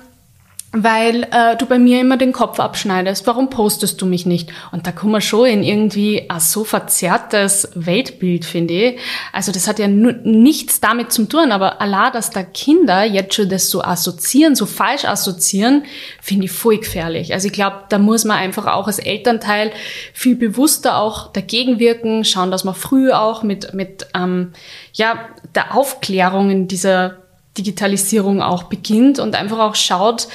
Weil 0.73 1.27
äh, 1.31 1.57
du 1.57 1.65
bei 1.65 1.77
mir 1.77 1.99
immer 1.99 2.15
den 2.15 2.31
Kopf 2.31 2.59
abschneidest. 2.59 3.27
Warum 3.27 3.49
postest 3.49 4.01
du 4.01 4.05
mich 4.05 4.25
nicht? 4.25 4.51
Und 4.71 4.87
da 4.87 4.93
kommen 4.93 5.11
wir 5.11 5.19
schon 5.19 5.47
in 5.47 5.63
irgendwie 5.63 6.29
ein 6.29 6.39
so 6.39 6.63
verzerrtes 6.63 7.69
Weltbild, 7.75 8.45
finde 8.45 8.73
ich. 8.73 8.99
Also 9.33 9.51
das 9.51 9.67
hat 9.67 9.79
ja 9.79 9.87
nichts 9.87 10.79
damit 10.79 11.11
zu 11.11 11.25
tun, 11.25 11.51
aber 11.51 11.81
Allah, 11.81 12.09
dass 12.09 12.29
da 12.29 12.43
Kinder 12.43 13.03
jetzt 13.03 13.33
schon 13.33 13.49
das 13.49 13.69
so 13.69 13.83
assoziieren, 13.83 14.55
so 14.55 14.65
falsch 14.65 15.03
assoziieren, 15.03 15.83
finde 16.21 16.45
ich 16.45 16.51
voll 16.51 16.77
gefährlich. 16.77 17.33
Also 17.33 17.47
ich 17.47 17.53
glaube, 17.53 17.83
da 17.89 17.97
muss 17.97 18.23
man 18.23 18.37
einfach 18.37 18.67
auch 18.67 18.87
als 18.87 18.99
Elternteil 18.99 19.71
viel 20.13 20.37
bewusster 20.37 20.97
auch 20.97 21.33
dagegen 21.33 21.79
wirken, 21.79 22.23
schauen, 22.23 22.49
dass 22.49 22.63
man 22.63 22.75
früh 22.75 23.11
auch 23.11 23.43
mit, 23.43 23.73
mit 23.73 24.07
ähm, 24.15 24.53
ja, 24.93 25.19
der 25.53 25.75
Aufklärung 25.75 26.49
in 26.49 26.67
dieser 26.69 27.20
Digitalisierung 27.57 28.41
auch 28.41 28.63
beginnt 28.63 29.19
und 29.19 29.35
einfach 29.35 29.59
auch 29.59 29.75
schaut, 29.75 30.27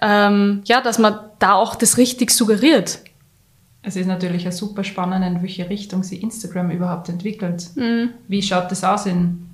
ähm, 0.00 0.62
ja, 0.64 0.80
dass 0.80 0.98
man 0.98 1.18
da 1.38 1.54
auch 1.54 1.74
das 1.74 1.98
richtig 1.98 2.30
suggeriert. 2.30 3.00
Es 3.82 3.96
ist 3.96 4.06
natürlich 4.06 4.46
auch 4.46 4.52
super 4.52 4.84
spannend, 4.84 5.24
in 5.24 5.42
welche 5.42 5.68
Richtung 5.68 6.02
sich 6.02 6.22
Instagram 6.22 6.70
überhaupt 6.70 7.08
entwickelt. 7.08 7.68
Mhm. 7.74 8.10
Wie 8.28 8.40
schaut 8.40 8.70
das 8.70 8.84
aus 8.84 9.06
in, 9.06 9.50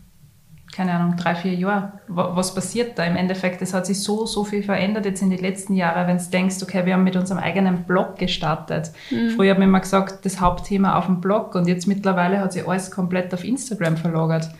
keine 0.70 0.92
Ahnung, 0.92 1.16
drei, 1.16 1.34
vier 1.34 1.54
Jahren? 1.54 1.92
Was 2.08 2.54
passiert 2.54 2.98
da? 2.98 3.04
Im 3.04 3.16
Endeffekt, 3.16 3.62
es 3.62 3.72
hat 3.72 3.86
sich 3.86 4.00
so, 4.00 4.26
so 4.26 4.44
viel 4.44 4.62
verändert 4.62 5.06
jetzt 5.06 5.22
in 5.22 5.30
den 5.30 5.40
letzten 5.40 5.74
Jahren, 5.74 6.06
wenn 6.06 6.18
du 6.18 6.24
denkst, 6.24 6.56
okay, 6.62 6.84
wir 6.84 6.92
haben 6.92 7.04
mit 7.04 7.16
unserem 7.16 7.40
eigenen 7.40 7.84
Blog 7.84 8.16
gestartet. 8.16 8.92
Mhm. 9.10 9.30
Früher 9.30 9.54
haben 9.54 9.60
wir 9.60 9.66
immer 9.66 9.80
gesagt, 9.80 10.26
das 10.26 10.40
Hauptthema 10.40 10.98
auf 10.98 11.06
dem 11.06 11.22
Blog 11.22 11.54
und 11.54 11.66
jetzt 11.66 11.86
mittlerweile 11.86 12.38
hat 12.38 12.52
sich 12.52 12.68
alles 12.68 12.90
komplett 12.90 13.32
auf 13.32 13.44
Instagram 13.44 13.96
verlagert. 13.96 14.50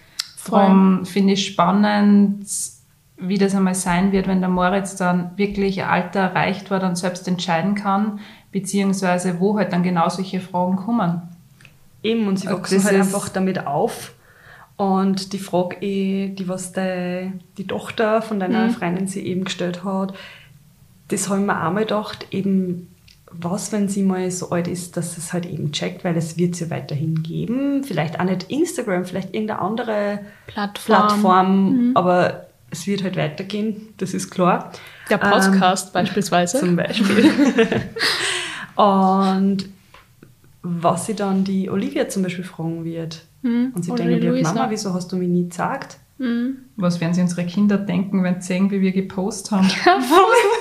Darum 0.47 1.05
finde 1.05 1.35
ich 1.35 1.47
spannend, 1.47 2.47
wie 3.17 3.39
das 3.39 3.55
einmal 3.55 3.75
sein 3.75 4.13
wird, 4.13 4.29
wenn 4.29 4.41
der 4.41 4.49
Moritz 4.49 4.97
dann 4.97 5.37
wirklich 5.37 5.83
ein 5.83 5.89
Alter 5.89 6.21
erreicht, 6.21 6.71
wo 6.71 6.75
er 6.75 6.81
dann 6.81 6.97
selbst 6.97 7.27
entscheiden 7.27 7.75
kann, 7.75 8.21
beziehungsweise 8.53 9.41
wo 9.41 9.57
halt 9.59 9.73
dann 9.73 9.83
genau 9.83 10.09
solche 10.09 10.41
Fragen 10.41 10.77
kommen. 10.77 11.23
Eben, 12.03 12.29
und 12.29 12.39
sie 12.39 12.47
also 12.49 12.61
wachsen 12.61 12.85
halt 12.85 12.97
einfach 12.97 13.29
damit 13.29 13.67
auf. 13.67 14.15
Und 14.77 15.33
die 15.33 15.41
Frage, 15.41 15.77
eh, 15.81 16.29
die 16.29 16.49
was 16.49 16.73
die, 16.73 17.33
die 17.57 17.67
Tochter 17.67 18.23
von 18.23 18.39
deiner 18.39 18.67
mhm. 18.67 18.71
Freundin 18.71 19.09
sie 19.09 19.27
eben 19.27 19.45
gestellt 19.45 19.83
hat, 19.83 20.15
das 21.09 21.29
habe 21.29 21.41
ich 21.41 21.47
mir 21.47 21.67
auch 21.67 21.73
mal 21.73 21.81
gedacht, 21.81 22.29
eben 22.31 22.89
was, 23.31 23.73
wenn 23.73 23.89
sie 23.89 24.03
mal 24.03 24.31
so 24.31 24.51
alt 24.51 24.69
ist, 24.69 24.97
dass 24.97 25.19
es 25.19 25.33
halt 25.33 25.47
eben 25.47 25.73
checkt, 25.73 26.05
weil 26.05 26.17
es 26.17 26.37
wird 26.37 26.57
sie 26.57 26.71
weiterhin 26.71 27.23
geben. 27.23 27.85
Vielleicht 27.85 28.19
auch 28.19 28.25
nicht 28.25 28.45
Instagram, 28.45 29.05
vielleicht 29.05 29.35
irgendeine 29.35 29.61
andere 29.61 30.21
Plattform, 30.47 30.97
Plattform 30.97 31.73
mhm. 31.73 31.97
aber 31.97 32.47
es 32.71 32.87
wird 32.87 33.03
halt 33.03 33.17
weitergehen, 33.17 33.95
das 33.97 34.15
ist 34.15 34.31
klar. 34.31 34.73
Der 35.09 35.19
Podcast 35.19 35.89
ähm, 35.89 35.93
beispielsweise. 35.95 36.59
Zum 36.59 36.77
Beispiel. 36.77 37.31
Und 38.77 39.69
was 40.63 41.07
sie 41.07 41.15
dann 41.15 41.45
die 41.45 41.71
Olivia 41.71 42.09
zum 42.09 42.23
Beispiel 42.23 42.45
fragen 42.45 42.85
wird. 42.85 43.25
Mhm. 43.43 43.73
Und 43.75 43.85
sie 43.85 43.91
Oder 43.91 44.05
denken 44.05 44.35
wird, 44.35 44.43
Mama, 44.43 44.67
wieso 44.71 44.93
hast 44.93 45.11
du 45.13 45.17
mir 45.17 45.29
nie 45.29 45.49
gesagt? 45.49 45.99
Mhm. 46.19 46.59
Was 46.77 47.01
werden 47.01 47.15
sie 47.15 47.23
unsere 47.23 47.47
Kinder 47.47 47.79
denken, 47.79 48.23
wenn 48.23 48.41
sie 48.41 48.49
sehen, 48.49 48.71
wie 48.71 48.81
wir 48.81 48.93
gepostet 48.93 49.53
haben? 49.53 49.69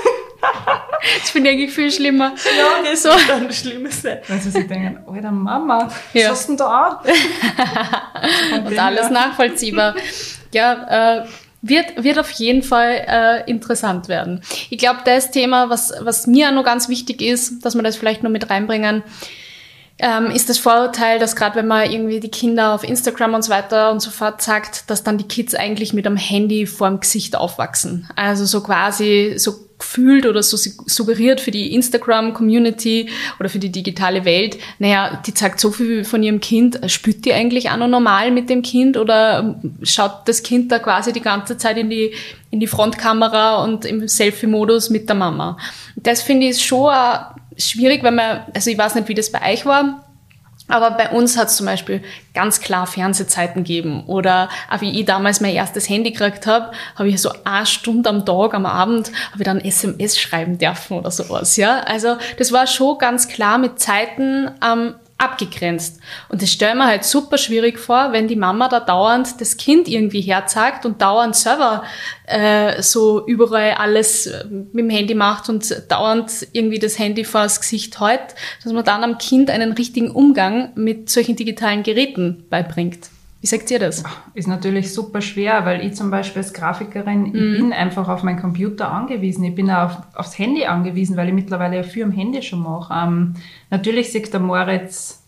Das 1.19 1.29
finde 1.29 1.49
ich 1.49 1.57
eigentlich 1.57 1.73
viel 1.73 1.91
schlimmer. 1.91 2.33
Ja, 2.57 2.89
das 2.89 3.03
so. 3.03 3.09
ist 3.09 3.29
dann 3.29 3.47
das 3.47 3.59
Schlimmste. 3.59 4.21
Weil 4.27 4.39
sie 4.39 4.51
sich 4.51 4.67
denken, 4.67 4.99
alter 5.07 5.31
Mama, 5.31 5.87
was 5.87 6.21
ja. 6.21 6.29
hast 6.29 6.45
du 6.45 6.53
denn 6.53 6.57
da 6.57 7.01
Und 8.65 8.79
alles 8.79 9.09
nachvollziehbar. 9.09 9.95
Ja, 10.53 11.21
äh, 11.21 11.25
wird, 11.61 12.03
wird 12.03 12.19
auf 12.19 12.31
jeden 12.31 12.63
Fall 12.63 13.03
äh, 13.07 13.49
interessant 13.49 14.07
werden. 14.07 14.41
Ich 14.69 14.77
glaube, 14.77 14.99
das 15.05 15.31
Thema, 15.31 15.69
was, 15.69 15.93
was 15.99 16.27
mir 16.27 16.49
auch 16.49 16.53
noch 16.53 16.63
ganz 16.63 16.87
wichtig 16.89 17.21
ist, 17.21 17.65
dass 17.65 17.75
wir 17.75 17.83
das 17.83 17.97
vielleicht 17.97 18.23
noch 18.23 18.29
mit 18.29 18.49
reinbringen, 18.49 19.03
ähm, 19.99 20.27
ist 20.27 20.49
das 20.49 20.59
Vorurteil, 20.59 21.17
dass 21.17 21.35
gerade 21.35 21.55
wenn 21.55 21.67
man 21.67 21.89
irgendwie 21.89 22.19
die 22.19 22.29
Kinder 22.29 22.73
auf 22.73 22.83
Instagram 22.83 23.33
und 23.33 23.41
so 23.41 23.51
weiter 23.51 23.91
und 23.91 23.99
so 23.99 24.11
fort 24.11 24.41
sagt, 24.41 24.89
dass 24.89 25.03
dann 25.03 25.17
die 25.17 25.27
Kids 25.27 25.55
eigentlich 25.55 25.93
mit 25.93 26.05
einem 26.05 26.17
Handy 26.17 26.67
vorm 26.67 26.99
Gesicht 26.99 27.35
aufwachsen. 27.35 28.07
Also 28.15 28.45
so 28.45 28.61
quasi 28.61 29.33
so 29.37 29.66
gefühlt 29.79 30.25
oder 30.25 30.41
so 30.41 30.57
suggeriert 30.57 31.39
für 31.39 31.51
die 31.51 31.73
Instagram-Community 31.73 33.09
oder 33.39 33.49
für 33.49 33.59
die 33.59 33.71
digitale 33.71 34.25
Welt, 34.25 34.57
naja, 34.79 35.21
die 35.25 35.33
zeigt 35.33 35.59
so 35.59 35.71
viel 35.71 36.03
von 36.03 36.23
ihrem 36.23 36.39
Kind, 36.39 36.79
spürt 36.87 37.25
die 37.25 37.33
eigentlich 37.33 37.69
auch 37.69 37.77
noch 37.77 37.87
normal 37.87 38.31
mit 38.31 38.49
dem 38.49 38.61
Kind 38.61 38.97
oder 38.97 39.59
schaut 39.83 40.21
das 40.25 40.43
Kind 40.43 40.71
da 40.71 40.79
quasi 40.79 41.13
die 41.13 41.21
ganze 41.21 41.57
Zeit 41.57 41.77
in 41.77 41.89
die, 41.89 42.13
in 42.49 42.59
die 42.59 42.67
Frontkamera 42.67 43.63
und 43.63 43.85
im 43.85 44.07
Selfie-Modus 44.07 44.89
mit 44.89 45.09
der 45.09 45.15
Mama? 45.15 45.57
Das 45.95 46.21
finde 46.21 46.47
ich 46.47 46.65
schon 46.65 46.91
schwierig, 47.57 48.03
weil 48.03 48.13
man, 48.13 48.45
also 48.53 48.69
ich 48.69 48.77
weiß 48.77 48.95
nicht, 48.95 49.07
wie 49.07 49.15
das 49.15 49.31
bei 49.31 49.53
euch 49.53 49.65
war, 49.65 50.06
aber 50.67 50.91
bei 50.91 51.09
uns 51.09 51.37
hat 51.37 51.47
es 51.47 51.57
zum 51.57 51.65
Beispiel 51.65 52.03
ganz 52.33 52.59
klar 52.59 52.87
Fernsehzeiten 52.87 53.63
gegeben. 53.63 54.03
Oder 54.07 54.49
auch 54.69 54.81
wie 54.81 54.99
ich 54.99 55.05
damals 55.05 55.41
mein 55.41 55.53
erstes 55.53 55.89
Handy 55.89 56.11
gekriegt 56.11 56.45
habe, 56.45 56.71
habe 56.95 57.09
ich 57.09 57.21
so 57.21 57.31
eine 57.43 57.65
Stunde 57.65 58.09
am 58.09 58.25
Tag, 58.25 58.53
am 58.53 58.65
Abend, 58.65 59.11
habe 59.31 59.39
ich 59.39 59.45
dann 59.45 59.61
SMS 59.61 60.19
schreiben 60.19 60.57
dürfen 60.57 60.97
oder 60.97 61.11
sowas. 61.11 61.55
Ja, 61.55 61.79
Also 61.79 62.17
das 62.37 62.51
war 62.51 62.67
schon 62.67 62.97
ganz 62.97 63.27
klar 63.27 63.57
mit 63.57 63.79
Zeiten 63.79 64.51
ähm, 64.63 64.95
abgegrenzt. 65.17 65.99
Und 66.29 66.41
das 66.41 66.51
stelle 66.51 66.75
mir 66.75 66.85
halt 66.85 67.03
super 67.03 67.37
schwierig 67.37 67.79
vor, 67.79 68.11
wenn 68.11 68.27
die 68.27 68.35
Mama 68.35 68.69
da 68.69 68.79
dauernd 68.79 69.41
das 69.41 69.57
Kind 69.57 69.87
irgendwie 69.87 70.21
herzagt 70.21 70.85
und 70.85 71.01
dauernd 71.01 71.35
selber 71.35 71.83
äh, 72.27 72.81
so 72.83 73.25
überall 73.25 73.71
alles 73.71 74.27
äh, 74.27 74.45
mit 74.49 74.85
dem 74.85 74.89
Handy 74.89 75.15
macht 75.15 75.49
und 75.49 75.83
dauernd 75.89 76.47
irgendwie 76.51 76.79
das 76.79 76.99
Handy 76.99 77.23
vor 77.23 77.43
das 77.43 77.59
Gesicht 77.59 77.99
hält, 77.99 78.35
dass 78.63 78.73
man 78.73 78.85
dann 78.85 79.03
am 79.03 79.17
Kind 79.17 79.49
einen 79.49 79.71
richtigen 79.71 80.11
Umgang 80.11 80.71
mit 80.75 81.09
solchen 81.09 81.35
digitalen 81.35 81.81
Geräten 81.81 82.45
beibringt. 82.49 83.09
Wie 83.39 83.47
sagt 83.47 83.69
ihr 83.69 83.79
das? 83.79 84.03
Ist 84.33 84.47
natürlich 84.47 84.93
super 84.93 85.21
schwer, 85.21 85.65
weil 85.65 85.85
ich 85.85 85.95
zum 85.95 86.09
Beispiel 86.09 86.41
als 86.41 86.53
Grafikerin, 86.53 87.21
mhm. 87.21 87.35
ich 87.35 87.61
bin 87.61 87.73
einfach 87.73 88.09
auf 88.09 88.23
meinen 88.23 88.39
Computer 88.39 88.91
angewiesen. 88.91 89.43
Ich 89.43 89.55
bin 89.55 89.69
auch 89.69 89.85
auf, 89.85 89.97
aufs 90.15 90.39
Handy 90.39 90.65
angewiesen, 90.65 91.17
weil 91.17 91.27
ich 91.27 91.33
mittlerweile 91.33 91.77
ja 91.77 91.83
viel 91.83 92.03
am 92.03 92.11
Handy 92.11 92.41
schon 92.41 92.63
mache. 92.63 92.93
Ähm, 92.93 93.35
natürlich 93.69 94.11
sieht 94.11 94.33
der 94.33 94.39
Moritz, 94.39 95.23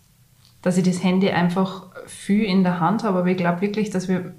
dass 0.62 0.76
ich 0.76 0.84
das 0.84 1.02
Handy 1.02 1.30
einfach 1.30 1.84
viel 2.06 2.44
in 2.44 2.64
der 2.64 2.80
Hand 2.80 3.04
habe, 3.04 3.20
aber 3.20 3.28
ich 3.28 3.36
glaube 3.36 3.60
wirklich, 3.60 3.90
dass 3.90 4.08
wir 4.08 4.34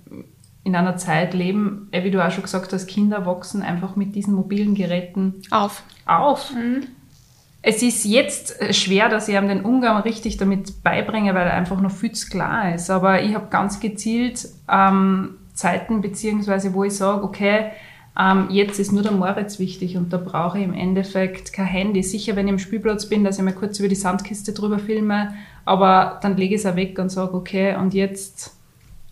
in 0.64 0.76
einer 0.76 0.98
Zeit 0.98 1.34
leben, 1.34 1.88
eh, 1.92 2.04
wie 2.04 2.12
du 2.12 2.24
auch 2.24 2.32
schon 2.32 2.44
gesagt 2.44 2.72
hast, 2.74 2.88
Kinder 2.88 3.26
wachsen 3.26 3.64
einfach 3.64 3.96
mit 3.96 4.16
diesen 4.16 4.36
mobilen 4.36 4.76
Geräten 4.76 5.42
auf. 5.50 5.84
Auf. 6.06 6.54
Mhm. 6.54 6.88
Es 7.62 7.84
ist 7.84 8.06
jetzt 8.06 8.60
äh, 8.62 8.74
schwer, 8.74 9.10
dass 9.10 9.28
ich 9.28 9.36
ihm 9.36 9.48
den 9.48 9.62
Umgang 9.62 10.02
richtig 10.02 10.38
damit 10.38 10.84
beibringe, 10.84 11.36
weil 11.36 11.48
er 11.48 11.54
einfach 11.54 11.80
noch 11.80 11.92
viel 11.92 12.12
zu 12.12 12.30
klar 12.30 12.74
ist. 12.74 12.90
Aber 12.90 13.22
ich 13.22 13.36
habe 13.36 13.48
ganz 13.50 13.80
gezielt 13.80 14.48
ähm, 14.70 15.36
Zeiten, 15.54 16.02
beziehungsweise 16.02 16.74
wo 16.74 16.84
ich 16.84 16.96
sage, 16.96 17.24
okay, 17.24 17.72
ähm, 18.20 18.48
jetzt 18.50 18.80
ist 18.80 18.92
nur 18.92 19.04
der 19.04 19.14
Moritz 19.14 19.60
wichtig 19.60 19.96
und 19.96 20.12
da 20.12 20.18
brauche 20.18 20.58
ich 20.58 20.66
im 20.66 20.74
Endeffekt 20.74 21.54
kein 21.54 21.66
Handy. 21.66 22.04
Sicher, 22.04 22.36
wenn 22.36 22.48
ich 22.48 22.54
im 22.54 22.60
Spielplatz 22.60 23.08
bin, 23.08 23.24
dass 23.24 23.38
ich 23.38 23.44
mal 23.44 23.54
kurz 23.54 23.80
über 23.80 23.88
die 23.88 23.96
Sandkiste 23.96 24.54
drüber 24.54 24.80
filme, 24.80 25.34
aber 25.64 26.20
dann 26.22 26.36
lege 26.36 26.56
ich 26.56 26.62
es 26.62 26.68
auch 26.68 26.76
weg 26.76 27.00
und 27.00 27.10
sage, 27.10 27.34
okay, 27.34 27.76
und 27.76 27.94
jetzt 27.94 28.58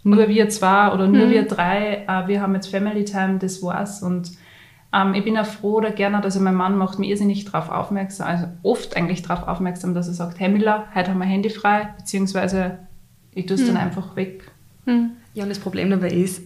nur 0.03 0.27
wir 0.27 0.49
zwei 0.49 0.91
oder 0.91 1.07
nur 1.07 1.27
mhm. 1.27 1.31
wir 1.31 1.43
drei, 1.43 2.05
äh, 2.07 2.27
wir 2.27 2.41
haben 2.41 2.55
jetzt 2.55 2.67
Family 2.67 3.05
Time, 3.05 3.37
das 3.39 3.61
war's. 3.63 4.01
Und 4.01 4.31
ähm, 4.93 5.13
ich 5.13 5.23
bin 5.23 5.37
auch 5.37 5.45
froh 5.45 5.75
oder 5.75 5.91
gerne, 5.91 6.21
dass 6.21 6.39
mein 6.39 6.55
Mann 6.55 6.77
macht 6.77 6.99
mir 6.99 7.07
irrsinnig 7.07 7.45
darauf 7.45 7.69
aufmerksam, 7.69 8.27
also 8.27 8.47
oft 8.63 8.97
eigentlich 8.97 9.21
darauf 9.21 9.47
aufmerksam, 9.47 9.93
dass 9.93 10.07
er 10.07 10.13
sagt, 10.13 10.39
hey 10.39 10.49
Miller, 10.49 10.87
heute 10.95 11.11
haben 11.11 11.19
wir 11.19 11.25
Handy 11.25 11.49
frei, 11.49 11.93
beziehungsweise 11.97 12.79
ich 13.33 13.45
tue 13.45 13.55
es 13.55 13.61
mhm. 13.61 13.67
dann 13.67 13.77
einfach 13.77 14.15
weg. 14.15 14.51
Mhm. 14.85 15.11
Ja, 15.33 15.43
und 15.43 15.49
das 15.49 15.59
Problem 15.59 15.89
dabei 15.89 16.09
ist, 16.09 16.41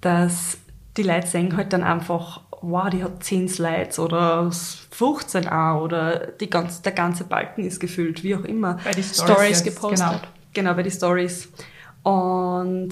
dass 0.00 0.58
die 0.96 1.02
Leute 1.02 1.26
sehen 1.26 1.56
halt 1.56 1.72
dann 1.72 1.82
einfach, 1.82 2.40
wow, 2.60 2.88
die 2.88 3.02
hat 3.02 3.22
10 3.22 3.48
Slides 3.48 3.98
oder 3.98 4.50
15 4.50 5.48
auch 5.48 5.82
oder 5.82 6.28
die 6.40 6.50
ganze, 6.50 6.82
der 6.82 6.92
ganze 6.92 7.24
Balken 7.24 7.64
ist 7.64 7.80
gefüllt, 7.80 8.22
wie 8.22 8.34
auch 8.34 8.44
immer. 8.44 8.78
Bei 8.84 8.92
die 8.92 9.02
Stories, 9.02 9.32
Stories 9.32 9.64
gepostet. 9.64 10.08
Genau, 10.08 10.20
genau, 10.52 10.74
bei 10.74 10.82
die 10.82 10.90
Stories. 10.90 11.48
Und 12.02 12.90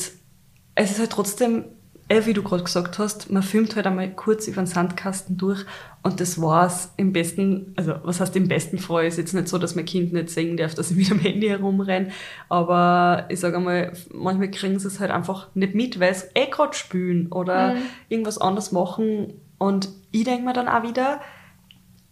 es 0.74 0.90
ist 0.90 0.98
halt 0.98 1.10
trotzdem, 1.10 1.64
eh, 2.12 2.26
wie 2.26 2.32
du 2.32 2.42
gerade 2.42 2.62
gesagt 2.62 2.98
hast, 2.98 3.30
man 3.30 3.42
filmt 3.42 3.74
halt 3.74 3.86
einmal 3.86 4.10
kurz 4.10 4.46
über 4.46 4.62
den 4.62 4.66
Sandkasten 4.66 5.38
durch 5.38 5.64
und 6.02 6.20
das 6.20 6.40
war's 6.40 6.92
im 6.96 7.12
besten, 7.12 7.72
also 7.76 7.94
was 8.02 8.20
heißt 8.20 8.36
im 8.36 8.48
besten 8.48 8.78
Fall, 8.78 9.06
ist 9.06 9.18
jetzt 9.18 9.32
nicht 9.34 9.48
so, 9.48 9.58
dass 9.58 9.74
mein 9.74 9.84
Kind 9.84 10.12
nicht 10.12 10.30
sehen 10.30 10.56
darf, 10.56 10.74
dass 10.74 10.90
ich 10.90 10.96
mit 10.96 11.10
dem 11.10 11.20
Handy 11.20 11.48
herumrenne, 11.48 12.10
aber 12.48 13.26
ich 13.28 13.40
sage 13.40 13.56
einmal, 13.56 13.92
manchmal 14.12 14.50
kriegen 14.50 14.78
sie 14.78 14.88
es 14.88 15.00
halt 15.00 15.10
einfach 15.10 15.48
nicht 15.54 15.74
mit, 15.74 16.00
weil 16.00 16.14
sie 16.14 16.26
eh 16.34 16.46
gerade 16.46 16.74
spülen 16.74 17.32
oder 17.32 17.74
mhm. 17.74 17.82
irgendwas 18.08 18.38
anderes 18.38 18.72
machen 18.72 19.34
und 19.58 19.88
ich 20.10 20.24
denke 20.24 20.44
mir 20.44 20.52
dann 20.52 20.68
auch 20.68 20.82
wieder, 20.82 21.20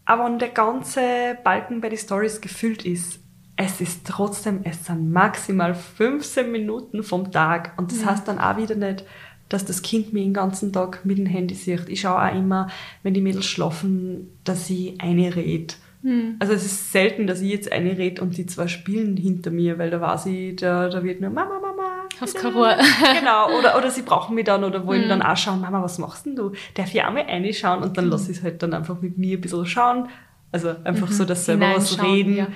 aber 0.07 0.25
wenn 0.25 0.39
der 0.39 0.49
ganze 0.49 1.03
Balken 1.45 1.81
bei 1.81 1.89
den 1.89 1.99
Stories 1.99 2.41
gefüllt 2.41 2.85
ist, 2.85 3.21
es 3.63 3.83
ist 3.83 4.07
trotzdem, 4.07 4.61
es 4.65 4.87
sind 4.87 5.13
maximal 5.13 5.75
15 5.75 6.51
Minuten 6.51 7.03
vom 7.03 7.31
Tag 7.31 7.75
und 7.77 7.93
das 7.93 7.99
mhm. 7.99 8.07
heißt 8.07 8.27
dann 8.27 8.39
auch 8.39 8.57
wieder 8.57 8.75
nicht, 8.75 9.05
dass 9.51 9.67
das 9.67 9.83
Kind 9.83 10.15
mich 10.15 10.23
den 10.23 10.33
ganzen 10.33 10.73
Tag 10.73 11.05
mit 11.05 11.19
dem 11.19 11.27
Handy 11.27 11.55
sieht. 11.55 11.89
Ich 11.89 12.01
schaue 12.01 12.23
auch 12.23 12.35
immer, 12.35 12.69
wenn 13.03 13.13
die 13.13 13.21
Mädels 13.21 13.45
schlafen, 13.45 14.31
dass 14.45 14.67
sie 14.67 14.95
eine 14.99 15.37
redet. 15.37 15.77
Mhm. 16.03 16.37
Also 16.39 16.55
es 16.55 16.65
ist 16.65 16.93
selten, 16.93 17.27
dass 17.27 17.43
ich 17.43 17.51
jetzt 17.51 17.71
eine 17.71 17.99
rede 17.99 18.23
und 18.23 18.37
die 18.39 18.47
zwei 18.47 18.69
spielen 18.69 19.17
hinter 19.17 19.51
mir, 19.51 19.79
weil 19.79 19.91
da 19.91 20.01
weiß 20.01 20.27
ich, 20.27 20.57
da, 20.57 20.89
da 20.89 21.03
wird 21.03 21.21
nur 21.21 21.31
Mama, 21.31 21.59
Mama. 21.61 22.05
Hast 22.21 22.37
keine 22.37 22.55
Ruhe. 22.55 22.77
genau, 23.19 23.59
oder, 23.59 23.77
oder 23.77 23.91
sie 23.91 24.03
brauchen 24.03 24.37
mich 24.37 24.45
dann 24.45 24.63
oder 24.65 24.87
wollen 24.87 25.05
mhm. 25.05 25.09
dann 25.09 25.23
auch 25.23 25.37
schauen, 25.37 25.61
Mama, 25.61 25.83
was 25.83 25.99
machst 25.99 26.27
denn 26.27 26.37
du? 26.37 26.53
Darf 26.75 26.95
ich 26.95 27.03
auch 27.03 27.13
mal 27.13 27.27
eine 27.27 27.53
schauen 27.53 27.83
und 27.83 27.97
dann 27.97 28.07
mhm. 28.07 28.13
lasse 28.13 28.31
ich 28.31 28.39
es 28.39 28.45
halt 28.45 28.63
dann 28.63 28.73
einfach 28.73 29.01
mit 29.03 29.19
mir 29.19 29.37
ein 29.37 29.41
bisschen 29.41 29.67
schauen. 29.67 30.09
Also 30.53 30.75
einfach 30.85 31.11
mhm. 31.11 31.15
so, 31.15 31.25
dass 31.25 31.45
selber 31.45 31.75
was 31.75 32.01
reden. 32.01 32.37
Ja. 32.37 32.47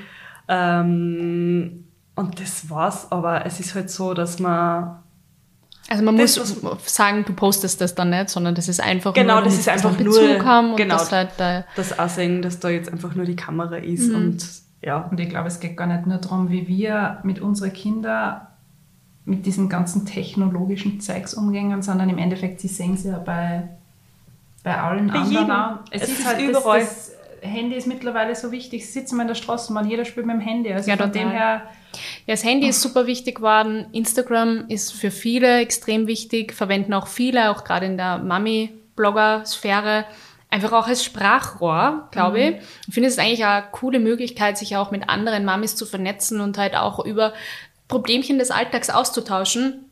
Ähm, 0.48 1.84
und 2.14 2.40
das 2.40 2.70
war's, 2.70 3.10
aber 3.10 3.44
es 3.44 3.58
ist 3.58 3.74
halt 3.74 3.90
so, 3.90 4.14
dass 4.14 4.38
man 4.38 5.02
also 5.88 6.02
man 6.02 6.16
das, 6.16 6.38
muss 6.62 6.94
sagen, 6.94 7.24
du 7.26 7.34
postest 7.34 7.80
das 7.80 7.94
dann 7.94 8.10
nicht, 8.10 8.30
sondern 8.30 8.54
das 8.54 8.68
ist 8.68 8.80
einfach 8.80 9.12
genau, 9.12 9.36
nur, 9.36 9.44
das 9.44 9.58
ist 9.58 9.68
einfach 9.68 9.98
nur 9.98 10.44
haben 10.44 10.76
genau, 10.76 10.96
das, 10.96 11.12
halt 11.12 11.30
da 11.36 11.64
das 11.76 11.98
Aussehen, 11.98 12.40
dass 12.40 12.58
da 12.58 12.70
jetzt 12.70 12.90
einfach 12.90 13.14
nur 13.14 13.26
die 13.26 13.36
Kamera 13.36 13.76
ist 13.76 14.08
mhm. 14.08 14.14
und 14.14 14.46
ja. 14.84 14.98
Und 14.98 15.18
ich 15.18 15.28
glaube, 15.28 15.48
es 15.48 15.60
geht 15.60 15.76
gar 15.76 15.86
nicht 15.86 16.06
nur 16.06 16.18
darum, 16.18 16.50
wie 16.50 16.68
wir 16.68 17.18
mit 17.22 17.40
unseren 17.40 17.72
Kindern 17.72 18.42
mit 19.24 19.46
diesem 19.46 19.68
ganzen 19.68 20.04
technologischen 20.04 21.00
Zeugs 21.00 21.32
umgehen, 21.34 21.80
sondern 21.82 22.10
im 22.10 22.18
Endeffekt, 22.18 22.60
sie 22.60 22.68
sehen 22.68 22.96
sie 22.96 23.08
ja 23.08 23.18
bei, 23.18 23.68
bei 24.62 24.78
allen 24.78 25.08
bei 25.08 25.14
anderen. 25.14 25.78
Es, 25.90 26.02
es 26.02 26.08
ist, 26.10 26.18
ist, 26.20 26.26
halt 26.26 26.40
überall. 26.40 26.80
Das, 26.80 26.88
das 26.88 27.14
Handy 27.44 27.76
ist 27.76 27.86
mittlerweile 27.86 28.34
so 28.34 28.50
wichtig. 28.50 28.86
Sie 28.86 28.92
sitzen 28.92 29.16
mal 29.16 29.22
in 29.22 29.28
der 29.28 29.34
Straßenbahn, 29.34 29.88
jeder 29.88 30.04
spielt 30.04 30.26
mit 30.26 30.36
dem 30.36 30.40
Handy. 30.40 30.72
Also 30.72 30.90
ja, 30.90 30.96
von 30.96 31.12
dem 31.12 31.30
her. 31.30 31.62
Ja, 32.26 32.34
das 32.34 32.44
Handy 32.44 32.68
ist 32.68 32.82
super 32.82 33.06
wichtig 33.06 33.36
geworden. 33.36 33.86
Instagram 33.92 34.64
ist 34.68 34.92
für 34.92 35.10
viele 35.10 35.60
extrem 35.60 36.06
wichtig, 36.06 36.52
verwenden 36.52 36.92
auch 36.94 37.06
viele, 37.06 37.50
auch 37.50 37.64
gerade 37.64 37.86
in 37.86 37.96
der 37.96 38.18
Mami-Blogger-Sphäre 38.18 40.04
einfach 40.54 40.72
auch 40.72 40.86
als 40.86 41.04
Sprachrohr, 41.04 42.08
glaube 42.12 42.38
mhm. 42.38 42.44
ich. 42.44 42.54
Ich 42.88 42.94
finde 42.94 43.08
es 43.08 43.18
eigentlich 43.18 43.44
eine 43.44 43.66
coole 43.72 43.98
Möglichkeit, 43.98 44.56
sich 44.56 44.76
auch 44.76 44.90
mit 44.92 45.08
anderen 45.08 45.44
Mamis 45.44 45.74
zu 45.74 45.84
vernetzen 45.84 46.40
und 46.40 46.58
halt 46.58 46.76
auch 46.76 47.04
über 47.04 47.34
Problemchen 47.88 48.38
des 48.38 48.50
Alltags 48.50 48.88
auszutauschen. 48.88 49.90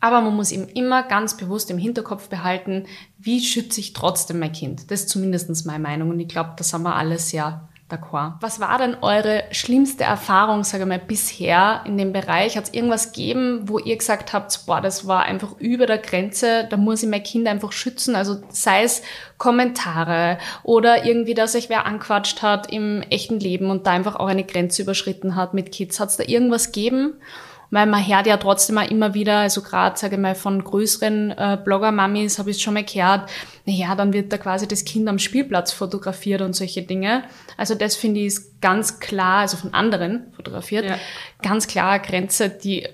Aber 0.00 0.22
man 0.22 0.34
muss 0.34 0.50
ihm 0.50 0.66
immer 0.74 1.02
ganz 1.02 1.36
bewusst 1.36 1.70
im 1.70 1.78
Hinterkopf 1.78 2.28
behalten, 2.28 2.86
wie 3.18 3.40
schütze 3.40 3.80
ich 3.80 3.92
trotzdem 3.92 4.38
mein 4.38 4.52
Kind? 4.52 4.90
Das 4.90 5.00
ist 5.00 5.10
zumindest 5.10 5.66
meine 5.66 5.82
Meinung 5.82 6.10
und 6.10 6.20
ich 6.20 6.28
glaube, 6.28 6.52
das 6.56 6.72
haben 6.72 6.82
wir 6.82 6.96
alle 6.96 7.18
sehr 7.18 7.68
d'accord. 7.90 8.34
Was 8.40 8.60
war 8.60 8.78
denn 8.78 8.96
eure 9.02 9.44
schlimmste 9.50 10.04
Erfahrung, 10.04 10.64
sage 10.64 10.84
ich 10.84 10.88
mal, 10.88 10.98
bisher 10.98 11.82
in 11.84 11.98
dem 11.98 12.12
Bereich? 12.12 12.56
Hat 12.56 12.64
es 12.64 12.72
irgendwas 12.72 13.12
gegeben, 13.12 13.62
wo 13.64 13.78
ihr 13.78 13.96
gesagt 13.96 14.32
habt, 14.32 14.66
boah, 14.66 14.80
das 14.80 15.06
war 15.06 15.24
einfach 15.24 15.58
über 15.58 15.86
der 15.86 15.98
Grenze, 15.98 16.66
da 16.70 16.76
muss 16.76 17.02
ich 17.02 17.08
mein 17.08 17.22
Kind 17.22 17.46
einfach 17.46 17.72
schützen? 17.72 18.14
Also 18.14 18.40
sei 18.48 18.84
es 18.84 19.02
Kommentare 19.38 20.38
oder 20.62 21.04
irgendwie, 21.04 21.34
dass 21.34 21.54
euch 21.54 21.68
wer 21.68 21.86
anquatscht 21.86 22.42
hat 22.42 22.72
im 22.72 23.02
echten 23.10 23.40
Leben 23.40 23.70
und 23.70 23.86
da 23.86 23.90
einfach 23.90 24.16
auch 24.16 24.28
eine 24.28 24.44
Grenze 24.44 24.82
überschritten 24.82 25.36
hat 25.36 25.54
mit 25.54 25.72
Kids. 25.72 26.00
Hat 26.00 26.10
es 26.10 26.16
da 26.16 26.24
irgendwas 26.24 26.72
gegeben? 26.72 27.14
Weil 27.70 27.86
man 27.86 28.06
hört 28.06 28.26
ja 28.26 28.36
trotzdem 28.36 28.78
auch 28.78 28.90
immer 28.90 29.14
wieder, 29.14 29.38
also 29.38 29.62
gerade, 29.62 29.98
sage 29.98 30.16
ich 30.16 30.20
mal, 30.20 30.34
von 30.34 30.62
größeren 30.62 31.30
äh, 31.30 31.58
Blogger-Mamis 31.64 32.38
habe 32.38 32.50
ich 32.50 32.62
schon 32.62 32.74
mal 32.74 32.84
gehört, 32.84 33.30
naja, 33.64 33.94
dann 33.94 34.12
wird 34.12 34.32
da 34.32 34.38
quasi 34.38 34.66
das 34.66 34.84
Kind 34.84 35.08
am 35.08 35.18
Spielplatz 35.18 35.72
fotografiert 35.72 36.42
und 36.42 36.54
solche 36.54 36.82
Dinge. 36.82 37.24
Also 37.56 37.74
das 37.74 37.96
finde 37.96 38.20
ich 38.20 38.26
ist 38.26 38.60
ganz 38.60 39.00
klar, 39.00 39.40
also 39.40 39.56
von 39.56 39.74
anderen 39.74 40.32
fotografiert, 40.34 40.84
ja. 40.84 40.96
ganz 41.42 41.66
klar 41.66 41.92
eine 41.92 42.02
Grenze, 42.02 42.48
die 42.50 42.86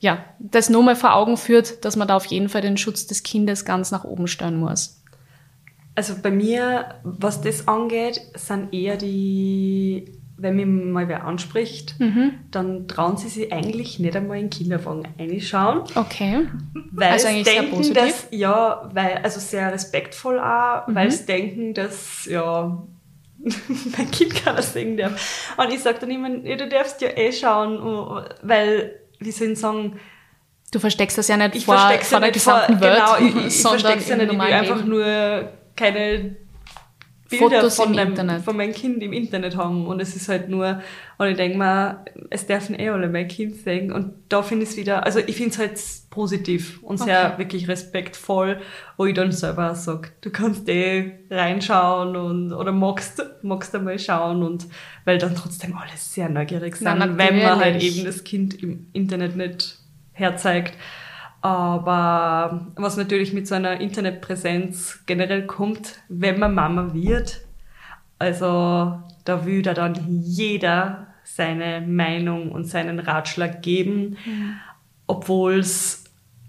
ja, 0.00 0.24
das 0.38 0.70
nur 0.70 0.82
mal 0.82 0.94
vor 0.94 1.14
Augen 1.14 1.36
führt, 1.36 1.84
dass 1.84 1.96
man 1.96 2.06
da 2.06 2.16
auf 2.16 2.26
jeden 2.26 2.48
Fall 2.48 2.60
den 2.60 2.76
Schutz 2.76 3.06
des 3.06 3.22
Kindes 3.22 3.64
ganz 3.64 3.90
nach 3.90 4.04
oben 4.04 4.28
stellen 4.28 4.58
muss. 4.58 5.02
Also 5.96 6.14
bei 6.22 6.30
mir, 6.30 6.94
was 7.02 7.40
das 7.40 7.66
angeht, 7.66 8.20
sind 8.34 8.72
eher 8.72 8.96
die 8.96 10.17
wenn 10.38 10.54
mich 10.54 10.66
mal 10.66 11.08
wer 11.08 11.24
anspricht, 11.24 11.98
mhm. 11.98 12.34
dann 12.50 12.86
trauen 12.86 13.16
sie 13.16 13.28
sich 13.28 13.52
eigentlich 13.52 13.98
nicht 13.98 14.16
einmal 14.16 14.38
in 14.38 14.44
den 14.44 14.50
Kinderwagen 14.50 15.06
reinschauen. 15.18 15.82
Okay. 15.96 16.46
Weil 16.92 17.12
also 17.12 17.28
sie 17.28 17.42
denken, 17.42 17.92
dass, 17.92 18.28
ja, 18.30 18.88
weil, 18.94 19.18
also 19.18 19.40
sehr 19.40 19.72
respektvoll 19.72 20.38
auch, 20.38 20.86
mhm. 20.86 20.94
weil 20.94 21.10
sie 21.10 21.26
denken, 21.26 21.74
dass, 21.74 22.24
ja, 22.26 22.82
mein 23.96 24.10
Kind 24.12 24.34
kann 24.36 24.54
das 24.56 24.72
singen 24.72 24.96
darf. 24.96 25.54
Und 25.56 25.72
ich 25.72 25.80
sage 25.80 25.98
dann 26.00 26.10
immer, 26.10 26.30
ja, 26.44 26.56
du 26.56 26.68
darfst 26.68 27.00
ja 27.00 27.08
eh 27.08 27.32
schauen, 27.32 28.24
weil, 28.42 29.00
wie 29.18 29.32
soll 29.32 29.48
ich 29.48 29.58
sagen, 29.58 29.98
Du 30.70 30.80
versteckst 30.80 31.16
das 31.16 31.28
ja 31.28 31.38
nicht 31.38 31.54
ich 31.54 31.64
vor, 31.64 31.78
vor 31.78 32.20
der 32.20 32.30
gesamten 32.30 32.72
vor, 32.74 32.80
Welt, 32.82 33.00
genau, 33.22 33.38
ich, 33.40 33.46
ich 33.46 33.62
sondern 33.62 33.80
ja 33.80 33.96
nicht, 33.96 34.32
ich 34.32 34.38
will 34.38 34.52
einfach 34.52 34.84
nur 34.84 35.48
keine 35.76 36.36
Bilder 37.28 37.60
Fotos 37.60 37.76
von, 37.76 37.92
dem, 37.92 38.16
von 38.42 38.56
meinem 38.56 38.72
Kind 38.72 39.02
im 39.02 39.12
Internet 39.12 39.54
haben 39.54 39.86
und 39.86 40.00
es 40.00 40.16
ist 40.16 40.28
halt 40.28 40.48
nur, 40.48 40.80
und 41.18 41.26
ich 41.26 41.36
denke 41.36 41.58
mir, 41.58 42.04
es 42.30 42.46
dürfen 42.46 42.78
eh 42.78 42.88
alle 42.88 43.08
mein 43.08 43.28
Kind 43.28 43.56
sehen 43.56 43.92
und 43.92 44.14
da 44.30 44.42
finde 44.42 44.64
ich 44.64 44.70
es 44.70 44.76
wieder, 44.78 45.04
also 45.04 45.18
ich 45.18 45.36
finde 45.36 45.50
es 45.50 45.58
halt 45.58 45.78
positiv 46.08 46.82
und 46.82 46.98
sehr 46.98 47.32
okay. 47.32 47.38
wirklich 47.38 47.68
respektvoll, 47.68 48.60
wo 48.96 49.04
ich 49.04 49.14
dann 49.14 49.30
selber 49.30 49.74
sage, 49.74 50.08
du 50.22 50.30
kannst 50.30 50.68
eh 50.70 51.18
reinschauen 51.30 52.16
und, 52.16 52.52
oder 52.54 52.72
magst, 52.72 53.22
magst 53.42 53.74
einmal 53.74 53.98
schauen 53.98 54.42
und, 54.42 54.66
weil 55.04 55.18
dann 55.18 55.34
trotzdem 55.34 55.76
alles 55.76 56.14
sehr 56.14 56.30
neugierig 56.30 56.76
sind, 56.76 56.84
Nein, 56.84 57.18
wenn 57.18 57.42
man 57.42 57.60
halt 57.60 57.82
eben 57.82 58.06
das 58.06 58.24
Kind 58.24 58.62
im 58.62 58.86
Internet 58.94 59.36
nicht 59.36 59.78
herzeigt. 60.12 60.74
Aber 61.40 62.66
was 62.74 62.96
natürlich 62.96 63.32
mit 63.32 63.46
so 63.46 63.54
einer 63.54 63.80
Internetpräsenz 63.80 65.04
generell 65.06 65.46
kommt, 65.46 66.00
wenn 66.08 66.38
man 66.38 66.54
Mama 66.54 66.92
wird, 66.94 67.42
also 68.18 69.00
da 69.24 69.46
will 69.46 69.62
da 69.62 69.74
dann 69.74 69.94
jeder 70.24 71.06
seine 71.22 71.80
Meinung 71.86 72.50
und 72.50 72.64
seinen 72.64 72.98
Ratschlag 72.98 73.62
geben. 73.62 74.16
Obwohl 75.06 75.60
es, 75.60 76.04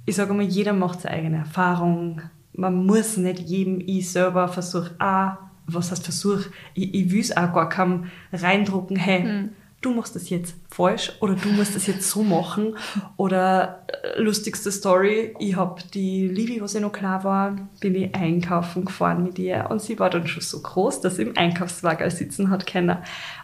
ich 0.05 0.15
sage 0.15 0.33
mal, 0.33 0.43
jeder 0.43 0.73
macht 0.73 1.01
seine 1.01 1.15
eigene 1.15 1.37
Erfahrung. 1.37 2.21
Man 2.53 2.85
muss 2.85 3.17
nicht 3.17 3.39
jedem, 3.39 3.81
ich 3.85 4.11
selber 4.11 4.47
versuche, 4.47 4.95
ah, 4.99 5.37
was 5.67 5.91
heißt 5.91 6.03
Versuch, 6.03 6.45
ich, 6.73 6.93
ich 6.95 7.11
will 7.11 7.19
es 7.19 7.37
auch 7.37 7.53
gar 7.53 7.69
keinem 7.69 8.05
reindrucken, 8.33 8.95
hey, 8.95 9.21
hm 9.21 9.49
du 9.81 9.93
machst 9.93 10.15
das 10.15 10.29
jetzt 10.29 10.55
falsch 10.69 11.13
oder 11.21 11.35
du 11.35 11.49
musst 11.49 11.75
das 11.75 11.87
jetzt 11.87 12.09
so 12.09 12.23
machen. 12.23 12.75
Oder 13.15 13.85
äh, 13.87 14.21
lustigste 14.21 14.71
Story, 14.71 15.35
ich 15.39 15.55
habe 15.55 15.81
die 15.93 16.27
Livi, 16.27 16.61
was 16.61 16.75
ich 16.75 16.81
noch 16.81 16.91
klar 16.91 17.23
war, 17.23 17.55
bin 17.79 17.95
ich 17.95 18.13
einkaufen 18.13 18.85
gefahren 18.85 19.23
mit 19.23 19.39
ihr 19.39 19.67
und 19.69 19.81
sie 19.81 19.97
war 19.97 20.09
dann 20.09 20.27
schon 20.27 20.41
so 20.41 20.61
groß, 20.61 21.01
dass 21.01 21.15
sie 21.15 21.23
im 21.23 21.37
Einkaufswagen 21.37 22.09
sitzen 22.09 22.49
hat 22.49 22.67
können. 22.67 22.97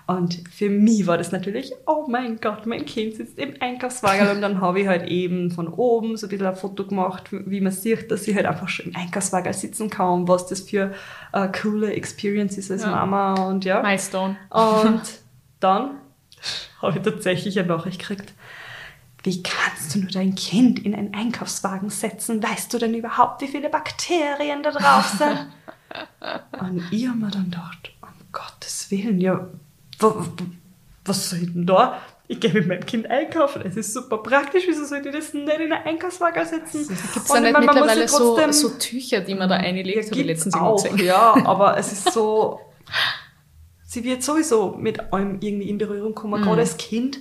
Und 0.08 0.44
für 0.52 0.70
mich 0.70 1.08
war 1.08 1.18
das 1.18 1.32
natürlich, 1.32 1.74
oh 1.88 2.06
mein 2.08 2.40
Gott, 2.40 2.66
mein 2.66 2.86
Kind 2.86 3.16
sitzt 3.16 3.40
im 3.40 3.56
Einkaufswagen 3.60 4.36
und 4.36 4.42
dann 4.42 4.62
habe 4.62 4.82
ich 4.82 4.88
halt 4.88 5.08
eben 5.08 5.52
von 5.52 5.68
oben 5.68 6.18
so 6.18 6.28
ein 6.28 6.30
bisschen 6.30 6.46
ein 6.46 6.56
Foto 6.56 6.86
gemacht, 6.86 7.30
wie 7.32 7.62
man 7.62 7.72
sieht, 7.72 8.12
dass 8.12 8.26
sie 8.26 8.36
halt 8.36 8.46
einfach 8.46 8.70
schon 8.70 8.88
im 8.88 8.96
Einkaufswagen 8.96 9.54
sitzen 9.54 9.90
kann, 9.90 10.28
was 10.28 10.48
das 10.48 10.62
für 10.62 10.94
eine 11.32 11.52
coole 11.52 11.94
Experience 11.94 12.58
ist 12.58 12.72
als 12.72 12.84
ja. 12.84 12.92
Mama 12.92 13.48
und 13.48 13.66
ja. 13.66 13.82
Milestone. 13.82 14.38
Und 14.52 15.02
dann 15.60 15.96
habe 16.82 16.98
ich 16.98 17.04
tatsächlich 17.04 17.58
eine 17.60 17.68
Nachricht 17.68 18.00
gekriegt. 18.00 18.34
Wie 19.24 19.42
kannst 19.42 19.96
du 19.96 20.00
nur 20.00 20.12
dein 20.12 20.36
Kind 20.36 20.86
in 20.86 20.94
einen 20.94 21.16
Einkaufswagen 21.16 21.90
setzen? 21.90 22.44
Weißt 22.44 22.72
du 22.72 22.78
denn 22.78 22.94
überhaupt, 22.94 23.42
wie 23.42 23.48
viele 23.48 23.70
Bakterien 23.70 24.62
da 24.62 24.72
drauf 24.72 25.16
sind? 25.18 25.48
Und 26.60 26.84
ich 26.92 27.08
habe 27.08 27.18
mir 27.18 27.32
dann 27.32 27.46
gedacht, 27.46 27.92
um 28.02 28.10
Gottes 28.32 28.92
Willen, 28.92 29.20
ja, 29.20 29.48
was 31.06 31.30
soll 31.30 31.40
ich 31.40 31.54
denn 31.54 31.66
da? 31.66 32.00
Ich 32.28 32.40
gehe 32.40 32.52
mit 32.54 32.68
meinem 32.68 32.86
Kind 32.86 33.08
einkaufen, 33.08 33.62
es 33.64 33.78
ist 33.78 33.94
super 33.94 34.18
praktisch, 34.18 34.64
wieso 34.68 34.86
soll 34.86 35.06
ich 35.06 35.12
das 35.12 35.34
nicht 35.34 35.48
in 35.48 35.72
einen 35.72 35.74
Einkaufswagen 35.74 36.46
setzen? 36.46 36.88
Gibt 36.88 37.00
es 37.16 37.26
da 37.26 37.40
nicht 37.40 37.54
meine, 37.54 37.66
mittlerweile 37.66 38.08
so, 38.08 38.52
so 38.52 38.70
Tücher, 38.70 39.22
die 39.22 39.36
man 39.36 39.48
da 39.48 39.56
einlegt, 39.56 40.06
ja, 40.06 40.12
habe 40.12 40.20
ich 40.20 40.26
letztens 40.26 40.56
auch, 40.56 40.98
Ja, 40.98 41.36
aber 41.46 41.78
es 41.78 41.92
ist 41.92 42.12
so, 42.14 42.60
sie 43.96 44.04
wird 44.04 44.22
sowieso 44.22 44.76
mit 44.78 45.12
allem 45.14 45.38
irgendwie 45.40 45.70
in 45.70 45.78
Berührung 45.78 46.14
kommen, 46.14 46.42
mhm. 46.42 46.46
gerade 46.46 46.62
als 46.62 46.78
Kind. 46.78 47.20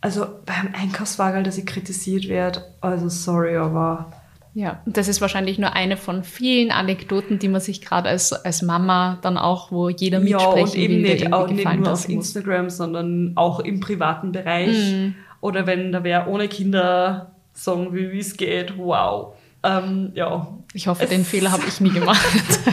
Also 0.00 0.26
beim 0.46 0.70
Einkaufswagen, 0.72 1.44
dass 1.44 1.58
ich 1.58 1.66
kritisiert 1.66 2.28
werde, 2.28 2.64
also 2.80 3.08
sorry, 3.08 3.56
aber... 3.56 4.10
Ja, 4.52 4.82
das 4.84 5.06
ist 5.06 5.20
wahrscheinlich 5.20 5.58
nur 5.58 5.74
eine 5.74 5.96
von 5.96 6.24
vielen 6.24 6.72
Anekdoten, 6.72 7.38
die 7.38 7.46
man 7.46 7.60
sich 7.60 7.80
gerade 7.82 8.08
als, 8.08 8.32
als 8.32 8.62
Mama 8.62 9.18
dann 9.22 9.38
auch, 9.38 9.70
wo 9.70 9.90
jeder 9.90 10.18
mitsprechen 10.18 10.56
ja, 10.56 10.62
und 10.62 10.74
eben 10.74 10.94
will, 10.94 11.12
nicht, 11.12 11.32
auch 11.32 11.48
nicht 11.48 11.72
nur 11.72 11.92
auf 11.92 12.08
Instagram, 12.08 12.68
sondern 12.68 13.32
auch 13.36 13.60
im 13.60 13.78
privaten 13.78 14.32
Bereich. 14.32 14.76
Mhm. 14.76 15.14
Oder 15.40 15.68
wenn 15.68 15.92
da 15.92 16.02
wer 16.02 16.26
ohne 16.26 16.48
Kinder 16.48 17.30
sagen 17.52 17.92
will, 17.92 18.10
wie 18.10 18.18
es 18.18 18.36
geht, 18.36 18.76
wow. 18.76 19.34
Ähm, 19.62 20.10
ja. 20.14 20.48
Ich 20.72 20.86
hoffe, 20.86 21.04
es 21.04 21.10
den 21.10 21.24
Fehler 21.24 21.50
habe 21.50 21.64
ich 21.66 21.80
nie 21.80 21.90
gemacht. 21.90 22.20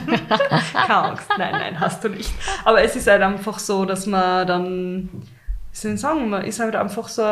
Keine 0.73 0.95
Angst, 0.95 1.27
nein, 1.37 1.51
nein, 1.51 1.79
hast 1.79 2.03
du 2.03 2.09
nicht. 2.09 2.31
Aber 2.63 2.83
es 2.83 2.95
ist 2.95 3.07
halt 3.07 3.23
einfach 3.23 3.57
so, 3.57 3.85
dass 3.85 4.05
man 4.05 4.45
dann, 4.45 5.09
wie 5.71 5.77
soll 5.77 5.93
ich 5.93 5.99
sagen, 5.99 6.29
man 6.29 6.45
ist 6.45 6.59
halt 6.59 6.75
einfach 6.75 7.07
so 7.07 7.23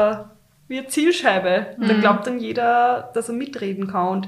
wie 0.68 0.80
eine 0.80 0.88
Zielscheibe. 0.88 1.76
Mhm. 1.78 1.88
Da 1.88 1.94
glaubt 2.00 2.26
dann 2.26 2.40
jeder, 2.40 3.12
dass 3.14 3.30
er 3.30 3.36
mitreden 3.36 3.88
kann. 3.88 4.08
Und 4.08 4.28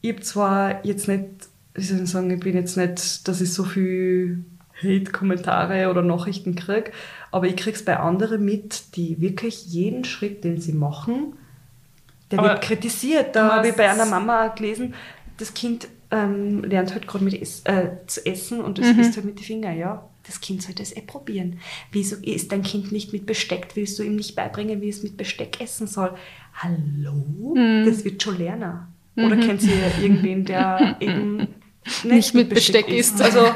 ich 0.00 0.12
habe 0.12 0.22
zwar 0.22 0.84
jetzt 0.84 1.08
nicht, 1.08 1.24
wie 1.74 1.82
soll 1.82 2.00
ich 2.00 2.10
sagen, 2.10 2.30
ich 2.30 2.40
bin 2.40 2.56
jetzt 2.56 2.76
nicht, 2.76 3.28
dass 3.28 3.40
ich 3.40 3.52
so 3.52 3.64
viel 3.64 4.44
Hate-Kommentare 4.82 5.90
oder 5.90 6.02
Nachrichten 6.02 6.54
kriege, 6.54 6.92
aber 7.32 7.46
ich 7.46 7.56
kriege 7.56 7.76
es 7.76 7.84
bei 7.84 7.98
anderen 7.98 8.44
mit, 8.44 8.96
die 8.96 9.20
wirklich 9.20 9.66
jeden 9.66 10.04
Schritt, 10.04 10.44
den 10.44 10.60
sie 10.60 10.72
machen, 10.72 11.34
der 12.30 12.40
Aber 12.40 12.48
wird 12.50 12.62
kritisiert. 12.62 13.36
Da 13.36 13.56
habe 13.56 13.68
ich 13.68 13.74
bei 13.74 13.88
einer 13.88 14.04
Mama 14.04 14.48
gelesen, 14.48 14.94
das 15.38 15.54
Kind 15.54 15.88
ähm, 16.10 16.62
lernt 16.64 16.92
halt 16.92 17.06
gerade 17.06 17.24
mit 17.24 17.40
es, 17.40 17.60
äh, 17.64 17.90
zu 18.06 18.24
essen 18.24 18.60
und 18.60 18.78
das 18.78 18.92
mhm. 18.92 19.00
isst 19.00 19.16
halt 19.16 19.26
mit 19.26 19.38
den 19.38 19.44
Fingern, 19.44 19.76
ja. 19.76 20.08
Das 20.26 20.40
Kind 20.40 20.62
soll 20.62 20.74
das 20.74 20.96
eh 20.96 21.02
probieren. 21.02 21.60
Wieso 21.92 22.16
ist 22.16 22.50
dein 22.50 22.62
Kind 22.62 22.90
nicht 22.90 23.12
mit 23.12 23.26
Besteck? 23.26 23.68
Willst 23.74 23.98
du 23.98 24.02
ihm 24.02 24.16
nicht 24.16 24.34
beibringen, 24.34 24.80
wie 24.80 24.88
es 24.88 25.04
mit 25.04 25.16
Besteck 25.16 25.60
essen 25.60 25.86
soll? 25.86 26.14
Hallo? 26.54 27.54
Mhm. 27.54 27.84
Das 27.86 28.04
wird 28.04 28.22
schon 28.22 28.38
lernen. 28.38 28.88
Oder 29.16 29.36
mhm. 29.36 29.40
kennt 29.40 29.62
ihr 29.62 30.02
irgendwen, 30.02 30.44
der 30.44 30.96
eben 31.00 31.36
nicht, 31.86 32.04
nicht 32.04 32.34
mit 32.34 32.48
Besteck, 32.48 32.86
Besteck 32.86 32.98
isst. 32.98 33.22
Also, 33.22 33.46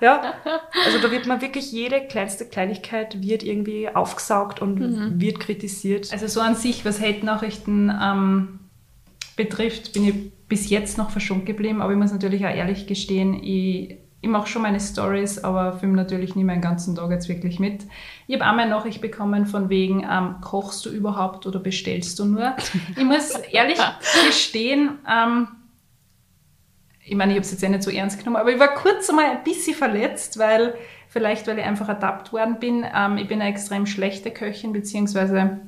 ja, 0.00 0.34
also 0.86 0.98
da 1.02 1.10
wird 1.10 1.26
man 1.26 1.40
wirklich 1.40 1.72
jede 1.72 2.00
kleinste 2.06 2.46
Kleinigkeit 2.46 3.20
wird 3.20 3.42
irgendwie 3.42 3.88
aufgesaugt 3.88 4.62
und 4.62 4.78
mhm. 4.78 5.20
wird 5.20 5.40
kritisiert. 5.40 6.12
Also 6.12 6.28
so 6.28 6.40
an 6.40 6.54
sich, 6.54 6.84
was 6.84 7.00
Hate-Nachrichten 7.00 7.90
ähm, 7.90 8.60
betrifft, 9.36 9.92
bin 9.92 10.04
ich 10.04 10.14
bis 10.52 10.68
jetzt 10.68 10.98
noch 10.98 11.08
verschont 11.08 11.46
geblieben, 11.46 11.80
aber 11.80 11.92
ich 11.92 11.98
muss 11.98 12.12
natürlich 12.12 12.44
auch 12.44 12.54
ehrlich 12.54 12.86
gestehen, 12.86 13.42
ich, 13.42 13.96
ich 14.20 14.28
mache 14.28 14.46
schon 14.46 14.60
meine 14.60 14.80
Stories, 14.80 15.42
aber 15.42 15.78
filme 15.78 15.96
natürlich 15.96 16.36
nie 16.36 16.44
meinen 16.44 16.60
ganzen 16.60 16.94
Tag 16.94 17.10
jetzt 17.10 17.26
wirklich 17.26 17.58
mit. 17.58 17.86
Ich 18.26 18.34
habe 18.34 18.44
einmal 18.44 18.68
Nachricht 18.68 19.00
bekommen 19.00 19.46
von 19.46 19.70
wegen, 19.70 20.06
ähm, 20.06 20.42
kochst 20.42 20.84
du 20.84 20.90
überhaupt 20.90 21.46
oder 21.46 21.58
bestellst 21.58 22.18
du 22.18 22.26
nur? 22.26 22.54
Ich 22.94 23.02
muss 23.02 23.30
ehrlich 23.50 23.78
gestehen, 24.26 24.98
ähm, 25.10 25.48
ich 27.02 27.14
meine, 27.14 27.32
ich 27.32 27.36
habe 27.36 27.46
es 27.46 27.50
jetzt 27.50 27.62
eh 27.62 27.70
nicht 27.70 27.82
so 27.82 27.90
ernst 27.90 28.18
genommen, 28.18 28.36
aber 28.36 28.52
ich 28.52 28.60
war 28.60 28.74
kurz 28.74 29.08
einmal 29.08 29.30
ein 29.30 29.44
bisschen 29.44 29.74
verletzt, 29.74 30.38
weil 30.38 30.74
vielleicht, 31.08 31.46
weil 31.46 31.58
ich 31.58 31.64
einfach 31.64 31.88
ertappt 31.88 32.34
worden 32.34 32.58
bin. 32.60 32.84
Ähm, 32.94 33.16
ich 33.16 33.26
bin 33.26 33.40
eine 33.40 33.48
extrem 33.48 33.86
schlechte 33.86 34.30
Köchin, 34.30 34.74
beziehungsweise 34.74 35.60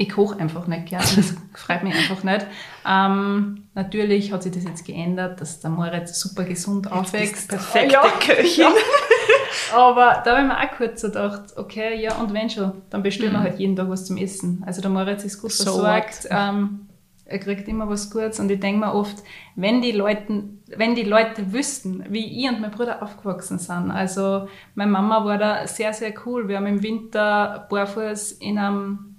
ich 0.00 0.08
koche 0.08 0.38
einfach 0.38 0.66
nicht 0.66 0.86
gern. 0.86 1.02
Das 1.02 1.34
freut 1.54 1.82
mich 1.82 1.94
einfach 1.94 2.24
nicht. 2.24 2.46
Ähm, 2.88 3.64
natürlich 3.74 4.32
hat 4.32 4.42
sich 4.42 4.52
das 4.52 4.64
jetzt 4.64 4.86
geändert, 4.86 5.42
dass 5.42 5.60
der 5.60 5.68
Moritz 5.68 6.18
super 6.18 6.44
gesund 6.44 6.90
aufwächst. 6.90 7.50
Perfekte 7.50 7.92
ja, 7.92 8.02
Köchin. 8.18 8.64
Ja. 8.64 8.70
Aber 9.76 10.22
da 10.24 10.38
habe 10.38 10.40
ich 10.40 10.46
mir 10.46 10.58
auch 10.58 10.76
kurz 10.78 11.02
gedacht, 11.02 11.54
okay, 11.56 12.00
ja, 12.00 12.14
und 12.14 12.32
wenn 12.32 12.48
schon, 12.48 12.72
dann 12.88 13.02
bestellen 13.02 13.32
wir 13.32 13.40
mhm. 13.40 13.44
halt 13.44 13.58
jeden 13.58 13.76
Tag 13.76 13.90
was 13.90 14.06
zum 14.06 14.16
Essen. 14.16 14.62
Also 14.66 14.80
der 14.80 14.90
Moritz 14.90 15.22
ist 15.24 15.42
gut 15.42 15.52
so 15.52 15.64
versorgt. 15.64 16.28
Ähm, 16.30 16.88
er 17.26 17.38
kriegt 17.38 17.68
immer 17.68 17.86
was 17.86 18.10
Gutes 18.10 18.40
und 18.40 18.50
ich 18.50 18.58
denke 18.58 18.80
mir 18.80 18.94
oft, 18.94 19.18
wenn 19.54 19.82
die, 19.82 19.92
Leuten, 19.92 20.62
wenn 20.76 20.94
die 20.94 21.04
Leute 21.04 21.52
wüssten, 21.52 22.06
wie 22.08 22.42
ich 22.42 22.48
und 22.48 22.62
mein 22.62 22.70
Bruder 22.70 23.02
aufgewachsen 23.02 23.58
sind. 23.58 23.90
Also 23.90 24.48
meine 24.74 24.90
Mama 24.90 25.26
war 25.26 25.36
da 25.36 25.66
sehr, 25.66 25.92
sehr 25.92 26.14
cool. 26.24 26.48
Wir 26.48 26.56
haben 26.56 26.66
im 26.66 26.82
Winter 26.82 27.66
barfuß 27.68 28.32
in 28.32 28.58
einem 28.58 29.09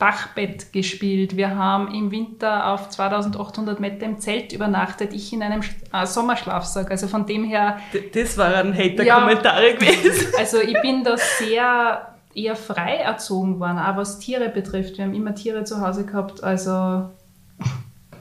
Bachbett 0.00 0.72
gespielt. 0.72 1.36
Wir 1.36 1.54
haben 1.54 1.94
im 1.94 2.10
Winter 2.10 2.72
auf 2.72 2.88
2800 2.88 3.78
Meter 3.78 4.06
im 4.06 4.18
Zelt 4.18 4.52
übernachtet, 4.52 5.12
ich 5.12 5.30
in 5.32 5.42
einem 5.42 5.60
äh, 5.92 6.06
Sommerschlafsack. 6.06 6.90
Also 6.90 7.06
von 7.06 7.26
dem 7.26 7.44
her... 7.44 7.78
Das 8.14 8.36
war 8.38 8.54
ein 8.54 8.74
Hater-Kommentar 8.74 9.62
ja, 9.62 9.74
gewesen. 9.74 10.28
Also 10.38 10.58
ich 10.58 10.80
bin 10.80 11.04
da 11.04 11.16
sehr 11.18 12.16
eher 12.34 12.56
frei 12.56 12.96
erzogen 12.96 13.60
worden, 13.60 13.78
auch 13.78 13.96
was 13.96 14.18
Tiere 14.18 14.48
betrifft. 14.48 14.96
Wir 14.96 15.04
haben 15.04 15.14
immer 15.14 15.34
Tiere 15.34 15.64
zu 15.64 15.80
Hause 15.82 16.06
gehabt, 16.06 16.42
also 16.42 17.10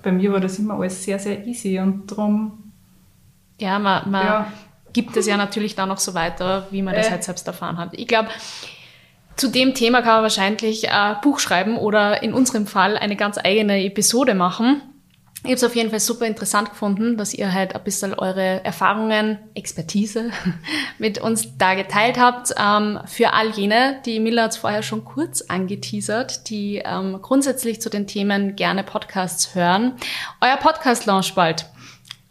bei 0.02 0.12
mir 0.12 0.34
war 0.34 0.42
das 0.42 0.60
immer 0.60 0.76
alles 0.76 1.04
sehr, 1.04 1.18
sehr 1.18 1.46
easy 1.46 1.80
und 1.80 2.12
darum. 2.12 2.72
Ja, 3.60 3.80
man, 3.80 4.10
man 4.12 4.26
ja. 4.26 4.52
gibt 4.92 5.16
es 5.16 5.28
ja 5.28 5.38
natürlich 5.38 5.76
dann 5.76 5.90
noch 5.90 5.98
so 5.98 6.14
weiter, 6.14 6.68
wie 6.72 6.82
man 6.82 6.96
das 6.96 7.08
äh. 7.08 7.12
halt 7.12 7.24
selbst 7.24 7.48
erfahren 7.48 7.78
hat. 7.78 7.90
Ich 7.94 8.08
glaube, 8.08 8.30
zu 9.40 9.48
dem 9.48 9.74
Thema 9.74 10.02
kann 10.02 10.16
man 10.16 10.24
wahrscheinlich 10.24 10.92
ein 10.92 11.22
Buch 11.22 11.40
schreiben 11.40 11.78
oder 11.78 12.22
in 12.22 12.34
unserem 12.34 12.68
Fall 12.68 12.98
eine 12.98 13.16
ganz 13.16 13.38
eigene 13.38 13.82
Episode 13.86 14.36
machen. 14.36 14.82
Ich 15.44 15.46
habe 15.46 15.56
es 15.56 15.64
auf 15.64 15.78
jeden 15.78 15.90
Fall 15.90 16.02
super 16.02 16.26
interessant 16.26 16.72
gefunden, 16.72 17.16
dass 17.16 17.34
ihr 17.34 17.54
halt 17.54 17.74
ein 17.74 17.84
bisschen 17.86 18.14
eure 18.14 18.66
Erfahrungen, 18.66 19.40
Expertise 19.54 20.32
mit 20.98 21.20
uns 21.20 21.58
da 21.58 21.76
geteilt 21.76 22.20
habt. 22.20 22.54
Ähm, 22.58 23.00
für 23.06 23.32
all 23.32 23.52
jene, 23.52 24.02
die 24.06 24.20
Miller 24.20 24.44
hat 24.44 24.52
es 24.52 24.58
vorher 24.58 24.84
schon 24.84 25.06
kurz 25.06 25.42
angeteasert, 25.44 26.50
die 26.50 26.82
ähm, 26.84 27.20
grundsätzlich 27.22 27.82
zu 27.82 27.90
den 27.90 28.08
Themen 28.08 28.58
gerne 28.58 28.84
Podcasts 28.84 29.56
hören. 29.56 29.94
Euer 30.42 30.58
Podcast 30.58 31.06
launch 31.06 31.34
bald. 31.34 31.66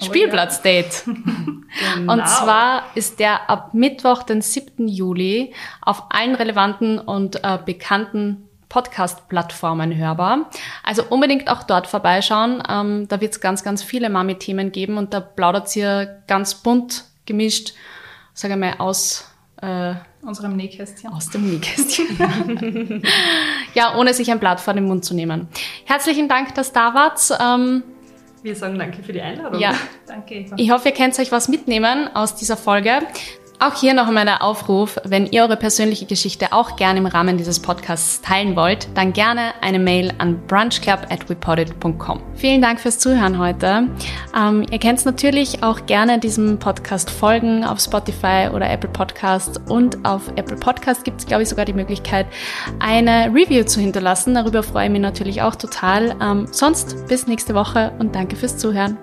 Spielplatzdate. 0.00 1.04
genau. 1.06 2.12
Und 2.12 2.28
zwar 2.28 2.84
ist 2.94 3.18
der 3.18 3.50
ab 3.50 3.74
Mittwoch, 3.74 4.22
den 4.22 4.42
7. 4.42 4.86
Juli, 4.86 5.52
auf 5.82 6.04
allen 6.10 6.34
relevanten 6.34 6.98
und 6.98 7.42
äh, 7.44 7.58
bekannten 7.64 8.48
Podcast-Plattformen 8.68 9.96
hörbar. 9.96 10.50
Also 10.84 11.02
unbedingt 11.08 11.50
auch 11.50 11.62
dort 11.62 11.86
vorbeischauen. 11.86 12.62
Ähm, 12.68 13.08
da 13.08 13.20
wird 13.20 13.32
es 13.32 13.40
ganz, 13.40 13.64
ganz 13.64 13.82
viele 13.82 14.10
Mami-Themen 14.10 14.72
geben 14.72 14.98
und 14.98 15.14
da 15.14 15.20
plaudert 15.20 15.74
ihr 15.74 16.22
ganz 16.26 16.54
bunt 16.54 17.04
gemischt, 17.26 17.74
sage 18.34 18.54
ich 18.54 18.60
mal, 18.60 18.74
aus 18.78 19.30
äh, 19.62 19.94
unserem 20.22 20.56
Nähkästchen. 20.56 21.12
Aus 21.12 21.30
dem 21.30 21.48
Nähkästchen. 21.48 23.02
ja, 23.74 23.96
ohne 23.96 24.14
sich 24.14 24.30
ein 24.30 24.38
Blatt 24.38 24.60
vor 24.60 24.74
den 24.74 24.84
Mund 24.84 25.04
zu 25.04 25.14
nehmen. 25.14 25.48
Herzlichen 25.84 26.28
Dank, 26.28 26.54
dass 26.54 26.72
da 26.72 26.94
wart. 26.94 27.20
Ähm, 27.40 27.82
wir 28.42 28.54
sagen 28.54 28.78
danke 28.78 29.02
für 29.02 29.12
die 29.12 29.20
Einladung. 29.20 29.60
Ja, 29.60 29.74
danke. 30.06 30.46
Ich 30.56 30.70
hoffe, 30.70 30.88
ihr 30.88 30.94
könnt 30.94 31.18
euch 31.18 31.32
was 31.32 31.48
mitnehmen 31.48 32.08
aus 32.14 32.34
dieser 32.34 32.56
Folge. 32.56 33.00
Auch 33.60 33.74
hier 33.74 33.92
noch 33.92 34.06
einmal 34.06 34.24
der 34.24 34.42
Aufruf, 34.44 34.98
wenn 35.02 35.26
ihr 35.26 35.42
eure 35.42 35.56
persönliche 35.56 36.06
Geschichte 36.06 36.52
auch 36.52 36.76
gerne 36.76 37.00
im 37.00 37.06
Rahmen 37.06 37.38
dieses 37.38 37.58
Podcasts 37.58 38.20
teilen 38.20 38.54
wollt, 38.54 38.86
dann 38.94 39.12
gerne 39.12 39.52
eine 39.60 39.80
Mail 39.80 40.12
an 40.18 40.40
brunchclub@reported.com. 40.46 42.22
Vielen 42.36 42.62
Dank 42.62 42.78
fürs 42.78 43.00
Zuhören 43.00 43.36
heute. 43.40 43.88
Ähm, 44.36 44.64
ihr 44.70 44.78
könnt 44.78 45.04
natürlich 45.04 45.64
auch 45.64 45.86
gerne 45.86 46.20
diesem 46.20 46.60
Podcast 46.60 47.10
folgen 47.10 47.64
auf 47.64 47.80
Spotify 47.80 48.48
oder 48.54 48.70
Apple 48.70 48.90
Podcast 48.90 49.60
und 49.68 50.04
auf 50.04 50.28
Apple 50.36 50.56
Podcast 50.56 51.02
gibt 51.02 51.20
es, 51.20 51.26
glaube 51.26 51.42
ich, 51.42 51.48
sogar 51.48 51.64
die 51.64 51.72
Möglichkeit, 51.72 52.28
eine 52.78 53.26
Review 53.34 53.64
zu 53.64 53.80
hinterlassen. 53.80 54.34
Darüber 54.34 54.62
freue 54.62 54.86
ich 54.86 54.92
mich 54.92 55.02
natürlich 55.02 55.42
auch 55.42 55.56
total. 55.56 56.14
Ähm, 56.22 56.46
sonst 56.52 57.08
bis 57.08 57.26
nächste 57.26 57.54
Woche 57.54 57.92
und 57.98 58.14
danke 58.14 58.36
fürs 58.36 58.56
Zuhören. 58.56 58.96